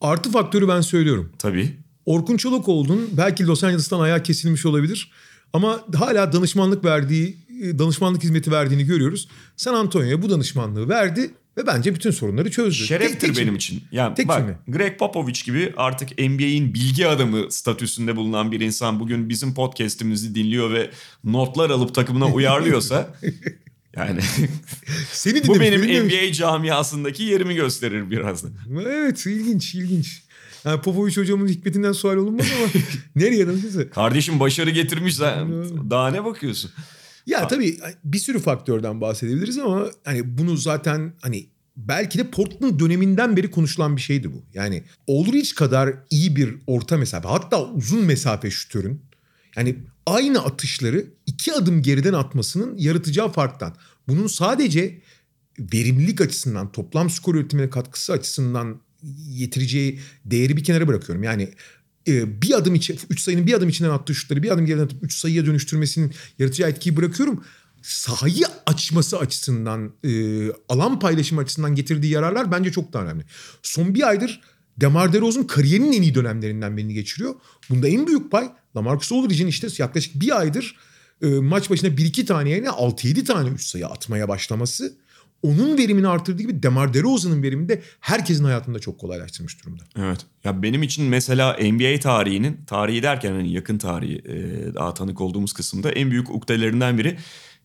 Artı 0.00 0.30
faktörü 0.30 0.68
ben 0.68 0.80
söylüyorum. 0.80 1.32
Tabii. 1.38 1.76
Orkun 2.06 2.36
Çolakoğlu'nun 2.36 3.10
belki 3.12 3.46
Los 3.46 3.64
Angeles'tan 3.64 4.00
ayağı 4.00 4.22
kesilmiş 4.22 4.66
olabilir. 4.66 5.10
Ama 5.52 5.80
hala 5.94 6.32
danışmanlık 6.32 6.84
verdiği, 6.84 7.36
danışmanlık 7.78 8.22
hizmeti 8.22 8.52
verdiğini 8.52 8.84
görüyoruz. 8.84 9.28
San 9.56 9.74
Antonio'ya 9.74 10.22
bu 10.22 10.30
danışmanlığı 10.30 10.88
verdi 10.88 11.30
ve 11.56 11.66
bence 11.66 11.94
bütün 11.94 12.10
sorunları 12.10 12.50
çözdü. 12.50 12.84
Şereftir 12.84 13.20
Tek- 13.20 13.34
tek 13.34 13.44
benim 13.44 13.56
için. 13.56 13.82
Yani 13.92 14.14
Tek 14.14 14.28
bak 14.28 14.38
cümle. 14.38 14.78
Greg 14.78 14.98
Popovich 14.98 15.44
gibi 15.44 15.72
artık 15.76 16.18
NBA'in 16.18 16.74
bilgi 16.74 17.06
adamı 17.06 17.52
statüsünde 17.52 18.16
bulunan 18.16 18.52
bir 18.52 18.60
insan 18.60 19.00
bugün 19.00 19.28
bizim 19.28 19.54
podcast'imizi 19.54 20.34
dinliyor 20.34 20.72
ve 20.72 20.90
notlar 21.24 21.70
alıp 21.70 21.94
takımına 21.94 22.26
uyarlıyorsa 22.26 23.14
yani 23.96 24.20
Seni 25.12 25.40
bu 25.46 25.54
dinlemiş, 25.54 25.60
benim 25.60 25.82
beni 25.82 25.88
dinlemiş. 25.90 26.14
NBA 26.14 26.32
camiasındaki 26.32 27.22
yerimi 27.22 27.54
gösterir 27.54 28.10
biraz 28.10 28.44
da. 28.44 28.48
Evet 28.86 29.26
ilginç 29.26 29.74
ilginç. 29.74 30.23
Yani 30.64 30.80
Popovic 30.80 31.16
hocamın 31.16 31.48
hikmetinden 31.48 31.92
sual 31.92 32.16
olunmaz 32.16 32.46
ama 32.58 32.82
nereye 33.16 33.46
danışırsa. 33.46 33.90
Kardeşim 33.90 34.40
başarı 34.40 34.70
getirmiş 34.70 35.16
sen 35.16 35.50
daha 35.90 36.10
ne 36.10 36.24
bakıyorsun? 36.24 36.70
Ya 37.26 37.48
tabii 37.48 37.78
bir 38.04 38.18
sürü 38.18 38.38
faktörden 38.38 39.00
bahsedebiliriz 39.00 39.58
ama 39.58 39.86
hani 40.04 40.38
bunu 40.38 40.56
zaten 40.56 41.12
hani 41.22 41.46
belki 41.76 42.18
de 42.18 42.30
Portland 42.30 42.80
döneminden 42.80 43.36
beri 43.36 43.50
konuşulan 43.50 43.96
bir 43.96 44.02
şeydi 44.02 44.32
bu. 44.32 44.42
Yani 44.54 44.82
Ulrich 45.06 45.54
kadar 45.54 45.94
iyi 46.10 46.36
bir 46.36 46.54
orta 46.66 46.96
mesafe 46.96 47.28
hatta 47.28 47.64
uzun 47.64 48.04
mesafe 48.04 48.50
şütörün 48.50 49.00
yani 49.56 49.76
aynı 50.06 50.44
atışları 50.44 51.06
iki 51.26 51.52
adım 51.52 51.82
geriden 51.82 52.12
atmasının 52.12 52.78
yaratacağı 52.78 53.32
farktan. 53.32 53.74
Bunun 54.08 54.26
sadece 54.26 55.00
verimlilik 55.58 56.20
açısından, 56.20 56.72
toplam 56.72 57.10
skor 57.10 57.34
üretimine 57.34 57.70
katkısı 57.70 58.12
açısından 58.12 58.80
getireceği 59.38 60.00
değeri 60.24 60.56
bir 60.56 60.64
kenara 60.64 60.88
bırakıyorum. 60.88 61.22
Yani 61.22 61.48
e, 62.08 62.42
bir 62.42 62.54
adım 62.54 62.74
içi, 62.74 62.96
üç 63.10 63.20
sayının 63.20 63.46
bir 63.46 63.52
adım 63.52 63.68
içinden 63.68 63.90
attığı 63.90 64.14
şutları 64.14 64.42
bir 64.42 64.50
adım 64.50 64.66
geriden 64.66 64.84
atıp 64.84 65.04
üç 65.04 65.14
sayıya 65.14 65.46
dönüştürmesinin 65.46 66.14
yaratacağı 66.38 66.70
etkiyi 66.70 66.96
bırakıyorum. 66.96 67.44
Sahayı 67.82 68.44
açması 68.66 69.18
açısından, 69.18 69.92
e, 70.04 70.10
alan 70.68 71.00
paylaşımı 71.00 71.40
açısından 71.40 71.74
getirdiği 71.74 72.12
yararlar 72.12 72.52
bence 72.52 72.72
çok 72.72 72.92
daha 72.92 73.02
önemli. 73.04 73.24
Son 73.62 73.94
bir 73.94 74.08
aydır 74.08 74.40
Demar 74.76 75.12
DeRozan 75.12 75.46
kariyerinin 75.46 75.92
en 75.92 76.02
iyi 76.02 76.14
dönemlerinden 76.14 76.76
birini 76.76 76.94
geçiriyor. 76.94 77.34
Bunda 77.70 77.88
en 77.88 78.06
büyük 78.06 78.30
pay 78.30 78.52
Lamarcus 78.76 79.12
Aldridge'in 79.12 79.46
işte 79.46 79.68
yaklaşık 79.78 80.20
bir 80.20 80.38
aydır 80.38 80.76
e, 81.22 81.26
maç 81.26 81.70
başına 81.70 81.90
1-2 81.90 82.24
tane 82.24 82.50
yerine 82.50 82.68
6-7 82.68 83.24
tane 83.24 83.50
üst 83.50 83.68
sayı 83.68 83.86
atmaya 83.86 84.28
başlaması 84.28 84.96
onun 85.44 85.78
verimini 85.78 86.08
artırdığı 86.08 86.42
gibi 86.42 86.62
Demar 86.62 86.94
DeRozan'ın 86.94 87.42
verimini 87.42 87.68
de 87.68 87.82
herkesin 88.00 88.44
hayatında 88.44 88.78
çok 88.78 88.98
kolaylaştırmış 88.98 89.64
durumda. 89.64 89.82
Evet. 89.98 90.20
Ya 90.44 90.62
benim 90.62 90.82
için 90.82 91.04
mesela 91.04 91.56
NBA 91.60 92.00
tarihinin, 92.00 92.60
tarihi 92.66 93.02
derken 93.02 93.32
hani 93.32 93.52
yakın 93.52 93.78
tarihi 93.78 94.18
e, 94.18 94.74
daha 94.74 94.94
tanık 94.94 95.20
olduğumuz 95.20 95.52
kısımda 95.52 95.90
en 95.90 96.10
büyük 96.10 96.30
ukdelerinden 96.30 96.98
biri 96.98 97.16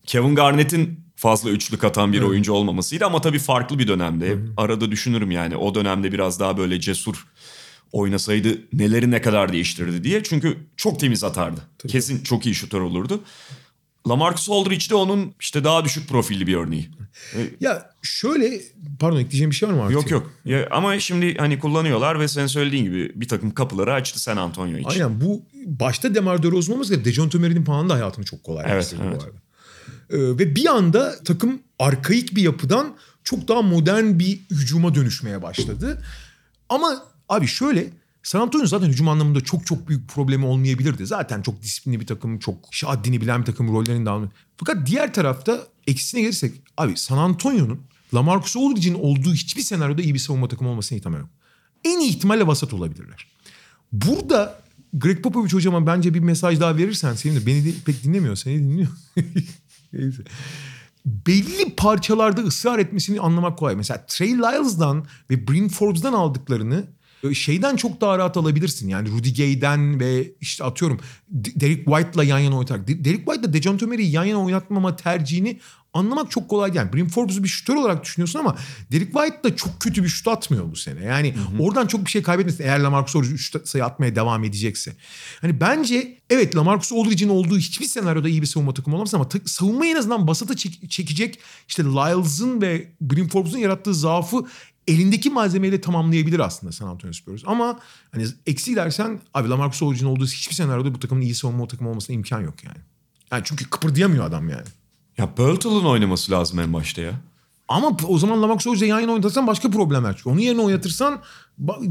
Kevin 0.06 0.36
Garnett'in 0.36 1.00
fazla 1.16 1.50
üçlük 1.50 1.84
atan 1.84 2.14
bir 2.14 2.22
oyuncu 2.22 2.54
olmamasıydı 2.54 3.06
ama 3.06 3.22
tabii 3.22 3.40
farklı 3.40 3.80
bir 3.80 3.88
dönemde. 3.88 4.38
Arada 4.58 4.92
düşünürüm 4.92 5.32
yani 5.32 5.56
o 5.56 5.76
dönemde 5.76 6.12
biraz 6.12 6.40
daha 6.40 6.58
böyle 6.58 6.80
cesur 6.80 7.26
oynasaydı 7.92 8.58
neleri 8.74 9.12
ne 9.12 9.22
kadar 9.22 9.54
değiştirdi 9.54 10.04
diye. 10.04 10.24
Çünkü 10.24 10.58
çok 10.78 11.00
temiz 11.00 11.24
atardı. 11.24 11.62
Kesin 11.88 12.24
çok 12.24 12.46
iyi 12.46 12.56
şutör 12.56 12.82
olurdu. 12.82 13.24
Lamarcus 14.10 14.50
Aldridge 14.50 14.90
de 14.90 14.96
onun 14.96 15.34
işte 15.40 15.64
daha 15.64 15.86
düşük 15.86 16.10
profilli 16.10 16.48
bir 16.48 16.56
örneği. 16.56 16.90
Ya 17.60 17.90
şöyle 18.02 18.62
pardon 19.00 19.18
ekleyeceğim 19.18 19.52
bir 19.52 19.56
şey 19.56 19.70
var 19.70 19.74
mı 19.74 19.82
artık? 19.82 19.96
Yok 19.96 20.12
yok. 20.12 20.32
Ya, 20.46 20.68
ama 20.72 21.00
şimdi 21.00 21.38
hani 21.38 21.60
kullanıyorlar 21.60 22.20
ve 22.20 22.28
sen 22.28 22.48
söylediğin 22.48 22.84
gibi 22.84 23.12
bir 23.16 23.28
takım 23.28 23.52
kapıları 23.52 23.94
açtı 23.94 24.20
San 24.22 24.38
Antonio 24.38 24.78
için. 24.78 24.90
Aynen 24.90 25.22
bu 25.22 25.46
başta 25.66 26.16
Demar 26.16 26.44
DeRozan 26.44 26.74
olmasa 26.76 26.94
da 26.94 27.06
Dejounte 27.06 27.38
Murray'nin 27.38 27.64
falan 27.64 27.90
da 27.90 27.94
hayatını 27.94 28.26
çok 28.26 28.44
kolaylaştırdı 28.44 29.04
Evet, 29.08 29.22
evet. 29.24 29.34
Ee, 30.10 30.38
ve 30.40 30.56
bir 30.56 30.66
anda 30.66 31.24
takım 31.24 31.60
arkaik 31.80 32.36
bir 32.36 32.42
yapıdan 32.42 32.96
çok 33.24 33.48
daha 33.48 33.62
modern 33.62 34.20
bir 34.20 34.40
hücuma 34.52 34.96
dönüşmeye 34.96 35.42
başladı. 35.42 36.04
Ama 36.70 37.04
abi 37.30 37.48
şöyle 37.48 37.90
San 38.24 38.42
Antonio 38.42 38.66
zaten 38.66 38.88
hücum 38.88 39.08
anlamında 39.08 39.42
çok 39.42 39.66
çok 39.66 39.88
büyük 39.88 40.10
problemi 40.10 40.46
olmayabilirdi. 40.46 41.06
Zaten 41.06 41.42
çok 41.42 41.62
disiplinli 41.62 42.00
bir 42.00 42.08
takım, 42.08 42.40
çok 42.40 42.58
haddini 42.86 43.22
bilen 43.22 43.42
bir 43.42 43.46
takım 43.46 43.74
rollerini 43.74 44.06
de 44.06 44.10
almış. 44.10 44.30
Fakat 44.58 44.88
diğer 44.88 45.14
tarafta 45.14 45.68
eksisine 45.88 46.22
gelirsek 46.22 46.62
abi 46.78 46.98
San 46.98 47.18
Antonio'nun 47.18 47.82
Lamarcus 48.14 48.58
Aldridge'in 48.58 48.94
olduğu 48.94 49.34
hiçbir 49.34 49.62
senaryoda 49.62 50.02
iyi 50.02 50.14
bir 50.14 50.20
savunma 50.20 50.48
takımı 50.48 50.70
olmasına 50.70 50.98
ihtimal 50.98 51.20
yok. 51.20 51.30
En 51.84 52.00
iyi 52.00 52.10
ihtimalle 52.10 52.48
vasat 52.48 52.74
olabilirler. 52.74 53.28
Burada 53.92 54.62
Greg 54.94 55.24
Popovich 55.24 55.54
hocama 55.54 55.88
bence 55.88 56.14
bir 56.14 56.20
mesaj 56.20 56.60
daha 56.60 56.78
verirsen 56.78 57.14
senin 57.14 57.36
de 57.36 57.46
beni 57.46 57.66
de 57.66 57.72
pek 57.86 58.04
dinlemiyor 58.04 58.36
seni 58.36 58.60
dinliyor. 58.60 58.90
Neyse. 59.94 60.24
Belli 61.06 61.76
parçalarda 61.76 62.42
ısrar 62.42 62.80
etmesini 62.80 63.20
anlamak 63.22 63.58
kolay. 63.58 63.76
Mesela 63.76 64.06
Trey 64.08 64.38
Lyles'dan 64.38 65.06
ve 65.30 65.48
Bryn 65.48 65.68
Forbes'dan 65.68 66.14
aldıklarını 66.14 66.88
şeyden 67.34 67.76
çok 67.76 68.02
daha 68.02 68.18
rahat 68.18 68.38
alabilirsin. 68.38 68.90
Yani 68.90 69.10
Rudy 69.12 69.34
Gay'den 69.34 70.00
ve 70.00 70.32
işte 70.42 70.64
atıyorum 70.64 71.00
Derek 71.32 71.86
White'la 71.86 72.24
yan 72.24 72.40
yana 72.40 72.56
oynatarak. 72.58 72.88
De- 72.88 73.06
Derek 73.06 73.26
White'la 73.26 73.54
Dejounte 73.54 73.86
Murray'i 73.86 74.12
yan 74.12 74.26
yana 74.26 74.44
oynatmama 74.46 74.96
tercihini 74.96 75.60
anlamak 75.94 76.32
çok 76.32 76.50
kolay 76.50 76.70
değil. 76.74 76.78
Yani 76.78 76.94
Bryn 76.94 77.08
Forbes'u 77.08 77.44
bir 77.44 77.48
şutör 77.48 77.76
olarak 77.76 78.04
düşünüyorsun 78.04 78.40
ama 78.40 78.56
Derek 78.92 79.14
White 79.14 79.44
da 79.44 79.56
çok 79.56 79.80
kötü 79.80 80.04
bir 80.04 80.10
şut 80.10 80.28
atmıyor 80.28 80.72
bu 80.72 80.76
sene. 80.76 81.04
Yani 81.06 81.34
oradan 81.60 81.88
çok 81.88 82.06
bir 82.06 82.12
şey 82.12 82.22
kaybetmesin 82.24 82.64
eğer 82.64 82.80
Lamarcus 82.80 83.16
Aldridge 83.16 83.34
3 83.34 83.56
sayı 83.66 83.86
atmaya 83.86 84.16
devam 84.16 84.44
edecekse. 84.44 84.94
Hani 85.42 85.60
bence 85.60 86.18
evet 86.30 86.56
Lamarcus 86.56 86.92
Aldridge'in 86.94 87.30
olduğu 87.30 87.58
hiçbir 87.58 87.86
senaryoda 87.86 88.30
iyi 88.30 88.42
bir 88.42 88.48
savunma 88.48 88.74
takımı 88.74 88.96
olamaz 88.96 89.14
ama 89.14 89.30
savunmayı 89.46 89.92
en 89.92 89.96
azından 90.00 90.28
basata 90.28 90.54
çek- 90.56 90.90
çekecek 90.92 91.40
işte 91.68 91.84
Lyles'ın 91.84 92.62
ve 92.62 92.88
Bryn 93.02 93.28
Forbes'un 93.28 93.58
yarattığı 93.58 93.94
zaafı 93.94 94.46
elindeki 94.90 95.30
malzemeyle 95.30 95.82
tamamlayabilir 95.82 96.40
aslında 96.40 96.72
San 96.72 96.88
Antonio 96.88 97.14
Spurs. 97.14 97.42
Ama 97.46 97.80
hani 98.12 98.26
eksi 98.48 98.76
dersen 98.76 99.20
abi 99.34 99.50
Lamarcus 99.50 99.84
Aldridge'in 99.84 100.10
olduğu 100.10 100.26
hiçbir 100.26 100.56
senaryoda 100.56 100.94
bu 100.94 101.00
takımın 101.00 101.22
iyi 101.22 101.36
savunma 101.36 101.68
takımı 101.68 101.90
olmasına 101.90 102.14
imkan 102.14 102.42
yok 102.42 102.64
yani. 102.64 102.78
Yani 103.32 103.42
çünkü 103.46 103.70
kıpırdayamıyor 103.70 104.26
adam 104.26 104.50
yani. 104.50 104.68
Ya 105.18 105.36
Pöltle'ın 105.36 105.86
oynaması 105.86 106.32
lazım 106.32 106.60
en 106.60 106.74
başta 106.74 107.02
ya. 107.02 107.14
Ama 107.68 107.98
o 108.08 108.18
zaman 108.18 108.42
Lamarcus 108.42 108.68
Aldridge'i 108.68 108.90
yan 108.90 109.00
yana 109.00 109.12
oynatırsan 109.12 109.48
başka 109.48 109.72
problemler 109.72 110.18
çıkıyor. 110.18 110.36
Onun 110.36 110.44
yerine 110.44 110.62
oynatırsan 110.62 111.22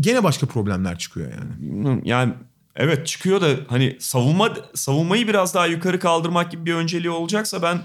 gene 0.00 0.24
başka 0.24 0.46
problemler 0.46 0.98
çıkıyor 0.98 1.32
yani. 1.32 2.00
Yani 2.04 2.34
evet 2.76 3.06
çıkıyor 3.06 3.40
da 3.40 3.48
hani 3.68 3.96
savunma 4.00 4.54
savunmayı 4.74 5.28
biraz 5.28 5.54
daha 5.54 5.66
yukarı 5.66 5.98
kaldırmak 5.98 6.50
gibi 6.50 6.66
bir 6.66 6.74
önceliği 6.74 7.10
olacaksa 7.10 7.62
ben 7.62 7.80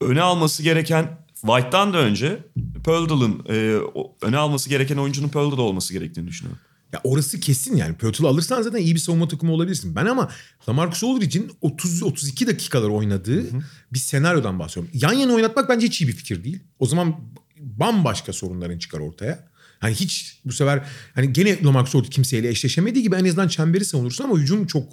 öne 0.00 0.22
alması 0.22 0.62
gereken 0.62 1.18
White'dan 1.40 1.92
da 1.92 1.98
önce 1.98 2.44
Pöltle'ın 2.84 3.44
e, 3.48 3.80
öne 4.22 4.36
alması 4.36 4.68
gereken 4.68 4.96
oyuncunun 4.96 5.28
Pöltle'da 5.28 5.62
olması 5.62 5.92
gerektiğini 5.92 6.28
düşünüyorum. 6.28 6.60
Ya 6.92 7.00
orası 7.04 7.40
kesin 7.40 7.76
yani. 7.76 7.94
Pörtl 7.94 8.24
alırsan 8.24 8.62
zaten 8.62 8.78
iyi 8.78 8.94
bir 8.94 9.00
savunma 9.00 9.28
takımı 9.28 9.52
olabilirsin. 9.52 9.96
Ben 9.96 10.06
ama 10.06 10.30
Lamarcus 10.68 11.04
Aldridge'in 11.04 11.50
30-32 11.62 12.46
dakikalar 12.46 12.88
oynadığı 12.88 13.44
bir 13.92 13.98
senaryodan 13.98 14.58
bahsediyorum. 14.58 14.90
Yan 14.94 15.12
yana 15.12 15.32
oynatmak 15.32 15.68
bence 15.68 15.86
hiç 15.86 16.00
iyi 16.00 16.08
bir 16.08 16.12
fikir 16.12 16.44
değil. 16.44 16.60
O 16.78 16.86
zaman 16.86 17.16
bambaşka 17.58 18.32
sorunların 18.32 18.78
çıkar 18.78 18.98
ortaya. 18.98 19.48
Hani 19.78 19.94
hiç 19.94 20.40
bu 20.44 20.52
sefer 20.52 20.84
hani 21.14 21.32
gene 21.32 21.62
Lamarcus 21.62 21.94
Aldridge 21.94 22.10
kimseyle 22.10 22.48
eşleşemediği 22.48 23.02
gibi 23.02 23.16
en 23.16 23.24
azından 23.24 23.48
çemberi 23.48 23.84
savunursun 23.84 24.24
ama 24.24 24.38
hücum 24.38 24.66
çok 24.66 24.92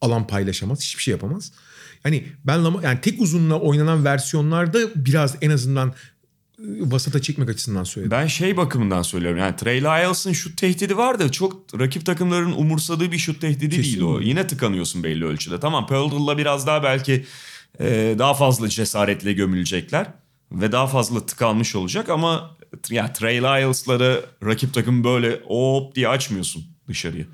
alan 0.00 0.26
paylaşamaz. 0.26 0.80
Hiçbir 0.80 1.02
şey 1.02 1.12
yapamaz. 1.12 1.52
Yani 2.04 2.24
ben 2.44 2.58
Lam- 2.64 2.84
yani 2.84 3.00
tek 3.00 3.20
uzunla 3.20 3.60
oynanan 3.60 4.04
versiyonlarda 4.04 4.78
biraz 4.96 5.36
en 5.40 5.50
azından 5.50 5.88
ıı, 6.60 6.92
vasata 6.92 7.22
çekmek 7.22 7.48
açısından 7.48 7.84
söyledim. 7.84 8.10
Ben 8.10 8.26
şey 8.26 8.56
bakımından 8.56 9.02
söylüyorum. 9.02 9.38
Yani 9.38 9.56
Trey 9.56 9.80
Lyles'ın 9.82 10.32
şut 10.32 10.56
tehdidi 10.58 10.96
var 10.96 11.18
da 11.18 11.32
çok 11.32 11.80
rakip 11.80 12.06
takımların 12.06 12.52
umursadığı 12.52 13.12
bir 13.12 13.18
şut 13.18 13.40
tehdidi 13.40 13.70
değil 13.70 13.82
Kesinlikle. 13.82 14.04
o. 14.04 14.20
Yine 14.20 14.46
tıkanıyorsun 14.46 15.04
belli 15.04 15.24
ölçüde. 15.24 15.60
Tamam 15.60 15.86
Pearl'la 15.86 16.38
biraz 16.38 16.66
daha 16.66 16.82
belki 16.82 17.24
e, 17.80 18.14
daha 18.18 18.34
fazla 18.34 18.68
cesaretle 18.68 19.32
gömülecekler. 19.32 20.06
Ve 20.52 20.72
daha 20.72 20.86
fazla 20.86 21.26
tıkanmış 21.26 21.74
olacak 21.76 22.08
ama 22.08 22.56
ya 22.90 23.12
Trey 23.12 23.42
Lyles'ları 23.42 24.24
rakip 24.44 24.74
takım 24.74 25.04
böyle 25.04 25.40
hop 25.46 25.94
diye 25.94 26.08
açmıyorsun 26.08 26.64
dışarıya. 26.88 27.24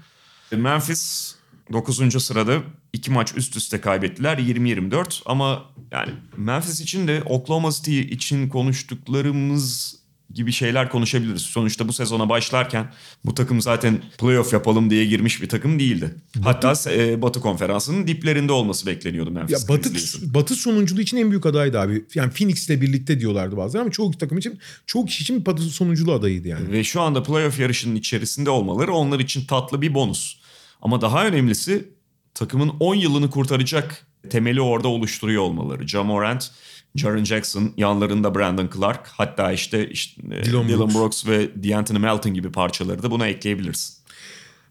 Memphis 0.52 1.34
9. 1.72 2.24
sırada 2.24 2.62
iki 2.92 3.10
maç 3.10 3.32
üst 3.36 3.56
üste 3.56 3.80
kaybettiler 3.80 4.38
20-24 4.38 5.22
ama 5.26 5.64
yani 5.90 6.12
Memphis 6.36 6.80
için 6.80 7.08
de 7.08 7.22
Oklahoma 7.26 7.70
City 7.70 8.00
için 8.00 8.48
konuştuklarımız 8.48 10.00
gibi 10.34 10.52
şeyler 10.52 10.88
konuşabiliriz. 10.90 11.42
Sonuçta 11.42 11.88
bu 11.88 11.92
sezona 11.92 12.28
başlarken 12.28 12.92
bu 13.24 13.34
takım 13.34 13.60
zaten 13.60 14.02
playoff 14.18 14.52
yapalım 14.52 14.90
diye 14.90 15.06
girmiş 15.06 15.42
bir 15.42 15.48
takım 15.48 15.78
değildi. 15.78 16.14
Hatta 16.42 16.74
e, 16.90 17.22
Batı 17.22 17.40
konferansının 17.40 18.06
diplerinde 18.06 18.52
olması 18.52 18.86
bekleniyordu 18.86 19.30
Memphis 19.30 19.62
Ya 19.62 19.76
Batı. 19.76 19.90
Batı 20.34 20.54
sonunculuğu 20.54 21.00
için 21.00 21.16
en 21.16 21.30
büyük 21.30 21.46
adaydı 21.46 21.80
abi. 21.80 22.04
Yani 22.14 22.30
Phoenix'le 22.30 22.68
birlikte 22.68 23.20
diyorlardı 23.20 23.56
bazıları 23.56 23.82
ama 23.82 23.90
çoğu 23.90 24.10
takım 24.10 24.38
için, 24.38 24.58
çoğu 24.86 25.06
kişi 25.06 25.22
için 25.22 25.46
Batı 25.46 25.62
sonunculuğu 25.62 26.12
adayıydı 26.12 26.48
yani. 26.48 26.72
Ve 26.72 26.84
şu 26.84 27.00
anda 27.00 27.22
playoff 27.22 27.60
yarışının 27.60 27.96
içerisinde 27.96 28.50
olmaları 28.50 28.92
onlar 28.92 29.20
için 29.20 29.44
tatlı 29.44 29.82
bir 29.82 29.94
bonus. 29.94 30.39
Ama 30.82 31.00
daha 31.00 31.26
önemlisi 31.26 31.88
takımın 32.34 32.68
10 32.80 32.94
yılını 32.94 33.30
kurtaracak 33.30 34.06
temeli 34.30 34.60
orada 34.60 34.88
oluşturuyor 34.88 35.42
olmaları. 35.42 35.88
Ja 35.88 36.02
Morant, 36.02 36.50
Jaren 36.94 37.24
Jackson, 37.24 37.72
yanlarında 37.76 38.34
Brandon 38.34 38.70
Clark, 38.76 39.08
hatta 39.08 39.52
işte, 39.52 39.90
işte 39.90 40.22
e, 40.30 40.44
Dylan 40.44 40.68
Dylan, 40.68 40.78
Brooks. 40.78 40.94
Brooks. 40.94 41.26
ve 41.26 41.50
D'Anthony 41.64 41.98
Melton 41.98 42.34
gibi 42.34 42.52
parçaları 42.52 43.02
da 43.02 43.10
buna 43.10 43.26
ekleyebilirsin. 43.26 43.94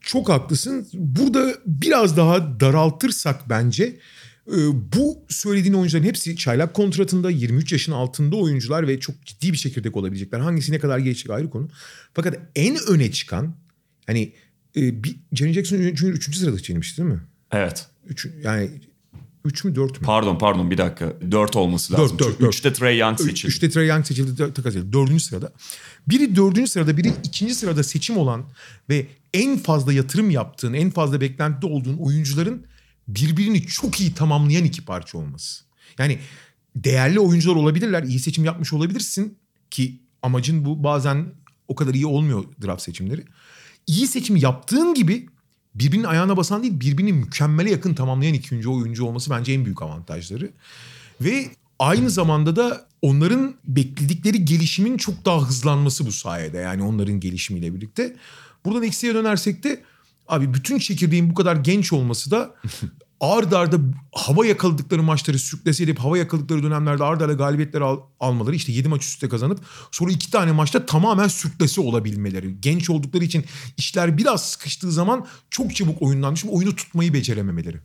Çok 0.01 0.29
haklısın. 0.29 0.87
Burada 0.93 1.53
biraz 1.65 2.17
daha 2.17 2.59
daraltırsak 2.59 3.49
bence 3.49 3.99
e, 4.47 4.57
bu 4.95 5.25
söylediğin 5.29 5.73
oyuncuların 5.73 6.05
hepsi 6.05 6.37
çaylak 6.37 6.73
kontratında 6.73 7.29
23 7.29 7.71
yaşın 7.71 7.91
altında 7.91 8.35
oyuncular 8.35 8.87
ve 8.87 8.99
çok 8.99 9.25
ciddi 9.25 9.53
bir 9.53 9.57
çekirdek 9.57 9.97
olabilecekler. 9.97 10.39
Hangisi 10.39 10.71
ne 10.71 10.79
kadar 10.79 10.99
geçecek 10.99 11.31
ayrı 11.31 11.49
konu. 11.49 11.69
Fakat 12.13 12.35
en 12.55 12.77
öne 12.87 13.11
çıkan 13.11 13.55
hani 14.07 14.33
e, 14.75 15.03
bir 15.03 15.15
Jaren 15.33 15.53
Jackson 15.53 15.77
3. 15.77 16.37
sırada 16.37 16.57
seçilmişti 16.57 16.97
değil 16.97 17.09
mi? 17.09 17.21
Evet. 17.51 17.87
Üç, 18.05 18.27
yani 18.43 18.69
3 19.45 19.63
mü 19.63 19.75
4 19.75 20.01
mü? 20.01 20.05
Pardon 20.05 20.37
pardon 20.37 20.71
bir 20.71 20.77
dakika. 20.77 21.13
4 21.31 21.55
olması 21.55 21.93
lazım. 21.93 22.19
Dört, 22.19 22.27
dört, 22.27 22.41
dört. 22.41 22.55
3'te 22.55 22.73
Trey 22.73 22.97
Young 22.97 23.19
seçildi. 23.19 23.51
Üçte 23.51 23.69
Trae 23.69 23.85
Young 23.85 24.05
seçildi, 24.05 24.53
takas 24.53 24.75
edildi. 24.75 24.93
Dördüncü 24.93 25.23
sırada. 25.23 25.51
Biri 26.07 26.35
dördüncü 26.35 26.71
sırada, 26.71 26.97
biri 26.97 27.13
ikinci 27.23 27.55
sırada 27.55 27.83
seçim 27.83 28.17
olan 28.17 28.45
ve 28.89 29.07
en 29.33 29.57
fazla 29.57 29.93
yatırım 29.93 30.29
yaptığın, 30.29 30.73
en 30.73 30.89
fazla 30.89 31.21
beklentide 31.21 31.65
olduğun 31.65 31.97
oyuncuların 31.97 32.65
birbirini 33.07 33.67
çok 33.67 33.99
iyi 33.99 34.13
tamamlayan 34.13 34.63
iki 34.63 34.85
parça 34.85 35.17
olması. 35.17 35.63
Yani 35.97 36.19
değerli 36.75 37.19
oyuncular 37.19 37.55
olabilirler, 37.55 38.03
iyi 38.03 38.19
seçim 38.19 38.45
yapmış 38.45 38.73
olabilirsin 38.73 39.37
ki 39.71 39.99
amacın 40.21 40.65
bu 40.65 40.83
bazen 40.83 41.25
o 41.67 41.75
kadar 41.75 41.93
iyi 41.93 42.05
olmuyor 42.05 42.43
draft 42.61 42.81
seçimleri. 42.81 43.23
İyi 43.89 44.07
seçim 44.07 44.35
yaptığın 44.35 44.93
gibi 44.93 45.29
birbirinin 45.75 46.03
ayağına 46.03 46.37
basan 46.37 46.63
değil, 46.63 46.79
birbirini 46.79 47.13
mükemmele 47.13 47.71
yakın 47.71 47.93
tamamlayan 47.93 48.33
ikinci 48.33 48.69
oyuncu 48.69 49.05
olması 49.05 49.31
bence 49.31 49.53
en 49.53 49.65
büyük 49.65 49.81
avantajları. 49.81 50.51
Ve 51.21 51.45
aynı 51.79 52.09
zamanda 52.09 52.55
da 52.55 52.85
onların 53.01 53.55
bekledikleri 53.65 54.45
gelişimin 54.45 54.97
çok 54.97 55.25
daha 55.25 55.47
hızlanması 55.47 56.05
bu 56.05 56.11
sayede. 56.11 56.57
Yani 56.57 56.83
onların 56.83 57.19
gelişimiyle 57.19 57.75
birlikte. 57.75 58.15
Buradan 58.65 58.83
eksiye 58.83 59.13
dönersek 59.13 59.63
de 59.63 59.83
abi 60.27 60.53
bütün 60.53 60.79
çekirdeğin 60.79 61.29
bu 61.29 61.33
kadar 61.33 61.55
genç 61.55 61.93
olması 61.93 62.31
da 62.31 62.55
ard 63.19 63.51
arda 63.51 63.77
hava 64.11 64.45
yakaladıkları 64.45 65.03
maçları 65.03 65.39
sürklese 65.39 65.93
hava 65.93 66.17
yakaladıkları 66.17 66.63
dönemlerde 66.63 67.03
ard 67.03 67.21
arda 67.21 67.33
galibiyetler 67.33 67.81
al- 67.81 67.99
almaları 68.19 68.55
işte 68.55 68.71
7 68.71 68.87
maç 68.87 69.01
üst 69.03 69.13
üste 69.13 69.29
kazanıp 69.29 69.59
sonra 69.91 70.11
iki 70.11 70.31
tane 70.31 70.51
maçta 70.51 70.85
tamamen 70.85 71.27
sürklese 71.27 71.81
olabilmeleri. 71.81 72.61
Genç 72.61 72.89
oldukları 72.89 73.23
için 73.23 73.45
işler 73.77 74.17
biraz 74.17 74.49
sıkıştığı 74.49 74.91
zaman 74.91 75.27
çok 75.49 75.75
çabuk 75.75 76.01
oyundan 76.01 76.35
düşüp 76.35 76.53
oyunu 76.53 76.75
tutmayı 76.75 77.13
becerememeleri. 77.13 77.77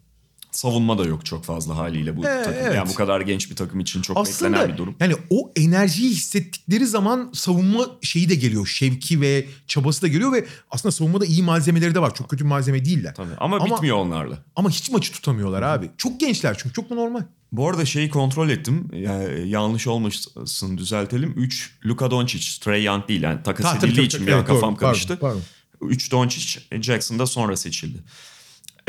Savunma 0.54 0.98
da 0.98 1.04
yok 1.04 1.26
çok 1.26 1.44
fazla 1.44 1.76
haliyle 1.76 2.16
bu 2.16 2.20
Ee, 2.20 2.22
takım. 2.44 2.52
evet. 2.62 2.74
Yani 2.74 2.88
bu 2.88 2.94
kadar 2.94 3.20
genç 3.20 3.50
bir 3.50 3.56
takım 3.56 3.80
için 3.80 4.02
çok 4.02 4.16
Aslında 4.16 4.52
beklenen 4.52 4.72
bir 4.72 4.78
durum. 4.78 4.96
yani 5.00 5.14
o 5.30 5.52
enerjiyi 5.56 6.10
hissettikleri 6.10 6.86
zaman 6.86 7.30
savunma 7.34 7.86
şeyi 8.02 8.28
de 8.28 8.34
geliyor. 8.34 8.66
Şevki 8.66 9.20
ve 9.20 9.46
çabası 9.66 10.02
da 10.02 10.08
geliyor 10.08 10.32
ve 10.32 10.46
aslında 10.70 10.92
savunmada 10.92 11.24
iyi 11.26 11.42
malzemeleri 11.42 11.94
de 11.94 12.00
var. 12.00 12.14
Çok 12.14 12.28
kötü 12.28 12.44
malzeme 12.44 12.84
değiller. 12.84 13.14
Tabii. 13.14 13.28
Ama, 13.38 13.56
Ama- 13.56 13.66
bitmiyor 13.74 13.96
onlarla. 13.96 14.38
Ama 14.56 14.70
hiç 14.70 14.90
maçı 14.90 15.12
tutamıyorlar 15.12 15.62
abi. 15.62 15.90
Çok 15.98 16.20
gençler 16.20 16.56
çünkü 16.58 16.74
çok 16.74 16.90
da 16.90 16.94
normal. 16.94 17.22
Bu 17.52 17.68
arada 17.68 17.84
şeyi 17.84 18.10
kontrol 18.10 18.48
ettim. 18.48 18.88
Yani 18.94 19.48
yanlış 19.48 19.86
olmasın 19.86 20.78
düzeltelim. 20.78 21.32
3 21.36 21.78
Luka 21.86 22.10
Doncic, 22.10 22.60
Trey 22.60 22.84
Young 22.84 23.08
değil. 23.08 23.22
Yani 23.22 23.42
takas 23.42 23.66
Ta- 23.66 23.72
tabii, 23.78 23.86
edildiği 23.86 23.96
tabii, 23.96 24.06
için 24.06 24.18
tabii. 24.18 24.26
bir 24.26 24.32
doğru. 24.32 24.44
kafam 24.46 24.76
karıştı. 24.76 25.18
Pardon, 25.20 25.42
3 25.82 26.12
Doncic, 26.12 26.60
Jackson 26.82 27.18
da 27.18 27.26
sonra 27.26 27.56
seçildi. 27.56 27.98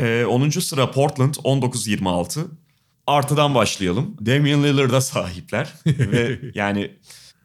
Ee, 0.00 0.24
10. 0.24 0.50
sıra 0.50 0.90
Portland 0.90 1.34
19-26. 1.34 2.44
Artıdan 3.06 3.54
başlayalım. 3.54 4.16
Damian 4.26 4.62
Lillard'a 4.64 5.00
sahipler. 5.00 5.74
Ve 5.86 6.40
yani 6.54 6.90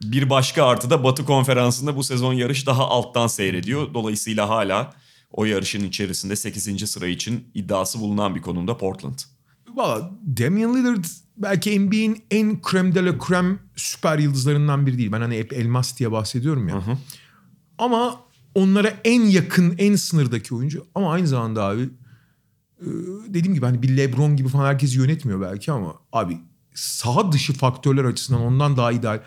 bir 0.02 0.30
başka 0.30 0.64
artı 0.64 0.90
da 0.90 1.04
Batı 1.04 1.24
konferansında 1.24 1.96
bu 1.96 2.02
sezon 2.04 2.32
yarış 2.32 2.66
daha 2.66 2.88
alttan 2.88 3.26
seyrediyor. 3.26 3.94
Dolayısıyla 3.94 4.48
hala 4.48 4.92
o 5.32 5.44
yarışın 5.44 5.84
içerisinde 5.84 6.36
8. 6.36 6.90
sıra 6.90 7.06
için 7.06 7.44
iddiası 7.54 8.00
bulunan 8.00 8.34
bir 8.34 8.42
konumda 8.42 8.76
Portland. 8.76 9.18
Valla 9.74 10.10
Damian 10.40 10.76
Lillard 10.76 11.04
belki 11.36 11.80
NBA'in 11.80 12.24
en 12.30 12.62
krem 12.62 12.94
de 12.94 13.04
la 13.04 13.18
krem 13.18 13.58
süper 13.76 14.18
yıldızlarından 14.18 14.86
biri 14.86 14.98
değil. 14.98 15.12
Ben 15.12 15.20
hani 15.20 15.38
hep 15.38 15.52
elmas 15.52 15.98
diye 15.98 16.12
bahsediyorum 16.12 16.68
ya. 16.68 16.82
Ama 17.78 18.20
onlara 18.54 18.92
en 19.04 19.22
yakın, 19.22 19.74
en 19.78 19.96
sınırdaki 19.96 20.54
oyuncu. 20.54 20.86
Ama 20.94 21.12
aynı 21.12 21.26
zamanda 21.26 21.64
abi 21.64 21.82
e, 21.82 21.88
dediğim 23.28 23.54
gibi 23.54 23.66
hani 23.66 23.82
bir 23.82 23.96
LeBron 23.96 24.36
gibi 24.36 24.48
falan 24.48 24.66
herkesi 24.66 24.98
yönetmiyor 24.98 25.40
belki 25.40 25.72
ama 25.72 25.94
abi 26.12 26.38
saha 26.74 27.32
dışı 27.32 27.52
faktörler 27.52 28.04
açısından 28.04 28.40
ondan 28.40 28.76
daha 28.76 28.92
ideal. 28.92 29.20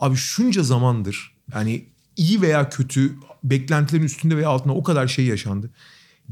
Abi 0.00 0.16
şunca 0.16 0.62
zamandır 0.62 1.36
yani 1.54 1.86
iyi 2.16 2.42
veya 2.42 2.68
kötü 2.68 3.14
beklentilerin 3.44 4.04
üstünde 4.04 4.36
veya 4.36 4.48
altında 4.48 4.74
o 4.74 4.82
kadar 4.82 5.06
şey 5.08 5.26
yaşandı. 5.26 5.70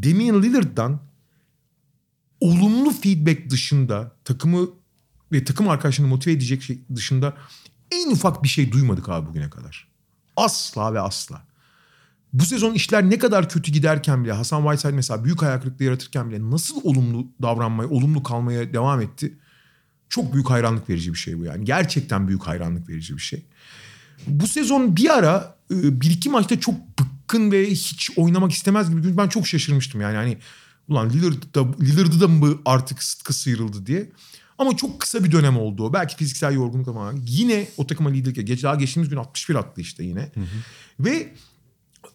Damian 0.02 0.42
Lillard'dan 0.42 1.00
olumlu 2.40 2.90
feedback 2.90 3.50
dışında 3.50 4.12
takımı 4.24 4.68
ve 5.32 5.44
takım 5.44 5.68
arkadaşlarını 5.68 6.10
motive 6.10 6.34
edecek 6.34 6.62
şey 6.62 6.80
dışında 6.94 7.36
en 7.90 8.10
ufak 8.10 8.42
bir 8.42 8.48
şey 8.48 8.72
duymadık 8.72 9.08
abi 9.08 9.28
bugüne 9.28 9.50
kadar. 9.50 9.88
Asla 10.36 10.94
ve 10.94 11.00
asla. 11.00 11.46
Bu 12.32 12.44
sezon 12.44 12.74
işler 12.74 13.10
ne 13.10 13.18
kadar 13.18 13.48
kötü 13.48 13.72
giderken 13.72 14.24
bile 14.24 14.32
Hasan 14.32 14.62
Whiteside 14.62 14.92
mesela 14.92 15.24
büyük 15.24 15.42
ayak 15.42 15.62
kırıklığı 15.62 15.84
yaratırken 15.84 16.30
bile 16.30 16.50
nasıl 16.50 16.80
olumlu 16.84 17.26
davranmaya, 17.42 17.88
olumlu 17.88 18.22
kalmaya 18.22 18.72
devam 18.72 19.00
etti. 19.00 19.38
Çok 20.08 20.32
büyük 20.32 20.50
hayranlık 20.50 20.90
verici 20.90 21.12
bir 21.12 21.18
şey 21.18 21.38
bu 21.38 21.44
yani. 21.44 21.64
Gerçekten 21.64 22.28
büyük 22.28 22.42
hayranlık 22.42 22.88
verici 22.88 23.16
bir 23.16 23.22
şey. 23.22 23.46
Bu 24.26 24.46
sezon 24.46 24.96
bir 24.96 25.18
ara 25.18 25.56
e, 25.70 26.00
bir 26.00 26.10
iki 26.10 26.30
maçta 26.30 26.60
çok 26.60 26.74
bıkkın 26.98 27.52
ve 27.52 27.70
hiç 27.70 28.10
oynamak 28.16 28.52
istemez 28.52 28.90
gibi. 28.90 29.16
Ben 29.16 29.28
çok 29.28 29.46
şaşırmıştım 29.46 30.00
yani. 30.00 30.16
Hani 30.16 30.38
ulan 30.88 31.10
Lillard'da, 31.10 31.66
Lillard'da 31.80 32.20
da 32.20 32.28
mı 32.28 32.58
artık 32.64 33.02
sıtkı 33.02 33.32
sıyrıldı 33.32 33.86
diye. 33.86 34.10
Ama 34.58 34.76
çok 34.76 35.00
kısa 35.00 35.24
bir 35.24 35.32
dönem 35.32 35.56
oldu. 35.56 35.92
Belki 35.92 36.16
fiziksel 36.16 36.54
yorgunluk 36.54 36.88
ama 36.88 37.12
yine 37.26 37.68
o 37.76 37.86
takıma 37.86 38.10
liderlik. 38.10 38.46
Geç, 38.46 38.62
daha 38.62 38.74
geçtiğimiz 38.74 39.10
gün 39.10 39.16
61 39.16 39.54
attı 39.54 39.80
işte 39.80 40.04
yine. 40.04 40.32
Ve 41.00 41.32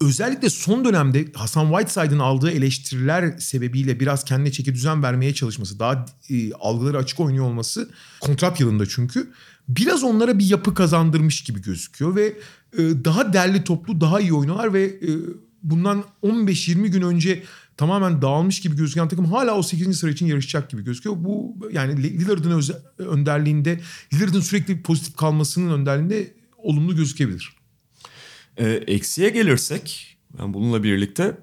özellikle 0.01 0.49
son 0.49 0.85
dönemde 0.85 1.25
Hasan 1.33 1.69
Whiteside'ın 1.71 2.19
aldığı 2.19 2.51
eleştiriler 2.51 3.37
sebebiyle 3.37 3.99
biraz 3.99 4.23
kendine 4.23 4.51
çeki 4.51 4.73
düzen 4.75 5.03
vermeye 5.03 5.33
çalışması, 5.33 5.79
daha 5.79 6.05
e, 6.29 6.53
algıları 6.53 6.97
açık 6.97 7.19
oynuyor 7.19 7.45
olması 7.45 7.89
kontrat 8.19 8.59
yılında 8.59 8.85
çünkü 8.85 9.31
biraz 9.67 10.03
onlara 10.03 10.39
bir 10.39 10.45
yapı 10.45 10.73
kazandırmış 10.73 11.43
gibi 11.43 11.61
gözüküyor 11.61 12.15
ve 12.15 12.25
e, 12.77 12.77
daha 12.77 13.33
derli 13.33 13.63
toplu, 13.63 14.01
daha 14.01 14.19
iyi 14.19 14.33
oynuyorlar 14.33 14.73
ve 14.73 14.83
e, 14.83 15.09
bundan 15.63 16.03
15-20 16.23 16.87
gün 16.87 17.01
önce 17.01 17.43
tamamen 17.77 18.21
dağılmış 18.21 18.59
gibi 18.59 18.75
gözüken 18.75 19.07
takım 19.07 19.25
hala 19.25 19.55
o 19.55 19.63
8. 19.63 19.99
sıra 19.99 20.11
için 20.11 20.25
yarışacak 20.25 20.69
gibi 20.69 20.83
gözüküyor. 20.83 21.15
Bu 21.19 21.55
yani 21.71 22.03
Lillard'ın 22.03 22.63
önderliğinde, 22.97 23.79
Lillard'ın 24.13 24.41
sürekli 24.41 24.81
pozitif 24.81 25.15
kalmasının 25.15 25.71
önderliğinde 25.71 26.33
olumlu 26.57 26.95
gözükebilir. 26.95 27.60
E, 28.57 28.69
eksiye 28.69 29.29
gelirsek 29.29 30.17
ben 30.39 30.53
bununla 30.53 30.83
birlikte 30.83 31.37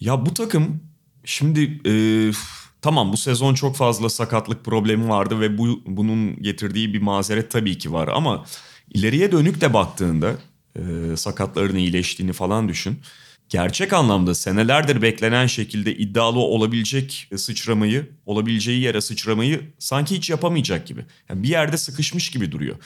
ya 0.00 0.26
bu 0.26 0.34
takım 0.34 0.80
şimdi 1.24 1.80
e, 1.86 1.92
tamam 2.82 3.12
bu 3.12 3.16
sezon 3.16 3.54
çok 3.54 3.76
fazla 3.76 4.08
sakatlık 4.08 4.64
problemi 4.64 5.08
vardı 5.08 5.40
ve 5.40 5.58
bu 5.58 5.82
bunun 5.86 6.42
getirdiği 6.42 6.94
bir 6.94 7.02
mazeret 7.02 7.50
tabii 7.50 7.78
ki 7.78 7.92
var 7.92 8.08
ama 8.08 8.44
ileriye 8.90 9.32
dönük 9.32 9.60
de 9.60 9.74
baktığında 9.74 10.36
e, 10.76 11.16
sakatların 11.16 11.76
iyileştiğini 11.76 12.32
falan 12.32 12.68
düşün. 12.68 12.98
Gerçek 13.48 13.92
anlamda 13.92 14.34
senelerdir 14.34 15.02
beklenen 15.02 15.46
şekilde 15.46 15.96
iddialı 15.96 16.38
olabilecek 16.38 17.28
sıçramayı, 17.36 18.10
olabileceği 18.26 18.80
yere 18.80 19.00
sıçramayı 19.00 19.60
sanki 19.78 20.16
hiç 20.16 20.30
yapamayacak 20.30 20.86
gibi. 20.86 21.04
Yani 21.28 21.42
bir 21.42 21.48
yerde 21.48 21.76
sıkışmış 21.76 22.30
gibi 22.30 22.52
duruyor. 22.52 22.76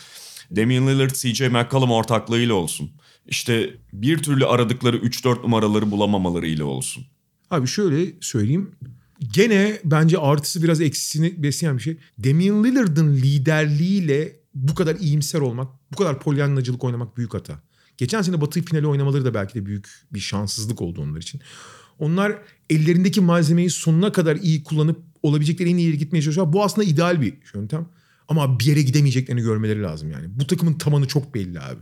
Damian 0.56 0.86
Lillard, 0.86 1.10
CJ 1.10 1.40
McCollum 1.40 1.90
ortaklığıyla 1.90 2.54
olsun. 2.54 2.90
İşte 3.26 3.74
bir 3.92 4.18
türlü 4.18 4.46
aradıkları 4.46 4.96
3-4 4.96 5.42
numaraları 5.42 5.90
bulamamalarıyla 5.90 6.64
olsun. 6.64 7.04
Abi 7.50 7.66
şöyle 7.66 8.12
söyleyeyim. 8.20 8.70
Gene 9.32 9.80
bence 9.84 10.18
artısı 10.18 10.62
biraz 10.62 10.80
eksisini 10.80 11.42
besleyen 11.42 11.76
bir 11.76 11.82
şey. 11.82 11.98
Damian 12.24 12.64
Lillard'ın 12.64 13.14
liderliğiyle 13.16 14.36
bu 14.54 14.74
kadar 14.74 14.96
iyimser 14.96 15.40
olmak, 15.40 15.68
bu 15.92 15.96
kadar 15.96 16.20
polyanlacılık 16.20 16.84
oynamak 16.84 17.16
büyük 17.16 17.34
hata. 17.34 17.62
Geçen 17.98 18.22
sene 18.22 18.40
Batı 18.40 18.62
finali 18.62 18.86
oynamaları 18.86 19.24
da 19.24 19.34
belki 19.34 19.54
de 19.54 19.66
büyük 19.66 19.88
bir 20.12 20.20
şanssızlık 20.20 20.82
oldu 20.82 21.02
onlar 21.02 21.20
için. 21.20 21.40
Onlar 21.98 22.38
ellerindeki 22.70 23.20
malzemeyi 23.20 23.70
sonuna 23.70 24.12
kadar 24.12 24.36
iyi 24.36 24.64
kullanıp 24.64 25.02
olabilecekleri 25.22 25.70
en 25.70 25.76
iyi 25.76 25.86
yere 25.86 25.96
gitmeye 25.96 26.22
çalışıyorlar. 26.22 26.52
Bu 26.52 26.64
aslında 26.64 26.88
ideal 26.88 27.20
bir 27.20 27.34
yöntem. 27.54 27.88
Ama 28.28 28.60
bir 28.60 28.64
yere 28.64 28.82
gidemeyeceklerini 28.82 29.42
görmeleri 29.42 29.82
lazım 29.82 30.10
yani. 30.10 30.26
Bu 30.28 30.46
takımın 30.46 30.74
tabanı 30.74 31.08
çok 31.08 31.34
belli 31.34 31.60
abi. 31.60 31.80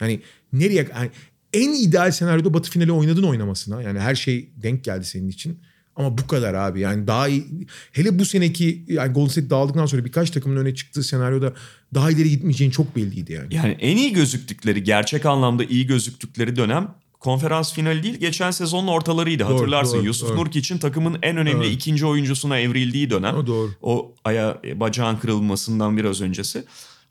Yani 0.00 0.20
nereye 0.52 0.88
yani 0.94 1.10
en 1.52 1.72
ideal 1.72 2.10
senaryoda 2.10 2.54
Batı 2.54 2.70
finali 2.70 2.92
oynadın 2.92 3.22
oynamasına. 3.22 3.82
Yani 3.82 4.00
her 4.00 4.14
şey 4.14 4.50
denk 4.56 4.84
geldi 4.84 5.04
senin 5.04 5.28
için. 5.28 5.58
Ama 5.96 6.18
bu 6.18 6.26
kadar 6.26 6.54
abi 6.54 6.80
yani 6.80 7.06
daha 7.06 7.28
iyi. 7.28 7.46
Hele 7.92 8.18
bu 8.18 8.24
seneki 8.24 8.84
yani 8.88 9.12
Golden 9.12 9.28
State 9.28 9.50
dağıldıktan 9.50 9.86
sonra 9.86 10.04
birkaç 10.04 10.30
takımın 10.30 10.56
öne 10.56 10.74
çıktığı 10.74 11.02
senaryoda 11.02 11.52
daha 11.94 12.10
ileri 12.10 12.30
gitmeyeceğin 12.30 12.70
çok 12.70 12.96
belliydi 12.96 13.32
yani. 13.32 13.54
Yani 13.54 13.76
en 13.80 13.96
iyi 13.96 14.12
gözüktükleri, 14.12 14.84
gerçek 14.84 15.26
anlamda 15.26 15.64
iyi 15.64 15.86
gözüktükleri 15.86 16.56
dönem 16.56 16.94
konferans 17.20 17.72
finali 17.72 18.02
değil 18.02 18.14
geçen 18.14 18.50
sezonun 18.50 18.86
ortalarıydı. 18.86 19.44
Doğru, 19.44 19.54
Hatırlarsın 19.54 19.96
doğru, 19.96 20.04
Yusuf 20.06 20.28
doğru. 20.28 20.38
Nurkic'in 20.38 20.78
takımın 20.78 21.18
en 21.22 21.36
önemli 21.36 21.64
Evet. 21.64 21.74
ikinci 21.74 22.06
oyuncusuna 22.06 22.58
evrildiği 22.58 23.10
dönem. 23.10 23.34
O 23.34 23.46
doğru. 23.46 23.70
O 23.82 24.14
aya 24.24 24.58
bacağın 24.74 25.16
kırılmasından 25.16 25.96
biraz 25.96 26.20
öncesi. 26.20 26.64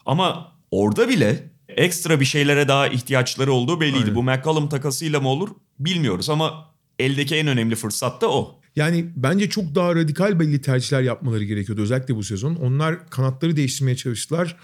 Ama 0.05 0.51
orada 0.71 1.09
bile 1.09 1.49
ekstra 1.78 2.20
bir 2.20 2.26
şeylere 2.26 2.67
daha 2.67 2.88
ihtiyaçları 2.88 3.53
olduğu 3.53 3.82
belliydi. 3.82 4.03
Aynen. 4.03 4.15
Bu 4.15 4.24
McCollum 4.24 4.70
takasıyla 4.70 5.20
mı 5.20 5.30
olur 5.30 5.49
bilmiyoruz 5.80 6.30
ama 6.30 6.72
eldeki 6.99 7.36
en 7.36 7.47
önemli 7.47 7.76
fırsat 7.76 8.22
da 8.22 8.32
o. 8.32 8.59
Yani 8.76 9.05
bence 9.15 9.49
çok 9.49 9.76
daha 9.76 9.95
radikal 9.95 10.39
belli 10.39 10.61
tercihler 10.61 11.01
yapmaları 11.01 11.43
gerekiyordu 11.43 11.82
özellikle 11.82 12.15
bu 12.15 12.24
sezon. 12.24 12.55
Onlar 12.55 13.09
kanatları 13.09 13.55
değiştirmeye 13.55 13.97
çalıştılar. 13.97 14.57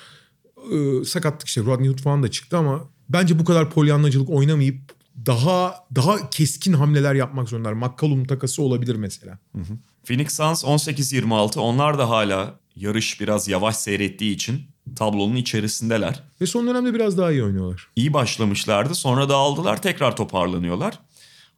Ee, 0.71 1.05
sakatlık 1.05 1.47
işte 1.47 1.61
Rodney 1.61 1.89
Hood 1.89 1.99
falan 1.99 2.23
da 2.23 2.31
çıktı 2.31 2.57
ama 2.57 2.89
bence 3.09 3.39
bu 3.39 3.45
kadar 3.45 3.69
polyanlacılık 3.69 4.29
oynamayıp 4.29 4.81
daha 5.25 5.85
daha 5.95 6.29
keskin 6.29 6.73
hamleler 6.73 7.15
yapmak 7.15 7.49
zorundalar. 7.49 7.73
McCollum 7.73 8.25
takası 8.25 8.61
olabilir 8.61 8.95
mesela. 8.95 9.39
Phoenix 10.03 10.33
Suns 10.33 10.63
18-26 10.63 11.59
onlar 11.59 11.97
da 11.97 12.09
hala 12.09 12.59
yarış 12.75 13.21
biraz 13.21 13.47
yavaş 13.47 13.75
seyrettiği 13.75 14.35
için 14.35 14.61
tablonun 14.95 15.35
içerisindeler. 15.35 16.23
Ve 16.41 16.45
son 16.45 16.67
dönemde 16.67 16.93
biraz 16.93 17.17
daha 17.17 17.31
iyi 17.31 17.43
oynuyorlar. 17.43 17.87
iyi 17.95 18.13
başlamışlardı. 18.13 18.95
Sonra 18.95 19.29
dağıldılar 19.29 19.81
tekrar 19.81 20.15
toparlanıyorlar. 20.15 20.99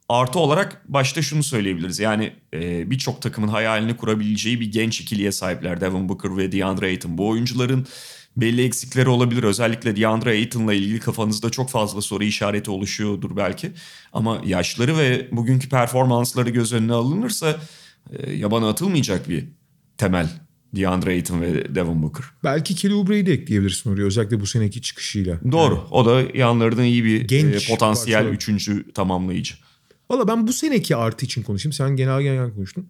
Artı 0.08 0.38
olarak 0.38 0.82
başta 0.88 1.22
şunu 1.22 1.42
söyleyebiliriz. 1.42 1.98
Yani 1.98 2.32
e, 2.54 2.90
birçok 2.90 3.22
takımın 3.22 3.48
hayalini 3.48 3.96
kurabileceği 3.96 4.60
bir 4.60 4.72
genç 4.72 5.00
ikiliye 5.00 5.32
sahipler. 5.32 5.80
Devin 5.80 6.08
Booker 6.08 6.36
ve 6.36 6.52
DeAndre 6.52 6.86
Ayton. 6.86 7.18
Bu 7.18 7.28
oyuncuların 7.28 7.86
belli 8.36 8.64
eksikleri 8.64 9.08
olabilir. 9.08 9.42
Özellikle 9.42 9.96
DeAndre 9.96 10.30
Ayton'la 10.30 10.74
ilgili 10.74 11.00
kafanızda 11.00 11.50
çok 11.50 11.70
fazla 11.70 12.02
soru 12.02 12.24
işareti 12.24 12.70
oluşuyordur 12.70 13.36
belki. 13.36 13.72
Ama 14.12 14.40
yaşları 14.44 14.98
ve 14.98 15.28
bugünkü 15.32 15.68
performansları 15.68 16.50
göz 16.50 16.72
önüne 16.72 16.92
alınırsa 16.92 17.56
e, 18.12 18.32
yabana 18.32 18.68
atılmayacak 18.68 19.28
bir 19.28 19.44
temel 19.98 20.47
DeAndre 20.76 21.10
Ayton 21.10 21.40
ve 21.40 21.74
Devin 21.74 22.02
Booker. 22.02 22.24
Belki 22.44 22.74
Kelly 22.74 22.94
Oubre'yi 22.94 23.26
de 23.26 23.32
ekleyebilirsin 23.32 23.90
oraya 23.90 24.02
özellikle 24.02 24.40
bu 24.40 24.46
seneki 24.46 24.82
çıkışıyla. 24.82 25.40
Doğru. 25.52 25.88
O 25.90 26.06
da 26.06 26.22
yanlarından 26.34 26.84
iyi 26.84 27.04
bir 27.04 27.20
Genç 27.20 27.64
e, 27.64 27.72
potansiyel 27.72 28.18
parçalar. 28.18 28.34
üçüncü 28.34 28.92
tamamlayıcı. 28.92 29.54
Valla 30.10 30.28
ben 30.28 30.46
bu 30.46 30.52
seneki 30.52 30.96
artı 30.96 31.26
için 31.26 31.42
konuşayım. 31.42 31.72
Sen 31.72 31.96
genel 31.96 32.22
genel 32.22 32.54
konuştun. 32.54 32.88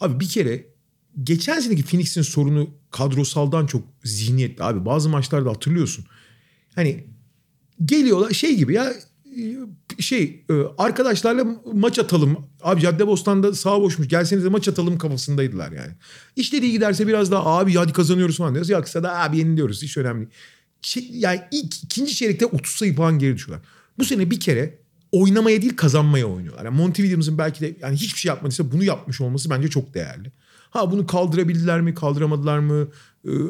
Abi 0.00 0.20
bir 0.20 0.28
kere 0.28 0.66
geçen 1.22 1.60
seneki 1.60 1.82
Phoenix'in 1.82 2.22
sorunu 2.22 2.70
kadrosaldan 2.90 3.66
çok 3.66 3.82
zihniyetli 4.04 4.64
abi. 4.64 4.84
Bazı 4.84 5.08
maçlarda 5.08 5.50
hatırlıyorsun. 5.50 6.04
Hani 6.74 7.04
geliyorlar 7.84 8.30
şey 8.30 8.56
gibi 8.56 8.74
ya 8.74 8.84
e, 8.84 8.94
şey 9.98 10.44
e, 10.50 10.54
arkadaşlarla 10.78 11.44
maç 11.72 11.98
atalım. 11.98 12.46
Abi 12.62 12.80
Caddebostan'da 12.80 13.54
sağ 13.54 13.80
boşmuş 13.80 14.08
gelsenize 14.08 14.48
maç 14.48 14.68
atalım 14.68 14.98
kafasındaydılar 14.98 15.72
yani. 15.72 15.92
İşleri 16.36 16.66
iyi 16.66 16.72
giderse 16.72 17.06
biraz 17.06 17.30
daha 17.30 17.58
abi 17.58 17.74
hadi 17.74 17.92
kazanıyoruz 17.92 18.36
falan 18.36 18.54
diyoruz. 18.54 18.70
Yoksa 18.70 19.02
da 19.02 19.18
abi 19.18 19.38
yeniliyoruz 19.38 19.82
hiç 19.82 19.96
önemli. 19.96 20.28
Şey, 20.82 21.10
yani 21.12 21.40
ilk, 21.52 21.84
ikinci 21.84 22.14
çeyrekte 22.14 22.46
30 22.46 22.74
sayı 22.74 22.96
falan 22.96 23.18
geri 23.18 23.34
düşüyorlar. 23.34 23.68
Bu 23.98 24.04
sene 24.04 24.30
bir 24.30 24.40
kere 24.40 24.78
oynamaya 25.12 25.62
değil 25.62 25.76
kazanmaya 25.76 26.26
oynuyorlar. 26.26 26.64
Yani 26.64 26.76
Monty 26.76 27.02
Williams'ın 27.02 27.38
belki 27.38 27.60
de 27.60 27.76
yani 27.80 27.96
hiçbir 27.96 28.20
şey 28.20 28.28
yapmadıysa 28.28 28.72
bunu 28.72 28.84
yapmış 28.84 29.20
olması 29.20 29.50
bence 29.50 29.68
çok 29.68 29.94
değerli. 29.94 30.32
Ha 30.70 30.92
bunu 30.92 31.06
kaldırabildiler 31.06 31.80
mi 31.80 31.94
kaldıramadılar 31.94 32.58
mı 32.58 32.88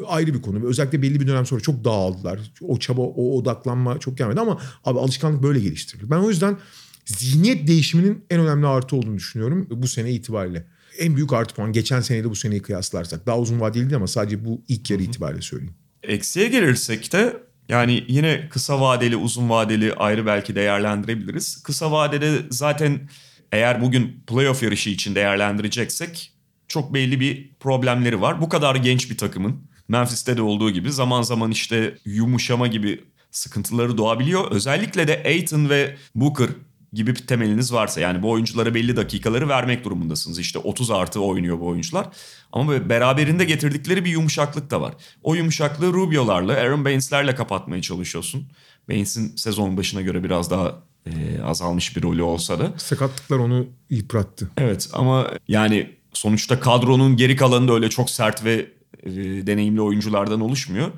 ayrı 0.07 0.33
bir 0.33 0.41
konu. 0.41 0.65
Özellikle 0.65 1.01
belli 1.01 1.19
bir 1.19 1.27
dönem 1.27 1.45
sonra 1.45 1.61
çok 1.61 1.83
dağıldılar. 1.83 2.39
O 2.61 2.79
çaba 2.79 3.01
o 3.01 3.37
odaklanma 3.37 3.99
çok 3.99 4.17
gelmedi 4.17 4.39
ama 4.39 4.61
abi 4.85 4.99
alışkanlık 4.99 5.43
böyle 5.43 5.59
geliştirilir. 5.59 6.09
Ben 6.09 6.17
o 6.17 6.29
yüzden 6.29 6.57
zihniyet 7.05 7.67
değişiminin 7.67 8.25
en 8.29 8.39
önemli 8.39 8.67
artı 8.67 8.95
olduğunu 8.95 9.17
düşünüyorum 9.17 9.67
bu 9.71 9.87
sene 9.87 10.11
itibariyle. 10.11 10.65
En 10.99 11.15
büyük 11.15 11.33
artı 11.33 11.55
puan 11.55 11.73
geçen 11.73 12.01
seneyle 12.01 12.29
bu 12.29 12.35
seneyi 12.35 12.61
kıyaslarsak. 12.61 13.25
Daha 13.25 13.39
uzun 13.39 13.59
vadeli 13.59 13.83
değil 13.83 13.95
ama 13.95 14.07
sadece 14.07 14.45
bu 14.45 14.61
ilk 14.67 14.89
yarı 14.89 15.03
itibariyle 15.03 15.41
söyleyeyim. 15.41 15.73
Eksiye 16.03 16.47
gelirsek 16.47 17.13
de 17.13 17.43
yani 17.69 18.03
yine 18.07 18.49
kısa 18.49 18.81
vadeli 18.81 19.15
uzun 19.15 19.49
vadeli 19.49 19.93
ayrı 19.93 20.25
belki 20.25 20.55
değerlendirebiliriz. 20.55 21.63
Kısa 21.63 21.91
vadede 21.91 22.41
zaten 22.49 23.09
eğer 23.51 23.81
bugün 23.81 24.23
playoff 24.27 24.63
yarışı 24.63 24.89
için 24.89 25.15
değerlendireceksek 25.15 26.33
çok 26.69 26.93
belli 26.93 27.19
bir 27.19 27.49
problemleri 27.59 28.21
var. 28.21 28.41
Bu 28.41 28.49
kadar 28.49 28.75
genç 28.75 29.11
bir 29.11 29.17
takımın 29.17 29.69
Memphis'te 29.87 30.37
de 30.37 30.41
olduğu 30.41 30.71
gibi 30.71 30.91
zaman 30.91 31.21
zaman 31.21 31.51
işte 31.51 31.97
yumuşama 32.05 32.67
gibi 32.67 33.03
sıkıntıları 33.31 33.97
doğabiliyor. 33.97 34.51
Özellikle 34.51 35.07
de 35.07 35.23
Aiton 35.25 35.69
ve 35.69 35.95
Booker 36.15 36.49
gibi 36.93 37.15
bir 37.15 37.27
temeliniz 37.27 37.73
varsa 37.73 38.01
yani 38.01 38.23
bu 38.23 38.29
oyunculara 38.29 38.73
belli 38.73 38.95
dakikaları 38.95 39.49
vermek 39.49 39.83
durumundasınız. 39.83 40.39
İşte 40.39 40.59
30 40.59 40.91
artı 40.91 41.21
oynuyor 41.21 41.59
bu 41.59 41.67
oyuncular. 41.67 42.07
Ama 42.51 42.89
beraberinde 42.89 43.45
getirdikleri 43.45 44.05
bir 44.05 44.09
yumuşaklık 44.09 44.71
da 44.71 44.81
var. 44.81 44.93
O 45.23 45.35
yumuşaklığı 45.35 45.93
Rubio'larla, 45.93 46.53
Aaron 46.53 46.85
Baines'lerle 46.85 47.35
kapatmaya 47.35 47.81
çalışıyorsun. 47.81 48.47
Baines'in 48.89 49.35
sezon 49.35 49.77
başına 49.77 50.01
göre 50.01 50.23
biraz 50.23 50.51
daha 50.51 50.83
e, 51.05 51.41
azalmış 51.41 51.97
bir 51.97 52.03
rolü 52.03 52.21
olsa 52.21 52.59
da. 52.59 52.73
Sakatlıklar 52.77 53.37
onu 53.37 53.67
yıprattı. 53.89 54.51
Evet 54.57 54.89
ama 54.93 55.31
yani 55.47 55.98
sonuçta 56.13 56.59
kadronun 56.59 57.17
geri 57.17 57.35
kalanı 57.35 57.67
da 57.67 57.73
öyle 57.73 57.89
çok 57.89 58.09
sert 58.09 58.45
ve 58.45 58.71
e, 59.03 59.11
deneyimli 59.47 59.81
oyunculardan 59.81 60.41
oluşmuyor. 60.41 60.91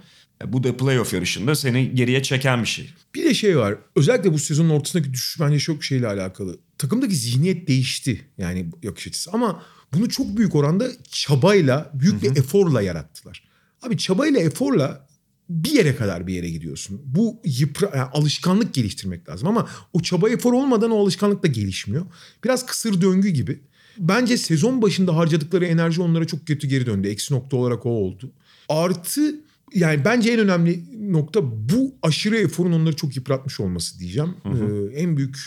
E, 0.43 0.53
bu 0.53 0.63
da 0.63 0.77
playoff 0.77 1.13
yarışında 1.13 1.55
seni 1.55 1.95
geriye 1.95 2.23
çeken 2.23 2.61
bir 2.61 2.67
şey. 2.67 2.89
Bir 3.15 3.25
de 3.25 3.33
şey 3.33 3.57
var. 3.57 3.75
Özellikle 3.95 4.33
bu 4.33 4.39
sezonun 4.39 4.69
ortasındaki 4.69 5.13
düşüş 5.13 5.39
bence 5.39 5.59
çok 5.59 5.83
şeyle 5.83 6.07
alakalı. 6.07 6.59
Takımdaki 6.77 7.15
zihniyet 7.15 7.67
değişti. 7.67 8.25
Yani 8.37 8.69
yakış 8.83 9.07
açısı. 9.07 9.31
Ama 9.31 9.63
bunu 9.93 10.09
çok 10.09 10.37
büyük 10.37 10.55
oranda 10.55 10.87
çabayla, 11.11 11.91
büyük 11.93 12.23
bir 12.23 12.31
eforla 12.31 12.81
yarattılar. 12.81 13.43
Abi 13.81 13.97
çabayla, 13.97 14.39
eforla 14.39 15.07
bir 15.49 15.71
yere 15.71 15.95
kadar 15.95 16.27
bir 16.27 16.33
yere 16.33 16.49
gidiyorsun. 16.49 17.01
Bu 17.05 17.41
yıpra 17.45 17.91
yani 17.95 18.09
alışkanlık 18.13 18.73
geliştirmek 18.73 19.29
lazım 19.29 19.47
ama 19.47 19.69
o 19.93 20.01
çaba 20.01 20.29
efor 20.29 20.53
olmadan 20.53 20.91
o 20.91 21.01
alışkanlık 21.01 21.43
da 21.43 21.47
gelişmiyor. 21.47 22.05
Biraz 22.43 22.65
kısır 22.65 23.01
döngü 23.01 23.29
gibi. 23.29 23.61
Bence 23.97 24.37
sezon 24.37 24.81
başında 24.81 25.17
harcadıkları 25.17 25.65
enerji 25.65 26.01
onlara 26.01 26.27
çok 26.27 26.47
kötü 26.47 26.67
geri 26.67 26.85
döndü. 26.85 27.07
Eksi 27.07 27.33
nokta 27.33 27.57
olarak 27.57 27.85
o 27.85 27.89
oldu. 27.89 28.31
Artı 28.69 29.35
yani 29.73 30.05
bence 30.05 30.31
en 30.31 30.39
önemli 30.39 30.83
nokta 31.13 31.41
bu 31.43 31.95
aşırı 32.01 32.37
eforun 32.37 32.71
onları 32.71 32.95
çok 32.95 33.15
yıpratmış 33.15 33.59
olması 33.59 33.99
diyeceğim. 33.99 34.33
Ee, 34.45 34.99
en 35.01 35.17
büyük 35.17 35.37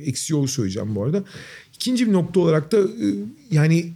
eksiği 0.00 0.40
o 0.40 0.46
söyleyeceğim 0.46 0.94
bu 0.94 1.04
arada. 1.04 1.24
İkinci 1.74 2.08
bir 2.08 2.12
nokta 2.12 2.40
olarak 2.40 2.72
da 2.72 2.78
e, 2.78 3.06
yani 3.50 3.92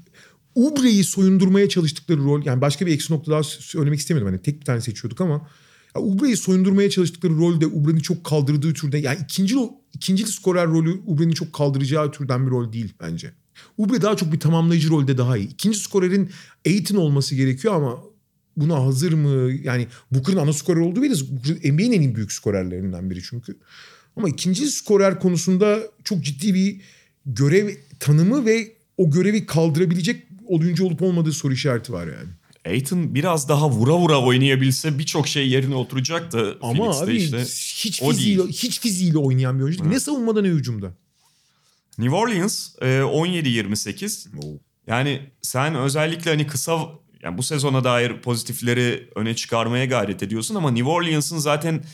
Ubre'yi 0.54 1.04
soyundurmaya 1.04 1.68
çalıştıkları 1.68 2.18
rol 2.18 2.44
yani 2.44 2.60
başka 2.60 2.86
bir 2.86 2.92
eksi 2.92 3.12
nokta 3.12 3.32
daha 3.32 3.42
söylemek 3.42 3.98
istemedim. 3.98 4.26
Hani 4.26 4.42
tek 4.42 4.60
bir 4.60 4.64
tane 4.64 4.80
seçiyorduk 4.80 5.20
ama 5.20 5.48
ya 5.96 6.02
Ubre'yi 6.02 6.36
soyundurmaya 6.36 6.90
çalıştıkları 6.90 7.36
rol 7.36 7.60
de 7.60 7.66
Ubre'nin 7.66 8.00
çok 8.00 8.24
kaldırdığı 8.24 8.74
türde 8.74 8.98
yani 8.98 9.18
ikinci 9.24 9.56
ikinci 9.94 10.26
skorer 10.26 10.66
rolü 10.66 11.00
Ubre'nin 11.06 11.32
çok 11.32 11.52
kaldıracağı 11.52 12.12
türden 12.12 12.46
bir 12.46 12.50
rol 12.50 12.72
değil 12.72 12.92
bence. 13.00 13.32
Ubre 13.78 14.02
daha 14.02 14.16
çok 14.16 14.32
bir 14.32 14.40
tamamlayıcı 14.40 14.90
rolde 14.90 15.18
daha 15.18 15.36
iyi. 15.36 15.48
İkinci 15.48 15.78
skorerin 15.78 16.30
Aiton 16.66 16.96
olması 16.96 17.34
gerekiyor 17.34 17.74
ama 17.74 17.98
buna 18.56 18.84
hazır 18.84 19.12
mı? 19.12 19.52
Yani 19.64 19.86
Booker'ın 20.10 20.36
ana 20.36 20.52
skorer 20.52 20.80
olduğu 20.80 21.02
biliriz. 21.02 21.32
Booker 21.32 21.72
NBA'nin 21.72 22.02
en 22.02 22.14
büyük 22.14 22.32
skorerlerinden 22.32 23.10
biri 23.10 23.22
çünkü. 23.22 23.58
Ama 24.16 24.28
ikinci 24.28 24.66
skorer 24.66 25.20
konusunda 25.20 25.78
çok 26.04 26.24
ciddi 26.24 26.54
bir 26.54 26.80
görev 27.26 27.74
tanımı 28.00 28.46
ve 28.46 28.72
o 28.96 29.10
görevi 29.10 29.46
kaldırabilecek 29.46 30.26
oyuncu 30.46 30.84
olup 30.84 31.02
olmadığı 31.02 31.32
soru 31.32 31.52
işareti 31.52 31.92
var 31.92 32.06
yani. 32.06 32.28
Aiton 32.66 33.14
biraz 33.14 33.48
daha 33.48 33.70
vura 33.70 33.98
vura 33.98 34.20
oynayabilse 34.22 34.98
birçok 34.98 35.28
şey 35.28 35.48
yerine 35.48 35.74
oturacaktı. 35.74 36.58
Ama 36.62 36.74
Phoenix'te 36.74 37.04
abi 37.04 37.16
işte. 37.16 37.38
hiç 37.84 38.02
fiziğiyle, 38.02 38.42
hiç 38.42 38.80
fiziğiyle 38.80 39.18
oynayan 39.18 39.58
bir 39.58 39.64
oyuncu. 39.64 39.90
Ne 39.90 40.00
savunmada 40.00 40.42
ne 40.42 40.48
hücumda. 40.48 40.92
New 41.98 42.16
Orleans 42.16 42.74
e, 42.80 42.86
17-28. 42.86 44.28
Yani 44.86 45.30
sen 45.42 45.74
özellikle 45.74 46.30
hani 46.30 46.46
kısa 46.46 46.78
yani 47.22 47.38
bu 47.38 47.42
sezona 47.42 47.84
dair 47.84 48.20
pozitifleri 48.20 49.10
öne 49.14 49.36
çıkarmaya 49.36 49.84
gayret 49.84 50.22
ediyorsun 50.22 50.54
ama 50.54 50.70
New 50.70 50.90
Orleans'ın 50.90 51.38
zaten 51.38 51.84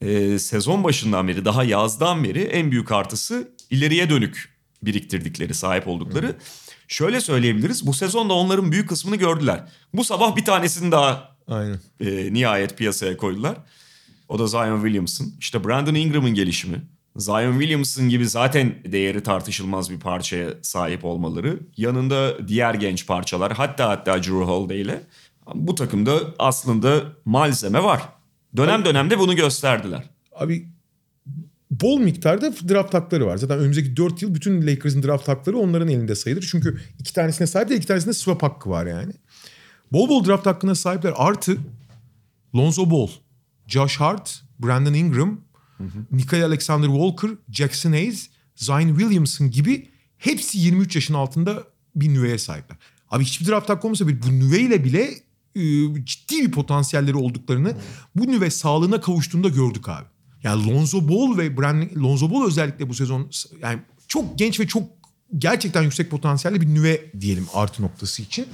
e, 0.00 0.38
sezon 0.38 0.84
başından 0.84 1.28
beri 1.28 1.44
daha 1.44 1.64
yazdan 1.64 2.24
beri 2.24 2.42
en 2.42 2.70
büyük 2.70 2.92
artısı 2.92 3.48
ileriye 3.70 4.10
dönük 4.10 4.54
biriktirdikleri, 4.82 5.54
sahip 5.54 5.88
oldukları. 5.88 6.36
Şöyle 6.88 7.20
söyleyebiliriz. 7.20 7.86
Bu 7.86 7.94
sezonda 7.94 8.34
onların 8.34 8.72
büyük 8.72 8.88
kısmını 8.88 9.16
gördüler. 9.16 9.64
Bu 9.94 10.04
sabah 10.04 10.36
bir 10.36 10.44
tanesini 10.44 10.92
daha 10.92 11.36
Aynen. 11.48 11.80
e, 12.00 12.32
nihayet 12.32 12.78
piyasaya 12.78 13.16
koydular. 13.16 13.56
O 14.28 14.38
da 14.38 14.46
Zion 14.46 14.80
Williamson. 14.82 15.32
İşte 15.40 15.64
Brandon 15.64 15.94
Ingram'ın 15.94 16.34
gelişimi. 16.34 16.82
Zion 17.16 17.52
Williamson 17.52 18.08
gibi 18.08 18.28
zaten 18.28 18.74
değeri 18.92 19.22
tartışılmaz 19.22 19.90
bir 19.90 20.00
parçaya 20.00 20.50
sahip 20.62 21.04
olmaları. 21.04 21.58
Yanında 21.76 22.48
diğer 22.48 22.74
genç 22.74 23.06
parçalar 23.06 23.52
hatta 23.52 23.88
hatta 23.88 24.18
Drew 24.18 24.44
Holiday 24.44 24.80
ile. 24.80 25.00
Bu 25.54 25.74
takımda 25.74 26.20
aslında 26.38 27.02
malzeme 27.24 27.82
var. 27.82 28.02
Dönem 28.56 28.84
dönemde 28.84 29.18
bunu 29.18 29.36
gösterdiler. 29.36 30.10
Abi 30.32 30.68
bol 31.70 31.98
miktarda 31.98 32.52
draft 32.68 32.94
hakları 32.94 33.26
var. 33.26 33.36
Zaten 33.36 33.58
önümüzdeki 33.58 33.96
4 33.96 34.22
yıl 34.22 34.34
bütün 34.34 34.66
Lakers'ın 34.66 35.02
draft 35.02 35.28
hakları 35.28 35.58
onların 35.58 35.88
elinde 35.88 36.14
sayılır. 36.14 36.48
Çünkü 36.50 36.80
iki 36.98 37.12
tanesine 37.12 37.46
sahip 37.46 37.68
de 37.68 37.76
iki 37.76 37.86
tanesinde 37.86 38.14
swap 38.14 38.42
hakkı 38.42 38.70
var 38.70 38.86
yani. 38.86 39.12
Bol 39.92 40.08
bol 40.08 40.24
draft 40.24 40.46
hakkına 40.46 40.74
sahipler. 40.74 41.12
Artı 41.16 41.56
Lonzo 42.56 42.90
Ball, 42.90 43.08
Josh 43.66 44.00
Hart, 44.00 44.42
Brandon 44.58 44.94
Ingram, 44.94 45.40
Nikhil 46.10 46.44
Alexander 46.44 46.88
Walker, 46.88 47.30
Jackson 47.50 47.92
Hayes, 47.92 48.28
Zion 48.56 48.98
Williamson 48.98 49.50
gibi 49.50 49.90
hepsi 50.18 50.58
23 50.58 50.94
yaşın 50.94 51.14
altında 51.14 51.64
bir 51.96 52.14
nüveye 52.14 52.38
sahipler. 52.38 52.78
Abi 53.10 53.24
hiçbir 53.24 53.46
draft 53.46 53.68
hakkı 53.68 53.86
olmasa 53.86 54.08
bile 54.08 54.22
bu 54.22 54.32
nüveyle 54.32 54.84
bile 54.84 55.14
e, 55.54 55.60
ciddi 56.04 56.42
bir 56.46 56.50
potansiyelleri 56.50 57.16
olduklarını 57.16 57.76
bu 58.16 58.26
nüve 58.26 58.50
sağlığına 58.50 59.00
kavuştuğunda 59.00 59.48
gördük 59.48 59.88
abi. 59.88 60.06
Yani 60.42 60.70
Lonzo 60.70 61.08
Ball 61.08 61.38
ve 61.38 61.56
Brandon, 61.56 62.02
Lonzo 62.02 62.30
Ball 62.30 62.46
özellikle 62.46 62.88
bu 62.88 62.94
sezon 62.94 63.30
yani 63.62 63.80
çok 64.08 64.38
genç 64.38 64.60
ve 64.60 64.66
çok 64.66 64.88
gerçekten 65.38 65.82
yüksek 65.82 66.10
potansiyelli 66.10 66.60
bir 66.60 66.66
nüve 66.66 67.10
diyelim 67.20 67.46
artı 67.54 67.82
noktası 67.82 68.22
için. 68.22 68.46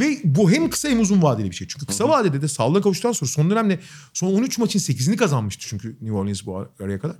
Ve 0.00 0.20
bu 0.24 0.50
hem 0.50 0.70
kısa 0.70 0.88
hem 0.88 1.00
uzun 1.00 1.22
vadeli 1.22 1.50
bir 1.50 1.56
şey. 1.56 1.68
Çünkü 1.68 1.86
kısa 1.86 2.08
vadede 2.08 2.42
de 2.42 2.48
sağlığına 2.48 2.80
kavuştuktan 2.80 3.12
sonra 3.12 3.30
son 3.30 3.50
dönemde 3.50 3.80
son 4.12 4.34
13 4.34 4.58
maçın 4.58 4.78
8'ini 4.78 5.16
kazanmıştı 5.16 5.66
çünkü 5.68 5.88
New 5.88 6.12
Orleans 6.12 6.46
bu 6.46 6.68
araya 6.80 7.00
kadar. 7.00 7.16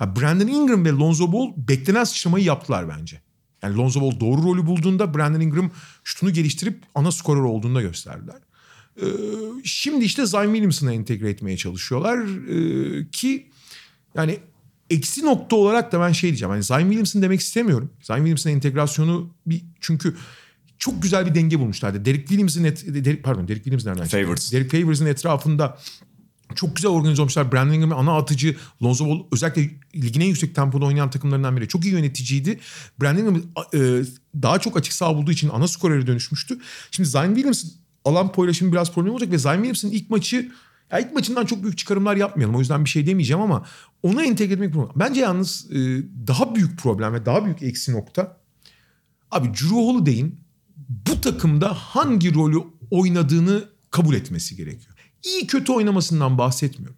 Ya 0.00 0.16
Brandon 0.16 0.46
Ingram 0.46 0.84
ve 0.84 0.90
Lonzo 0.90 1.32
Ball 1.32 1.52
beklenen 1.56 2.04
sıçramayı 2.04 2.44
yaptılar 2.44 2.88
bence. 2.88 3.20
Yani 3.62 3.76
Lonzo 3.76 4.00
Ball 4.00 4.20
doğru 4.20 4.42
rolü 4.42 4.66
bulduğunda 4.66 5.14
Brandon 5.14 5.40
Ingram 5.40 5.70
şutunu 6.04 6.32
geliştirip 6.32 6.82
ana 6.94 7.12
skorer 7.12 7.40
olduğunda 7.40 7.82
gösterdiler. 7.82 8.36
Ee, 9.02 9.04
şimdi 9.64 10.04
işte 10.04 10.26
Zion 10.26 10.44
Williamson'a 10.44 10.92
entegre 10.92 11.30
etmeye 11.30 11.56
çalışıyorlar 11.56 12.18
ee, 12.48 13.10
ki 13.10 13.50
yani 14.14 14.38
eksi 14.90 15.24
nokta 15.24 15.56
olarak 15.56 15.92
da 15.92 16.00
ben 16.00 16.12
şey 16.12 16.30
diyeceğim. 16.30 16.50
Hani 16.50 16.62
Zion 16.62 16.80
Williamson 16.80 17.22
demek 17.22 17.40
istemiyorum. 17.40 17.90
Zion 18.02 18.16
Williamson'ın 18.16 18.54
entegrasyonu 18.54 19.34
bir 19.46 19.64
çünkü 19.80 20.16
çok 20.84 21.02
güzel 21.02 21.26
bir 21.26 21.34
denge 21.34 21.60
bulmuşlardı. 21.60 22.04
Derek 22.04 22.20
Williams'ın 22.20 22.64
et, 22.64 22.84
Derek, 22.86 23.24
pardon 23.24 23.48
Derek 23.48 23.64
Williams 23.64 23.86
nereden? 23.86 24.04
Favors. 24.04 24.52
Derek 24.52 24.70
Favors'ın 24.70 25.06
etrafında 25.06 25.78
çok 26.54 26.76
güzel 26.76 26.90
organize 26.90 27.22
olmuşlar. 27.22 27.52
Brandon 27.52 27.74
Ingram 27.74 27.92
ana 27.92 28.16
atıcı. 28.16 28.56
Lonzo 28.82 29.06
Ball 29.06 29.22
özellikle 29.32 29.70
ligin 29.94 30.20
en 30.20 30.26
yüksek 30.26 30.54
tempoda 30.54 30.84
oynayan 30.84 31.10
takımlarından 31.10 31.56
biri. 31.56 31.68
Çok 31.68 31.84
iyi 31.84 31.92
yöneticiydi. 31.92 32.60
Brandon 33.00 33.20
Ingram 33.20 33.42
e, 33.74 34.04
daha 34.42 34.58
çok 34.58 34.76
açık 34.76 34.92
sağ 34.92 35.16
bulduğu 35.16 35.30
için 35.30 35.48
ana 35.48 35.68
skorere 35.68 36.06
dönüşmüştü. 36.06 36.58
Şimdi 36.90 37.08
Zion 37.08 37.34
Williams 37.34 37.64
alan 38.04 38.32
paylaşımı 38.32 38.72
biraz 38.72 38.92
problem 38.92 39.12
olacak 39.12 39.30
ve 39.30 39.38
Zion 39.38 39.54
Williams'ın 39.54 39.90
ilk 39.90 40.10
maçı 40.10 40.52
ya 40.92 40.98
ilk 40.98 41.12
maçından 41.12 41.46
çok 41.46 41.62
büyük 41.62 41.78
çıkarımlar 41.78 42.16
yapmayalım. 42.16 42.56
O 42.56 42.60
yüzden 42.60 42.84
bir 42.84 42.90
şey 42.90 43.06
demeyeceğim 43.06 43.42
ama 43.42 43.66
ona 44.02 44.24
entegre 44.24 44.54
etmek 44.54 44.72
problem. 44.72 44.92
Bence 44.96 45.20
yalnız 45.20 45.70
e, 45.70 45.76
daha 46.26 46.54
büyük 46.54 46.78
problem 46.78 47.14
ve 47.14 47.26
daha 47.26 47.44
büyük 47.44 47.62
eksi 47.62 47.92
nokta 47.92 48.40
abi 49.30 49.48
Drew 49.48 49.74
Holiday'in 49.74 50.43
bu 50.76 51.20
takımda 51.20 51.74
hangi 51.74 52.34
rolü 52.34 52.58
oynadığını 52.90 53.64
kabul 53.90 54.14
etmesi 54.14 54.56
gerekiyor. 54.56 54.94
İyi 55.22 55.46
kötü 55.46 55.72
oynamasından 55.72 56.38
bahsetmiyorum. 56.38 56.96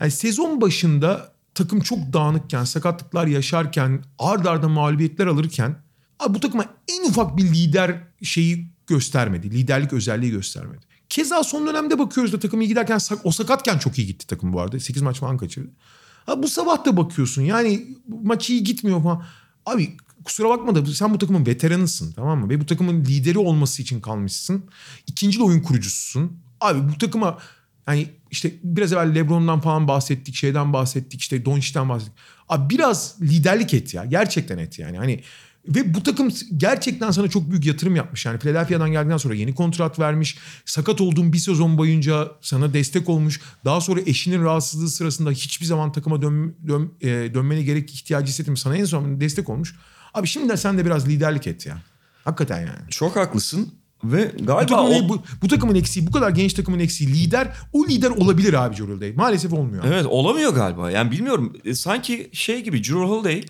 Yani 0.00 0.10
sezon 0.10 0.60
başında 0.60 1.32
takım 1.54 1.80
çok 1.80 1.98
dağınıkken, 2.12 2.64
sakatlıklar 2.64 3.26
yaşarken, 3.26 4.04
ard 4.18 4.44
arda 4.44 4.68
mağlubiyetler 4.68 5.26
alırken 5.26 5.76
abi 6.20 6.34
bu 6.34 6.40
takıma 6.40 6.64
en 6.88 7.10
ufak 7.10 7.36
bir 7.36 7.42
lider 7.42 8.02
şeyi 8.22 8.68
göstermedi. 8.86 9.50
Liderlik 9.50 9.92
özelliği 9.92 10.32
göstermedi. 10.32 10.86
Keza 11.08 11.44
son 11.44 11.66
dönemde 11.66 11.98
bakıyoruz 11.98 12.32
da 12.32 12.38
takım 12.38 12.60
iyi 12.60 12.68
giderken 12.68 12.98
o 13.24 13.30
sakatken 13.30 13.78
çok 13.78 13.98
iyi 13.98 14.06
gitti 14.06 14.26
takım 14.26 14.52
bu 14.52 14.60
arada. 14.60 14.80
8 14.80 15.02
maç 15.02 15.18
falan 15.18 15.36
kaçırdı. 15.36 15.70
Ha, 16.26 16.42
bu 16.42 16.48
sabah 16.48 16.84
da 16.84 16.96
bakıyorsun 16.96 17.42
yani 17.42 17.86
maç 18.22 18.50
iyi 18.50 18.64
gitmiyor 18.64 19.02
falan. 19.02 19.24
Abi 19.66 19.96
kusura 20.24 20.48
bakma 20.48 20.74
da 20.74 20.86
sen 20.86 21.14
bu 21.14 21.18
takımın 21.18 21.46
veteranısın 21.46 22.12
tamam 22.12 22.40
mı? 22.40 22.48
Ve 22.48 22.60
bu 22.60 22.66
takımın 22.66 23.04
lideri 23.04 23.38
olması 23.38 23.82
için 23.82 24.00
kalmışsın. 24.00 24.64
İkinci 25.06 25.38
de 25.38 25.42
oyun 25.42 25.60
kurucususun. 25.60 26.32
Abi 26.60 26.92
bu 26.92 26.98
takıma 26.98 27.38
yani 27.88 28.08
işte 28.30 28.52
biraz 28.62 28.92
evvel 28.92 29.14
Lebron'dan 29.14 29.60
falan 29.60 29.88
bahsettik, 29.88 30.34
şeyden 30.34 30.72
bahsettik, 30.72 31.20
işte 31.20 31.44
Doncic'ten 31.44 31.88
bahsettik. 31.88 32.14
Abi 32.48 32.74
biraz 32.74 33.16
liderlik 33.22 33.74
et 33.74 33.94
ya. 33.94 34.04
Gerçekten 34.04 34.58
et 34.58 34.78
yani. 34.78 34.98
Hani 34.98 35.20
ve 35.68 35.94
bu 35.94 36.02
takım 36.02 36.28
gerçekten 36.56 37.10
sana 37.10 37.28
çok 37.28 37.50
büyük 37.50 37.66
yatırım 37.66 37.96
yapmış. 37.96 38.26
Yani 38.26 38.38
Philadelphia'dan 38.38 38.92
geldikten 38.92 39.16
sonra 39.16 39.34
yeni 39.34 39.54
kontrat 39.54 39.98
vermiş. 39.98 40.38
Sakat 40.64 41.00
olduğun 41.00 41.32
bir 41.32 41.38
sezon 41.38 41.78
boyunca 41.78 42.32
sana 42.40 42.72
destek 42.72 43.08
olmuş. 43.08 43.40
Daha 43.64 43.80
sonra 43.80 44.00
eşinin 44.06 44.44
rahatsızlığı 44.44 44.88
sırasında 44.88 45.30
hiçbir 45.30 45.66
zaman 45.66 45.92
takıma 45.92 46.22
dön, 46.22 46.56
dön, 46.68 46.92
e, 47.00 47.08
dönmene 47.08 47.62
gerek 47.62 47.94
ihtiyacı 47.94 48.26
hissetmemiş. 48.26 48.60
Sana 48.60 48.76
en 48.76 48.84
son 48.84 49.20
destek 49.20 49.48
olmuş. 49.48 49.74
Abi 50.14 50.26
şimdi 50.26 50.48
de 50.48 50.56
sen 50.56 50.78
de 50.78 50.86
biraz 50.86 51.08
liderlik 51.08 51.46
et 51.46 51.66
ya. 51.66 51.78
Hakikaten 52.24 52.60
yani. 52.60 52.90
Çok 52.90 53.16
haklısın. 53.16 53.74
Ve 54.04 54.32
Bu 54.38 54.46
galiba 54.46 54.66
takımın, 54.66 55.04
o... 55.04 55.08
bu, 55.08 55.22
bu 55.42 55.48
takımın 55.48 55.74
eksiği, 55.74 56.06
bu 56.06 56.10
kadar 56.10 56.30
genç 56.30 56.52
takımın 56.54 56.78
eksiği 56.78 57.10
lider. 57.14 57.48
O 57.72 57.86
lider 57.86 58.10
olabilir 58.10 58.54
abi 58.54 58.76
Jorul 58.76 59.00
Day. 59.00 59.12
Maalesef 59.12 59.52
olmuyor. 59.52 59.84
Evet 59.86 60.06
olamıyor 60.06 60.54
galiba. 60.54 60.90
Yani 60.90 61.10
bilmiyorum. 61.10 61.56
E, 61.64 61.74
sanki 61.74 62.30
şey 62.32 62.64
gibi 62.64 62.84
Drew 62.84 62.94
Holiday 62.98 63.44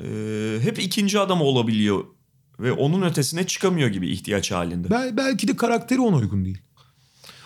e, 0.00 0.60
hep 0.62 0.78
ikinci 0.78 1.18
adam 1.18 1.40
olabiliyor. 1.40 2.04
Ve 2.60 2.72
onun 2.72 3.02
ötesine 3.02 3.46
çıkamıyor 3.46 3.88
gibi 3.88 4.08
ihtiyaç 4.10 4.52
halinde. 4.52 4.90
Bel- 4.90 5.16
belki 5.16 5.48
de 5.48 5.56
karakteri 5.56 6.00
ona 6.00 6.16
uygun 6.16 6.44
değil. 6.44 6.58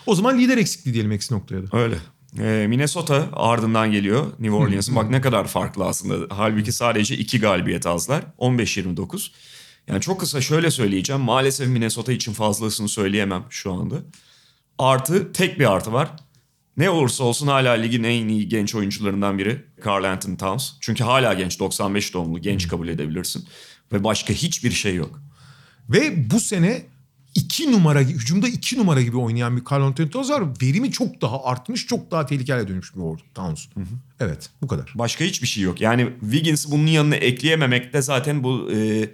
O 0.05 0.15
zaman 0.15 0.39
lider 0.39 0.57
eksikliği 0.57 0.93
diyelim 0.93 1.11
eksi 1.11 1.33
noktaya 1.33 1.71
da. 1.71 1.77
Öyle. 1.77 1.97
E, 2.39 2.65
Minnesota 2.67 3.29
ardından 3.33 3.91
geliyor 3.91 4.25
New 4.39 4.55
Orleans'ın. 4.55 4.95
Bak 4.95 5.09
ne 5.09 5.21
kadar 5.21 5.47
farklı 5.47 5.85
aslında. 5.85 6.35
Halbuki 6.35 6.71
sadece 6.71 7.17
iki 7.17 7.39
galibiyet 7.39 7.87
azlar. 7.87 8.23
15-29. 8.39 9.31
Yani 9.87 10.01
çok 10.01 10.19
kısa 10.19 10.41
şöyle 10.41 10.71
söyleyeceğim. 10.71 11.21
Maalesef 11.21 11.67
Minnesota 11.67 12.11
için 12.11 12.33
fazlasını 12.33 12.89
söyleyemem 12.89 13.43
şu 13.49 13.73
anda. 13.73 13.95
Artı 14.77 15.33
tek 15.33 15.59
bir 15.59 15.71
artı 15.71 15.93
var. 15.93 16.09
Ne 16.77 16.89
olursa 16.89 17.23
olsun 17.23 17.47
hala 17.47 17.71
ligin 17.71 18.03
en 18.03 18.27
iyi 18.27 18.47
genç 18.47 18.75
oyuncularından 18.75 19.37
biri 19.37 19.65
Carl 19.85 20.03
Anthony 20.03 20.37
Towns. 20.37 20.71
Çünkü 20.81 21.03
hala 21.03 21.33
genç 21.33 21.59
95 21.59 22.13
doğumlu 22.13 22.39
genç 22.39 22.67
kabul 22.67 22.87
edebilirsin. 22.87 23.47
Ve 23.91 24.03
başka 24.03 24.33
hiçbir 24.33 24.71
şey 24.71 24.95
yok. 24.95 25.19
Ve 25.89 26.29
bu 26.31 26.39
sene 26.39 26.85
iki 27.35 27.71
numara 27.71 27.99
hücumda 27.99 28.47
iki 28.47 28.77
numara 28.77 29.01
gibi 29.01 29.17
oynayan 29.17 29.57
bir 29.57 29.63
Carl 29.71 29.81
Anthony 29.81 30.09
Towns 30.09 30.29
var. 30.29 30.43
Verimi 30.61 30.91
çok 30.91 31.21
daha 31.21 31.43
artmış, 31.43 31.87
çok 31.87 32.11
daha 32.11 32.25
tehlikeli 32.25 32.67
dönüşmüş 32.67 33.03
bir 33.03 33.23
Towns. 33.33 33.65
Evet, 34.19 34.49
bu 34.61 34.67
kadar. 34.67 34.93
Başka 34.95 35.25
hiçbir 35.25 35.47
şey 35.47 35.63
yok. 35.63 35.81
Yani 35.81 36.09
Wiggins'i 36.19 36.71
bunun 36.71 36.87
yanına 36.87 37.15
ekleyememek 37.15 37.93
de 37.93 38.01
zaten 38.01 38.43
bu 38.43 38.71
e, 38.71 39.09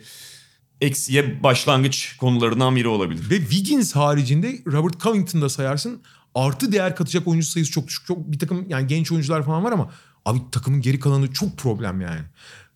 eksiye 0.82 1.44
başlangıç 1.44 2.18
konularından 2.18 2.76
biri 2.76 2.88
olabilir. 2.88 3.30
Ve 3.30 3.40
Wiggins 3.40 3.96
haricinde 3.96 4.60
Robert 4.68 5.00
Covington'da 5.00 5.50
sayarsın. 5.50 6.02
Artı 6.36 6.72
değer 6.72 6.96
katacak 6.96 7.28
oyuncu 7.28 7.48
sayısı 7.48 7.72
çok 7.72 7.88
düşük. 7.88 8.06
Çok 8.06 8.32
bir 8.32 8.40
takım 8.40 8.70
yani 8.70 8.88
genç 8.88 9.12
oyuncular 9.12 9.46
falan 9.46 9.64
var 9.64 9.72
ama 9.72 9.92
abi 10.26 10.40
takımın 10.52 10.82
geri 10.82 11.00
kalanı 11.00 11.34
çok 11.34 11.58
problem 11.58 12.02
yani. 12.02 12.22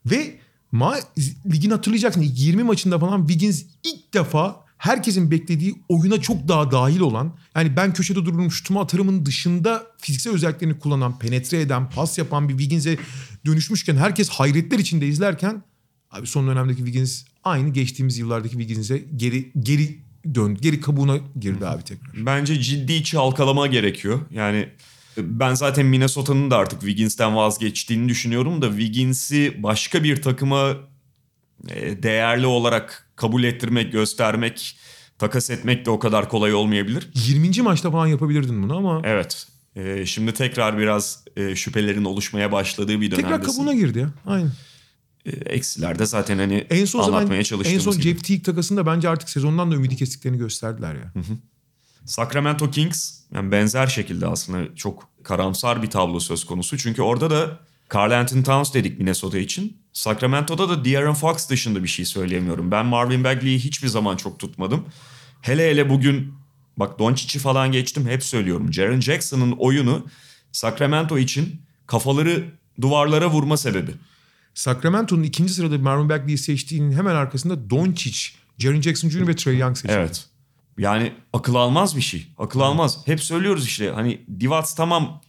Ve 0.06 0.38
ma 0.72 0.96
ligin 1.52 1.70
hatırlayacaksın 1.70 2.22
20 2.22 2.62
maçında 2.62 2.98
falan 2.98 3.26
Wiggins 3.26 3.62
ilk 3.84 4.14
defa 4.14 4.63
herkesin 4.78 5.30
beklediği 5.30 5.74
oyuna 5.88 6.20
çok 6.20 6.48
daha 6.48 6.70
dahil 6.70 7.00
olan 7.00 7.36
yani 7.56 7.76
ben 7.76 7.92
köşede 7.92 8.24
dururum 8.24 8.50
şutumu 8.50 8.80
atarımın 8.80 9.26
dışında 9.26 9.86
fiziksel 9.98 10.32
özelliklerini 10.32 10.78
kullanan, 10.78 11.18
penetre 11.18 11.60
eden, 11.60 11.90
pas 11.90 12.18
yapan 12.18 12.48
bir 12.48 12.58
Wiggins'e 12.58 12.98
dönüşmüşken 13.46 13.96
herkes 13.96 14.28
hayretler 14.28 14.78
içinde 14.78 15.06
izlerken 15.06 15.62
abi 16.10 16.26
son 16.26 16.48
dönemdeki 16.48 16.78
Wiggins 16.78 17.24
aynı 17.44 17.68
geçtiğimiz 17.68 18.18
yıllardaki 18.18 18.52
Wiggins'e 18.52 19.04
geri 19.16 19.52
geri 19.60 20.04
döndü. 20.34 20.60
Geri 20.60 20.80
kabuğuna 20.80 21.16
girdi 21.40 21.66
abi 21.66 21.82
tekrar. 21.82 22.26
Bence 22.26 22.60
ciddi 22.60 23.04
çalkalama 23.04 23.66
gerekiyor. 23.66 24.20
Yani 24.30 24.68
e, 25.18 25.40
ben 25.40 25.54
zaten 25.54 25.86
Minnesota'nın 25.86 26.50
da 26.50 26.56
artık 26.56 26.80
Wiggins'ten 26.80 27.36
vazgeçtiğini 27.36 28.08
düşünüyorum 28.08 28.62
da 28.62 28.68
Wiggins'i 28.68 29.62
başka 29.62 30.04
bir 30.04 30.22
takıma 30.22 30.76
e, 31.68 32.02
değerli 32.02 32.46
olarak 32.46 33.03
kabul 33.16 33.44
ettirmek, 33.44 33.92
göstermek, 33.92 34.76
takas 35.18 35.50
etmek 35.50 35.86
de 35.86 35.90
o 35.90 35.98
kadar 35.98 36.28
kolay 36.28 36.54
olmayabilir. 36.54 37.10
20. 37.14 37.62
maçta 37.62 37.90
falan 37.90 38.06
yapabilirdin 38.06 38.62
bunu 38.62 38.76
ama 38.76 39.00
Evet. 39.04 39.46
E, 39.76 40.06
şimdi 40.06 40.34
tekrar 40.34 40.78
biraz 40.78 41.24
e, 41.36 41.56
şüphelerin 41.56 42.04
oluşmaya 42.04 42.52
başladığı 42.52 43.00
bir 43.00 43.10
dönemdesin. 43.10 43.22
tekrar 43.22 43.42
kabuğuna 43.42 43.74
girdi 43.74 43.98
ya. 43.98 44.10
Aynen. 44.26 44.52
E, 45.26 45.30
eksilerde 45.30 46.06
zaten 46.06 46.38
hani 46.38 46.66
En 46.70 46.84
son 46.84 46.98
anlatmaya 46.98 47.22
zaman 47.22 47.38
en 47.38 47.42
çalıştığımız 47.42 47.84
son. 47.84 47.92
Jeff 47.92 48.24
Teague 48.24 48.42
takasında 48.42 48.86
bence 48.86 49.08
artık 49.08 49.28
sezondan 49.28 49.70
da 49.70 49.74
ümidi 49.74 49.96
kestiklerini 49.96 50.38
gösterdiler 50.38 50.94
ya. 50.94 51.12
Sacramento 52.04 52.70
Kings 52.70 53.20
yani 53.34 53.52
benzer 53.52 53.86
şekilde 53.86 54.26
aslında 54.26 54.74
çok 54.74 55.08
karamsar 55.22 55.82
bir 55.82 55.90
tablo 55.90 56.20
söz 56.20 56.44
konusu. 56.44 56.78
Çünkü 56.78 57.02
orada 57.02 57.30
da 57.30 57.58
Carl 57.94 58.12
Anthony 58.12 58.42
Towns 58.42 58.74
dedik 58.74 58.98
Minnesota 58.98 59.38
için. 59.38 59.76
Sacramento'da 59.92 60.68
da 60.68 60.84
De'Aaron 60.84 61.14
Fox 61.14 61.48
dışında 61.48 61.82
bir 61.82 61.88
şey 61.88 62.04
söyleyemiyorum. 62.04 62.70
Ben 62.70 62.86
Marvin 62.86 63.24
Bagley'i 63.24 63.58
hiçbir 63.58 63.88
zaman 63.88 64.16
çok 64.16 64.38
tutmadım. 64.38 64.84
Hele 65.42 65.70
hele 65.70 65.90
bugün 65.90 66.34
bak 66.76 66.98
Doncic'i 66.98 67.38
falan 67.38 67.72
geçtim 67.72 68.08
hep 68.08 68.24
söylüyorum. 68.24 68.72
Jaren 68.72 69.00
Jackson'ın 69.00 69.52
oyunu 69.52 70.06
Sacramento 70.52 71.18
için 71.18 71.62
kafaları 71.86 72.44
duvarlara 72.80 73.30
vurma 73.30 73.56
sebebi. 73.56 73.90
Sacramento'nun 74.54 75.22
ikinci 75.22 75.54
sırada 75.54 75.78
Marvin 75.78 76.08
Bagley'i 76.08 76.38
seçtiğinin 76.38 76.92
hemen 76.92 77.14
arkasında 77.14 77.70
Doncic, 77.70 78.18
Jaren 78.58 78.80
Jackson 78.80 79.08
Jr. 79.08 79.28
ve 79.28 79.36
Trey 79.36 79.58
Young 79.58 79.76
seçildi. 79.76 79.98
Evet. 79.98 80.26
Yani 80.78 81.12
akıl 81.32 81.54
almaz 81.54 81.96
bir 81.96 82.02
şey. 82.02 82.26
Akıl 82.38 82.60
almaz. 82.60 82.98
Hep 83.06 83.22
söylüyoruz 83.22 83.66
işte 83.66 83.90
hani 83.90 84.20
Divac 84.40 84.74
tamam 84.76 85.20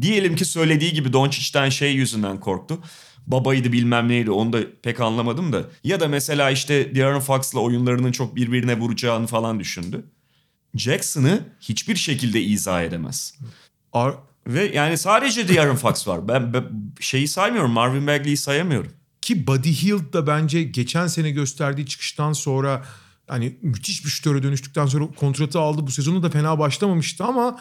diyelim 0.00 0.36
ki 0.36 0.44
söylediği 0.44 0.92
gibi 0.92 1.12
Doncic'ten 1.12 1.68
şey 1.68 1.92
yüzünden 1.94 2.40
korktu. 2.40 2.78
Babaydı 3.26 3.72
bilmem 3.72 4.08
neydi 4.08 4.30
onu 4.30 4.52
da 4.52 4.58
pek 4.82 5.00
anlamadım 5.00 5.52
da. 5.52 5.62
Ya 5.84 6.00
da 6.00 6.08
mesela 6.08 6.50
işte 6.50 6.94
De'Aaron 6.94 7.20
Fox'la 7.20 7.60
oyunlarının 7.60 8.12
çok 8.12 8.36
birbirine 8.36 8.78
vuracağını 8.78 9.26
falan 9.26 9.60
düşündü. 9.60 10.04
Jackson'ı 10.74 11.40
hiçbir 11.60 11.96
şekilde 11.96 12.42
izah 12.42 12.82
edemez. 12.82 13.34
Ar- 13.92 14.14
Ve 14.46 14.70
yani 14.74 14.98
sadece 14.98 15.48
De'Aaron 15.48 15.76
Fox 15.76 16.08
var. 16.08 16.28
Ben, 16.28 16.52
ben 16.54 16.64
şeyi 17.00 17.28
saymıyorum. 17.28 17.70
Marvin 17.70 18.06
Bagley'i 18.06 18.36
sayamıyorum. 18.36 18.92
Ki 19.22 19.46
Buddy 19.46 19.72
Hield 19.72 20.12
da 20.12 20.26
bence 20.26 20.62
geçen 20.62 21.06
sene 21.06 21.30
gösterdiği 21.30 21.86
çıkıştan 21.86 22.32
sonra 22.32 22.84
hani 23.28 23.58
müthiş 23.62 24.04
bir 24.04 24.10
şutöre 24.10 24.42
dönüştükten 24.42 24.86
sonra 24.86 25.06
kontratı 25.16 25.60
aldı. 25.60 25.86
Bu 25.86 25.90
sezonu 25.90 26.22
da 26.22 26.30
fena 26.30 26.58
başlamamıştı 26.58 27.24
ama 27.24 27.58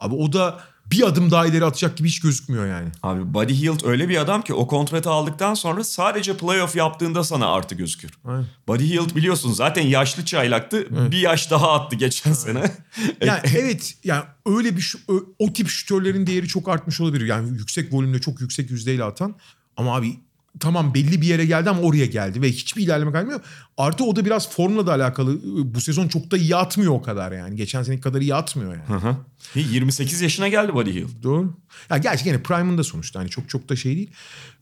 abi 0.00 0.14
o 0.14 0.32
da 0.32 0.60
bir 0.92 1.06
adım 1.06 1.30
daha 1.30 1.46
ileri 1.46 1.64
atacak 1.64 1.96
gibi 1.96 2.08
hiç 2.08 2.20
gözükmüyor 2.20 2.66
yani. 2.66 2.88
Abi 3.02 3.34
Buddy 3.34 3.54
Hield 3.54 3.84
öyle 3.84 4.08
bir 4.08 4.16
adam 4.16 4.42
ki 4.42 4.54
o 4.54 4.66
kontratı 4.66 5.10
aldıktan 5.10 5.54
sonra 5.54 5.84
sadece 5.84 6.36
playoff 6.36 6.76
yaptığında 6.76 7.24
sana 7.24 7.52
artı 7.52 7.74
gözüküyor. 7.74 8.14
Aynen. 8.24 8.46
Buddy 8.68 8.84
Hield 8.84 9.16
biliyorsun 9.16 9.52
zaten 9.52 9.82
yaşlı 9.82 10.24
çaylaktı. 10.24 10.86
Bir 11.10 11.18
yaş 11.18 11.50
daha 11.50 11.72
attı 11.72 11.96
geçen 11.96 12.32
sene. 12.32 12.70
Yani 13.20 13.40
evet 13.56 13.94
yani 14.04 14.24
öyle 14.46 14.76
bir 14.76 14.96
o 15.38 15.52
tip 15.52 15.68
şütörlerin 15.68 16.26
değeri 16.26 16.48
çok 16.48 16.68
artmış 16.68 17.00
olabilir. 17.00 17.26
Yani 17.26 17.58
yüksek 17.58 17.92
volümle 17.92 18.20
çok 18.20 18.40
yüksek 18.40 18.70
yüzdeyle 18.70 19.04
atan. 19.04 19.34
Ama 19.76 19.96
abi 19.96 20.20
tamam 20.60 20.94
belli 20.94 21.20
bir 21.20 21.26
yere 21.26 21.46
geldi 21.46 21.70
ama 21.70 21.80
oraya 21.80 22.06
geldi 22.06 22.42
ve 22.42 22.48
hiçbir 22.48 22.82
ilerleme 22.82 23.12
kalmıyor. 23.12 23.40
Artı 23.76 24.04
o 24.04 24.16
da 24.16 24.24
biraz 24.24 24.50
formla 24.50 24.86
da 24.86 24.92
alakalı. 24.92 25.38
Bu 25.74 25.80
sezon 25.80 26.08
çok 26.08 26.30
da 26.30 26.36
iyi 26.36 26.56
atmıyor 26.56 26.92
o 26.92 27.02
kadar 27.02 27.32
yani. 27.32 27.56
Geçen 27.56 27.82
seneki 27.82 28.02
kadar 28.02 28.20
iyi 28.20 28.34
atmıyor 28.34 28.72
yani. 28.72 29.00
Hı 29.00 29.08
hı. 29.08 29.16
28 29.60 30.20
yaşına 30.20 30.48
geldi 30.48 30.74
Buddy 30.74 30.90
Hield. 30.90 31.22
Doğru. 31.22 31.54
Ya 31.90 31.98
gerçi 31.98 32.24
gene 32.24 32.42
Prime'ın 32.42 32.82
sonuçta 32.82 33.20
hani 33.20 33.28
çok 33.28 33.48
çok 33.48 33.68
da 33.68 33.76
şey 33.76 33.96
değil. 33.96 34.10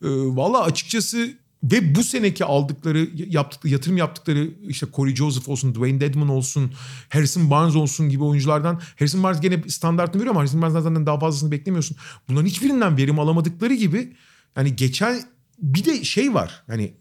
Ee, 0.03 0.07
Valla 0.09 0.63
açıkçası 0.63 1.33
ve 1.63 1.95
bu 1.95 2.03
seneki 2.03 2.45
aldıkları 2.45 3.09
yaptıkları 3.15 3.73
yatırım 3.73 3.97
yaptıkları 3.97 4.49
işte 4.67 4.87
Corey 4.95 5.15
Joseph 5.15 5.49
olsun, 5.49 5.75
Dwayne 5.75 6.01
Dedman 6.01 6.29
olsun, 6.29 6.71
Harrison 7.09 7.49
Barnes 7.49 7.75
olsun 7.75 8.09
gibi 8.09 8.23
oyunculardan 8.23 8.81
Harrison 8.99 9.23
Barnes 9.23 9.41
gene 9.41 9.63
standartını 9.67 10.21
veriyor 10.21 10.31
ama 10.31 10.39
Harrison 10.39 10.61
Barnes'dan 10.61 10.81
zaten 10.81 11.05
daha 11.05 11.19
fazlasını 11.19 11.51
beklemiyorsun. 11.51 11.97
Bunların 12.29 12.47
hiçbirinden 12.47 12.97
verim 12.97 13.19
alamadıkları 13.19 13.73
gibi 13.73 14.13
yani 14.55 14.75
geçen 14.75 15.21
bir 15.61 15.85
de 15.85 16.03
şey 16.03 16.33
var 16.33 16.63
hani 16.67 16.93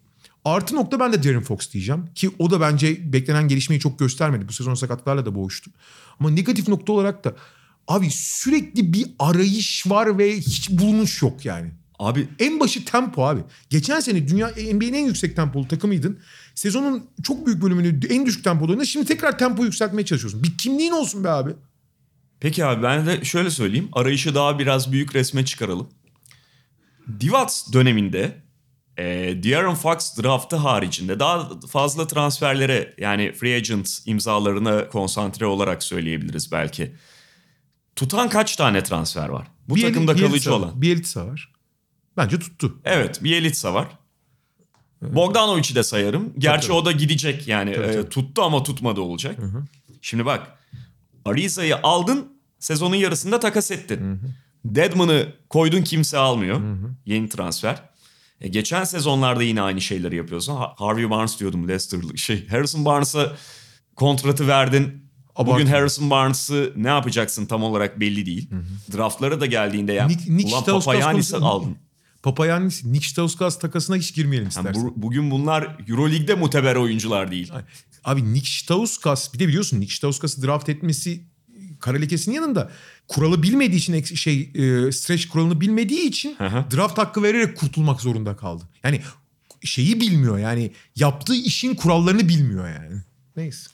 artı 0.44 0.74
nokta 0.74 1.00
ben 1.00 1.12
de 1.12 1.22
Darren 1.22 1.42
Fox 1.42 1.72
diyeceğim 1.72 2.04
ki 2.14 2.30
o 2.38 2.50
da 2.50 2.60
bence 2.60 3.12
beklenen 3.12 3.48
gelişmeyi 3.48 3.80
çok 3.80 3.98
göstermedi. 3.98 4.48
Bu 4.48 4.52
sezon 4.52 4.74
sakatlarla 4.74 5.26
da 5.26 5.34
boğuştu. 5.34 5.70
Ama 6.20 6.30
negatif 6.30 6.68
nokta 6.68 6.92
olarak 6.92 7.24
da 7.24 7.34
Abi 7.88 8.10
sürekli 8.10 8.92
bir 8.92 9.06
arayış 9.18 9.86
var 9.86 10.18
ve 10.18 10.36
hiç 10.36 10.70
bulunuş 10.70 11.22
yok 11.22 11.44
yani. 11.44 11.70
Abi 11.98 12.28
En 12.38 12.60
başı 12.60 12.84
tempo 12.84 13.26
abi. 13.26 13.40
Geçen 13.70 14.00
sene 14.00 14.28
dünya 14.28 14.48
NBA'nin 14.48 14.92
en 14.92 15.06
yüksek 15.06 15.36
tempolu 15.36 15.68
takımıydın. 15.68 16.18
Sezonun 16.54 17.06
çok 17.22 17.46
büyük 17.46 17.62
bölümünü 17.62 18.06
en 18.06 18.26
düşük 18.26 18.44
tempoda 18.44 18.70
oynadın. 18.70 18.84
Şimdi 18.84 19.06
tekrar 19.06 19.38
tempoyu 19.38 19.66
yükseltmeye 19.66 20.04
çalışıyorsun. 20.04 20.42
Bir 20.42 20.58
kimliğin 20.58 20.92
olsun 20.92 21.24
be 21.24 21.28
abi. 21.28 21.50
peki 22.40 22.64
abi 22.64 22.82
ben 22.82 23.06
de 23.06 23.24
şöyle 23.24 23.50
söyleyeyim. 23.50 23.88
Arayışı 23.92 24.34
daha 24.34 24.58
biraz 24.58 24.92
büyük 24.92 25.14
resme 25.14 25.44
çıkaralım. 25.44 25.88
Divac 27.20 27.52
döneminde 27.72 28.42
e, 28.98 29.04
De'Aaron 29.42 29.74
Fox 29.74 30.18
draftı 30.22 30.56
haricinde 30.56 31.20
daha 31.20 31.60
fazla 31.68 32.06
transferlere 32.06 32.94
yani 32.98 33.32
free 33.32 33.54
agent 33.56 33.98
imzalarına 34.06 34.88
konsantre 34.88 35.46
olarak 35.46 35.82
söyleyebiliriz 35.82 36.52
belki. 36.52 36.94
Tutan 37.96 38.28
kaç 38.28 38.56
tane 38.56 38.82
transfer 38.82 39.28
var? 39.28 39.46
Bu 39.68 39.74
Bir 39.76 39.82
takımda 39.82 40.12
Bielitsa- 40.12 40.26
kalıcı 40.28 40.54
olan. 40.54 40.82
Bielitsa 40.82 41.26
var. 41.26 41.52
Bence 42.16 42.38
tuttu. 42.38 42.78
Evet 42.84 43.24
Bielitsa 43.24 43.74
var. 43.74 43.86
Bogdanovic'i 45.02 45.74
de 45.74 45.82
sayarım. 45.82 46.32
Gerçi 46.38 46.66
Tabii. 46.68 46.76
o 46.78 46.84
da 46.84 46.92
gidecek 46.92 47.48
yani. 47.48 47.74
Tabii, 47.74 47.86
E, 47.86 47.92
tabii. 47.92 48.08
tuttu 48.08 48.42
ama 48.42 48.62
tutmadı 48.62 49.00
olacak. 49.00 49.38
Şimdi 50.02 50.24
bak. 50.26 50.58
Ariza'yı 51.24 51.76
aldın. 51.82 52.38
Sezonun 52.58 52.94
yarısında 52.96 53.40
takas 53.40 53.70
ettin. 53.70 54.20
Deadman'ı 54.64 55.26
koydun 55.48 55.82
kimse 55.82 56.18
almıyor. 56.18 56.60
Yeni 57.06 57.28
transfer. 57.28 57.87
E, 58.40 58.48
geçen 58.48 58.84
sezonlarda 58.84 59.42
yine 59.42 59.62
aynı 59.62 59.80
şeyleri 59.80 60.16
yapıyorsun. 60.16 60.56
Ha- 60.56 60.74
Harvey 60.76 61.10
Barnes 61.10 61.40
diyordum 61.40 61.68
Leicester'lı. 61.68 62.18
Şey, 62.18 62.48
Harrison 62.48 62.84
Barnes'a 62.84 63.32
kontratı 63.96 64.48
verdin. 64.48 65.08
Bugün 65.38 65.50
Abartma. 65.52 65.70
Harrison 65.70 66.10
Barnes'ı 66.10 66.72
ne 66.76 66.88
yapacaksın 66.88 67.46
tam 67.46 67.62
olarak 67.62 68.00
belli 68.00 68.26
değil. 68.26 68.50
Draftlara 68.96 69.40
da 69.40 69.46
geldiğinde 69.46 69.92
ya 69.92 70.06
Nick- 70.06 70.36
Nick 70.36 70.52
ulan 70.52 70.64
Papayanis'i 70.64 71.36
aldın. 71.36 71.76
Papayannis, 72.22 72.84
Nick 72.84 73.08
Stauskas 73.08 73.58
takasına 73.58 73.96
hiç 73.96 74.14
girmeyelim 74.14 74.48
Yani 74.56 74.66
istersen. 74.68 74.82
bu- 74.84 75.02
bugün 75.02 75.30
bunlar 75.30 75.76
Euroleague'de 75.88 76.34
muteber 76.34 76.76
oyuncular 76.76 77.30
değil. 77.30 77.52
Abi 78.04 78.34
Nick 78.34 78.46
Stauskas 78.50 79.34
bir 79.34 79.38
de 79.38 79.48
biliyorsun 79.48 79.80
Nick 79.80 79.94
Stauskas'ı 79.94 80.42
draft 80.42 80.68
etmesi 80.68 81.22
kara 81.80 81.96
lekesinin 81.98 82.34
yanında 82.34 82.70
kuralı 83.08 83.42
bilmediği 83.42 83.76
için 83.76 84.02
şey 84.02 84.40
e, 84.54 84.92
stretch 84.92 85.28
kuralını 85.28 85.60
bilmediği 85.60 86.08
için 86.08 86.36
hı. 86.38 86.64
draft 86.76 86.98
hakkı 86.98 87.22
vererek 87.22 87.56
kurtulmak 87.56 88.00
zorunda 88.00 88.36
kaldı. 88.36 88.64
Yani 88.84 89.00
şeyi 89.64 90.00
bilmiyor 90.00 90.38
yani 90.38 90.70
yaptığı 90.96 91.34
işin 91.34 91.74
kurallarını 91.74 92.28
bilmiyor 92.28 92.68
yani. 92.68 93.02
Neyse. 93.36 93.70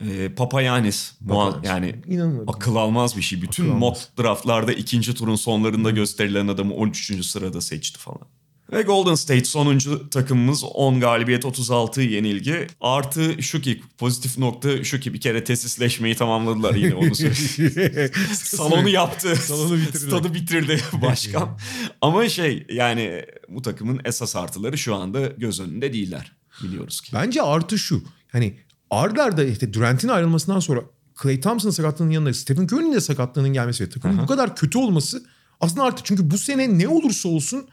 Ee, 0.00 0.28
Papayanis 0.28 1.12
Papayanis. 1.28 1.68
yani 1.68 1.94
İnanılmaz. 2.08 2.44
akıl 2.48 2.76
almaz 2.76 3.16
bir 3.16 3.22
şey. 3.22 3.42
Bütün 3.42 3.64
Akıl 3.64 3.74
mock 3.78 3.98
draftlarda 4.18 4.72
ikinci 4.72 5.14
turun 5.14 5.36
sonlarında 5.36 5.90
gösterilen 5.90 6.48
adamı 6.48 6.74
13. 6.74 7.26
sırada 7.26 7.60
seçti 7.60 7.98
falan. 7.98 8.28
Ve 8.72 8.82
Golden 8.82 9.14
State 9.14 9.44
sonuncu 9.44 10.10
takımımız 10.10 10.64
10 10.64 11.00
galibiyet 11.00 11.44
36 11.44 12.00
yenilgi. 12.00 12.66
Artı 12.80 13.42
şu 13.42 13.60
ki 13.60 13.82
pozitif 13.98 14.38
nokta 14.38 14.84
şu 14.84 15.00
ki 15.00 15.14
bir 15.14 15.20
kere 15.20 15.44
tesisleşmeyi 15.44 16.14
tamamladılar 16.14 16.74
yine 16.74 16.94
onu 16.94 17.14
söyleyeyim. 17.14 18.10
Salonu 18.32 18.88
yaptı. 18.88 19.36
Salonu 19.36 19.76
bitirdiler. 19.76 20.08
Stadı 20.08 20.34
bitirdi 20.34 20.80
başkan. 21.02 21.58
Ama 22.00 22.28
şey 22.28 22.66
yani 22.72 23.24
bu 23.48 23.62
takımın 23.62 24.00
esas 24.04 24.36
artıları 24.36 24.78
şu 24.78 24.94
anda 24.94 25.26
göz 25.26 25.60
önünde 25.60 25.92
değiller 25.92 26.32
biliyoruz 26.62 27.00
ki. 27.00 27.12
Bence 27.14 27.42
artı 27.42 27.78
şu. 27.78 28.02
Hani 28.28 28.58
arda 28.90 29.22
arda 29.22 29.44
işte 29.44 29.72
Durant'in 29.72 30.08
ayrılmasından 30.08 30.60
sonra 30.60 30.80
Clay 31.22 31.40
Thompson'ın 31.40 31.72
sakatlığının 31.72 32.10
yanında 32.10 32.34
Stephen 32.34 32.64
Curry'nin 32.64 32.92
de 32.92 33.00
sakatlığının 33.00 33.52
gelmesi 33.52 33.84
ve 33.84 33.88
takımın 33.88 34.18
bu 34.18 34.26
kadar 34.26 34.56
kötü 34.56 34.78
olması 34.78 35.24
aslında 35.60 35.82
artık 35.82 36.06
çünkü 36.06 36.30
bu 36.30 36.38
sene 36.38 36.78
ne 36.78 36.88
olursa 36.88 37.28
olsun 37.28 37.68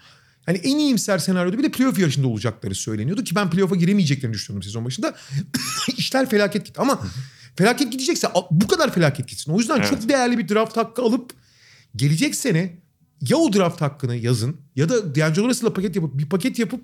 hani 0.49 0.57
en 0.57 0.77
iyimser 0.77 1.17
senaryoda 1.17 1.57
bir 1.57 1.63
de 1.63 1.71
playoff 1.71 1.99
yarışında 1.99 2.27
olacakları 2.27 2.75
söyleniyordu 2.75 3.23
ki 3.23 3.35
ben 3.35 3.49
playoff'a 3.49 3.75
giremeyeceklerini 3.75 4.33
düşünüyordum 4.33 4.63
sezon 4.63 4.85
başında. 4.85 5.15
İşler 5.97 6.29
felaket 6.29 6.65
gitti 6.65 6.81
ama 6.81 7.01
felaket 7.55 7.91
gidecekse 7.91 8.27
bu 8.51 8.67
kadar 8.67 8.93
felaket 8.93 9.27
gitsin. 9.27 9.51
O 9.51 9.59
yüzden 9.59 9.77
Evet. 9.77 9.89
çok 9.89 10.09
değerli 10.09 10.37
bir 10.37 10.49
draft 10.49 10.77
hakkı 10.77 11.01
alıp 11.01 11.31
gelecek 11.95 12.35
sene 12.35 12.77
ya 13.21 13.37
o 13.37 13.53
draft 13.53 13.81
hakkını 13.81 14.15
yazın 14.15 14.57
ya 14.75 14.89
da 14.89 15.15
D'Angelo 15.15 15.47
Russell'la 15.47 15.73
paket 15.73 15.95
yapıp 15.95 16.17
bir 16.17 16.29
paket 16.29 16.59
yapıp 16.59 16.81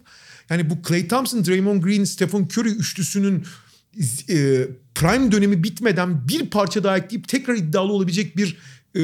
yani 0.50 0.70
bu 0.70 0.78
Clay 0.88 1.08
Thompson, 1.08 1.46
Draymond 1.46 1.84
Green, 1.84 2.04
Stephen 2.04 2.44
Curry 2.44 2.70
üçlüsünün 2.70 3.46
e, 4.30 4.68
prime 4.96 5.32
dönemi 5.32 5.64
bitmeden 5.64 6.28
bir 6.28 6.50
parça 6.50 6.84
daha 6.84 6.98
ekleyip 6.98 7.28
tekrar 7.28 7.56
iddialı 7.56 7.92
olabilecek 7.92 8.38
bir 8.38 8.58
e, 8.96 9.02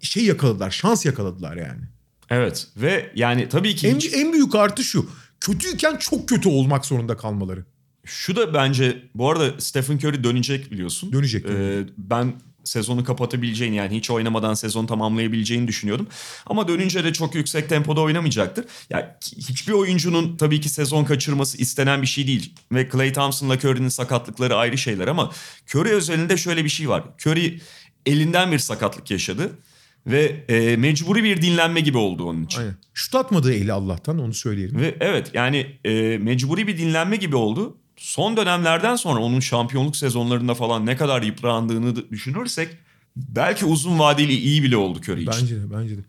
şey 0.00 0.24
yakaladılar. 0.24 0.70
Şans 0.70 1.06
yakaladılar 1.06 1.56
yani. 1.56 1.99
Evet 2.30 2.66
ve 2.76 3.12
yani 3.14 3.48
tabii 3.48 3.76
ki 3.76 3.88
En, 3.88 3.94
hiç- 3.96 4.14
en 4.14 4.32
büyük 4.32 4.54
artı 4.54 4.84
şu. 4.84 5.10
Kötüyken 5.40 5.96
çok 5.96 6.28
kötü 6.28 6.48
olmak 6.48 6.86
zorunda 6.86 7.16
kalmaları. 7.16 7.64
Şu 8.04 8.36
da 8.36 8.54
bence 8.54 9.02
bu 9.14 9.30
arada 9.30 9.60
Stephen 9.60 9.96
Curry 9.96 10.24
dönecek 10.24 10.70
biliyorsun. 10.72 11.12
Dönecek, 11.12 11.46
Ee, 11.46 11.84
ben 11.98 12.34
sezonu 12.64 13.04
kapatabileceğini 13.04 13.76
yani 13.76 13.96
hiç 13.96 14.10
oynamadan 14.10 14.54
sezon 14.54 14.86
tamamlayabileceğini 14.86 15.68
düşünüyordum. 15.68 16.06
Ama 16.46 16.68
dönünce 16.68 17.04
de 17.04 17.12
çok 17.12 17.34
yüksek 17.34 17.68
tempoda 17.68 18.00
oynamayacaktır. 18.00 18.64
Ya 18.90 19.18
hiçbir 19.36 19.72
oyuncunun 19.72 20.36
tabii 20.36 20.60
ki 20.60 20.68
sezon 20.68 21.04
kaçırması 21.04 21.58
istenen 21.58 22.02
bir 22.02 22.06
şey 22.06 22.26
değil. 22.26 22.54
Ve 22.72 22.88
Klay 22.88 23.12
Thompson'la 23.12 23.54
Curry'nin 23.54 23.88
sakatlıkları 23.88 24.56
ayrı 24.56 24.78
şeyler 24.78 25.08
ama 25.08 25.30
Curry 25.74 25.88
özelinde 25.90 26.36
şöyle 26.36 26.64
bir 26.64 26.68
şey 26.70 26.88
var. 26.88 27.04
Curry 27.26 27.60
elinden 28.06 28.52
bir 28.52 28.58
sakatlık 28.58 29.10
yaşadı 29.10 29.50
ve 30.06 30.44
e, 30.48 30.76
mecburi 30.76 31.24
bir 31.24 31.42
dinlenme 31.42 31.80
gibi 31.80 31.98
oldu 31.98 32.24
onun 32.24 32.44
için. 32.44 32.60
Aynen. 32.60 32.74
Şut 32.94 33.14
atmadığı 33.14 33.54
eli 33.54 33.72
Allah'tan 33.72 34.18
onu 34.18 34.34
söyleyelim. 34.34 34.80
Ve 34.80 34.96
evet 35.00 35.30
yani 35.34 35.66
e, 35.84 36.18
mecburi 36.18 36.66
bir 36.66 36.78
dinlenme 36.78 37.16
gibi 37.16 37.36
oldu. 37.36 37.76
Son 37.96 38.36
dönemlerden 38.36 38.96
sonra 38.96 39.20
onun 39.20 39.40
şampiyonluk 39.40 39.96
sezonlarında 39.96 40.54
falan 40.54 40.86
ne 40.86 40.96
kadar 40.96 41.22
yıprandığını 41.22 42.10
düşünürsek 42.10 42.76
belki 43.16 43.64
uzun 43.64 43.98
vadeli 43.98 44.32
iyi 44.32 44.62
bile 44.62 44.76
oldu 44.76 44.98
Curry 44.98 45.22
için. 45.22 45.32
Bence 45.42 45.56
de 45.56 45.72
bence 45.72 45.96
de. 45.96 46.02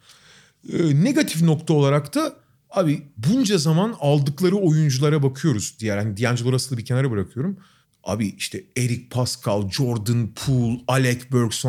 Ee, 0.73 1.03
negatif 1.03 1.41
nokta 1.41 1.73
olarak 1.73 2.15
da 2.15 2.33
abi 2.69 3.01
bunca 3.17 3.57
zaman 3.57 3.95
aldıkları 3.99 4.55
oyunculara 4.55 5.23
bakıyoruz. 5.23 5.75
Diğer 5.79 5.97
hani 5.97 6.17
D'Angelo 6.17 6.51
Russell'ı 6.51 6.77
bir 6.77 6.85
kenara 6.85 7.11
bırakıyorum. 7.11 7.57
Abi 8.03 8.27
işte 8.27 8.63
Eric 8.77 9.09
Pascal, 9.09 9.69
Jordan 9.69 10.29
Poole, 10.45 10.81
Alec 10.87 11.31
Burks 11.31 11.65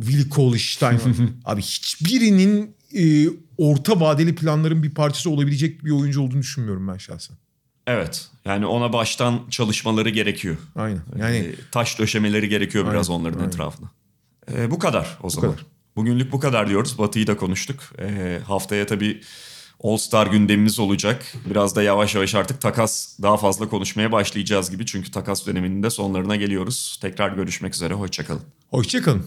Willie 0.00 0.28
Cauley-Stein. 0.30 1.00
abi 1.44 1.62
hiçbirinin 1.62 2.76
e, 2.96 3.28
orta 3.58 4.00
vadeli 4.00 4.34
planların 4.34 4.82
bir 4.82 4.90
parçası 4.90 5.30
olabilecek 5.30 5.84
bir 5.84 5.90
oyuncu 5.90 6.22
olduğunu 6.22 6.40
düşünmüyorum 6.42 6.88
ben 6.88 6.96
şahsen. 6.98 7.36
Evet 7.86 8.28
yani 8.44 8.66
ona 8.66 8.92
baştan 8.92 9.40
çalışmaları 9.50 10.08
gerekiyor. 10.10 10.56
Aynen. 10.76 11.02
Yani 11.18 11.36
E, 11.36 11.54
taş 11.72 11.98
döşemeleri 11.98 12.48
gerekiyor 12.48 12.90
biraz 12.90 13.10
Aynen, 13.10 13.20
onların 13.20 13.38
aynen. 13.38 13.48
etrafına. 13.48 13.90
E, 14.52 14.70
bu 14.70 14.78
kadar 14.78 15.18
o 15.22 15.30
zaman. 15.30 15.50
kadar. 15.50 15.66
Bugünlük 15.96 16.32
bu 16.32 16.40
kadar 16.40 16.68
diyoruz. 16.68 16.98
Batı'yı 16.98 17.26
da 17.26 17.36
konuştuk. 17.36 17.80
E, 17.98 18.38
haftaya 18.46 18.86
tabii 18.86 19.20
All 19.84 19.96
Star 19.96 20.26
gündemimiz 20.26 20.78
olacak. 20.78 21.24
Biraz 21.50 21.76
da 21.76 21.82
yavaş 21.82 22.14
yavaş 22.14 22.34
artık 22.34 22.60
takas 22.60 23.18
daha 23.22 23.36
fazla 23.36 23.68
konuşmaya 23.68 24.12
başlayacağız 24.12 24.70
gibi. 24.70 24.86
Çünkü 24.86 25.10
takas 25.10 25.46
döneminin 25.46 25.82
de 25.82 25.90
sonlarına 25.90 26.36
geliyoruz. 26.36 26.98
Tekrar 27.02 27.28
görüşmek 27.28 27.74
üzere. 27.74 27.94
Hoşçakalın. 27.94 28.42
hoşçakalın. 28.68 29.26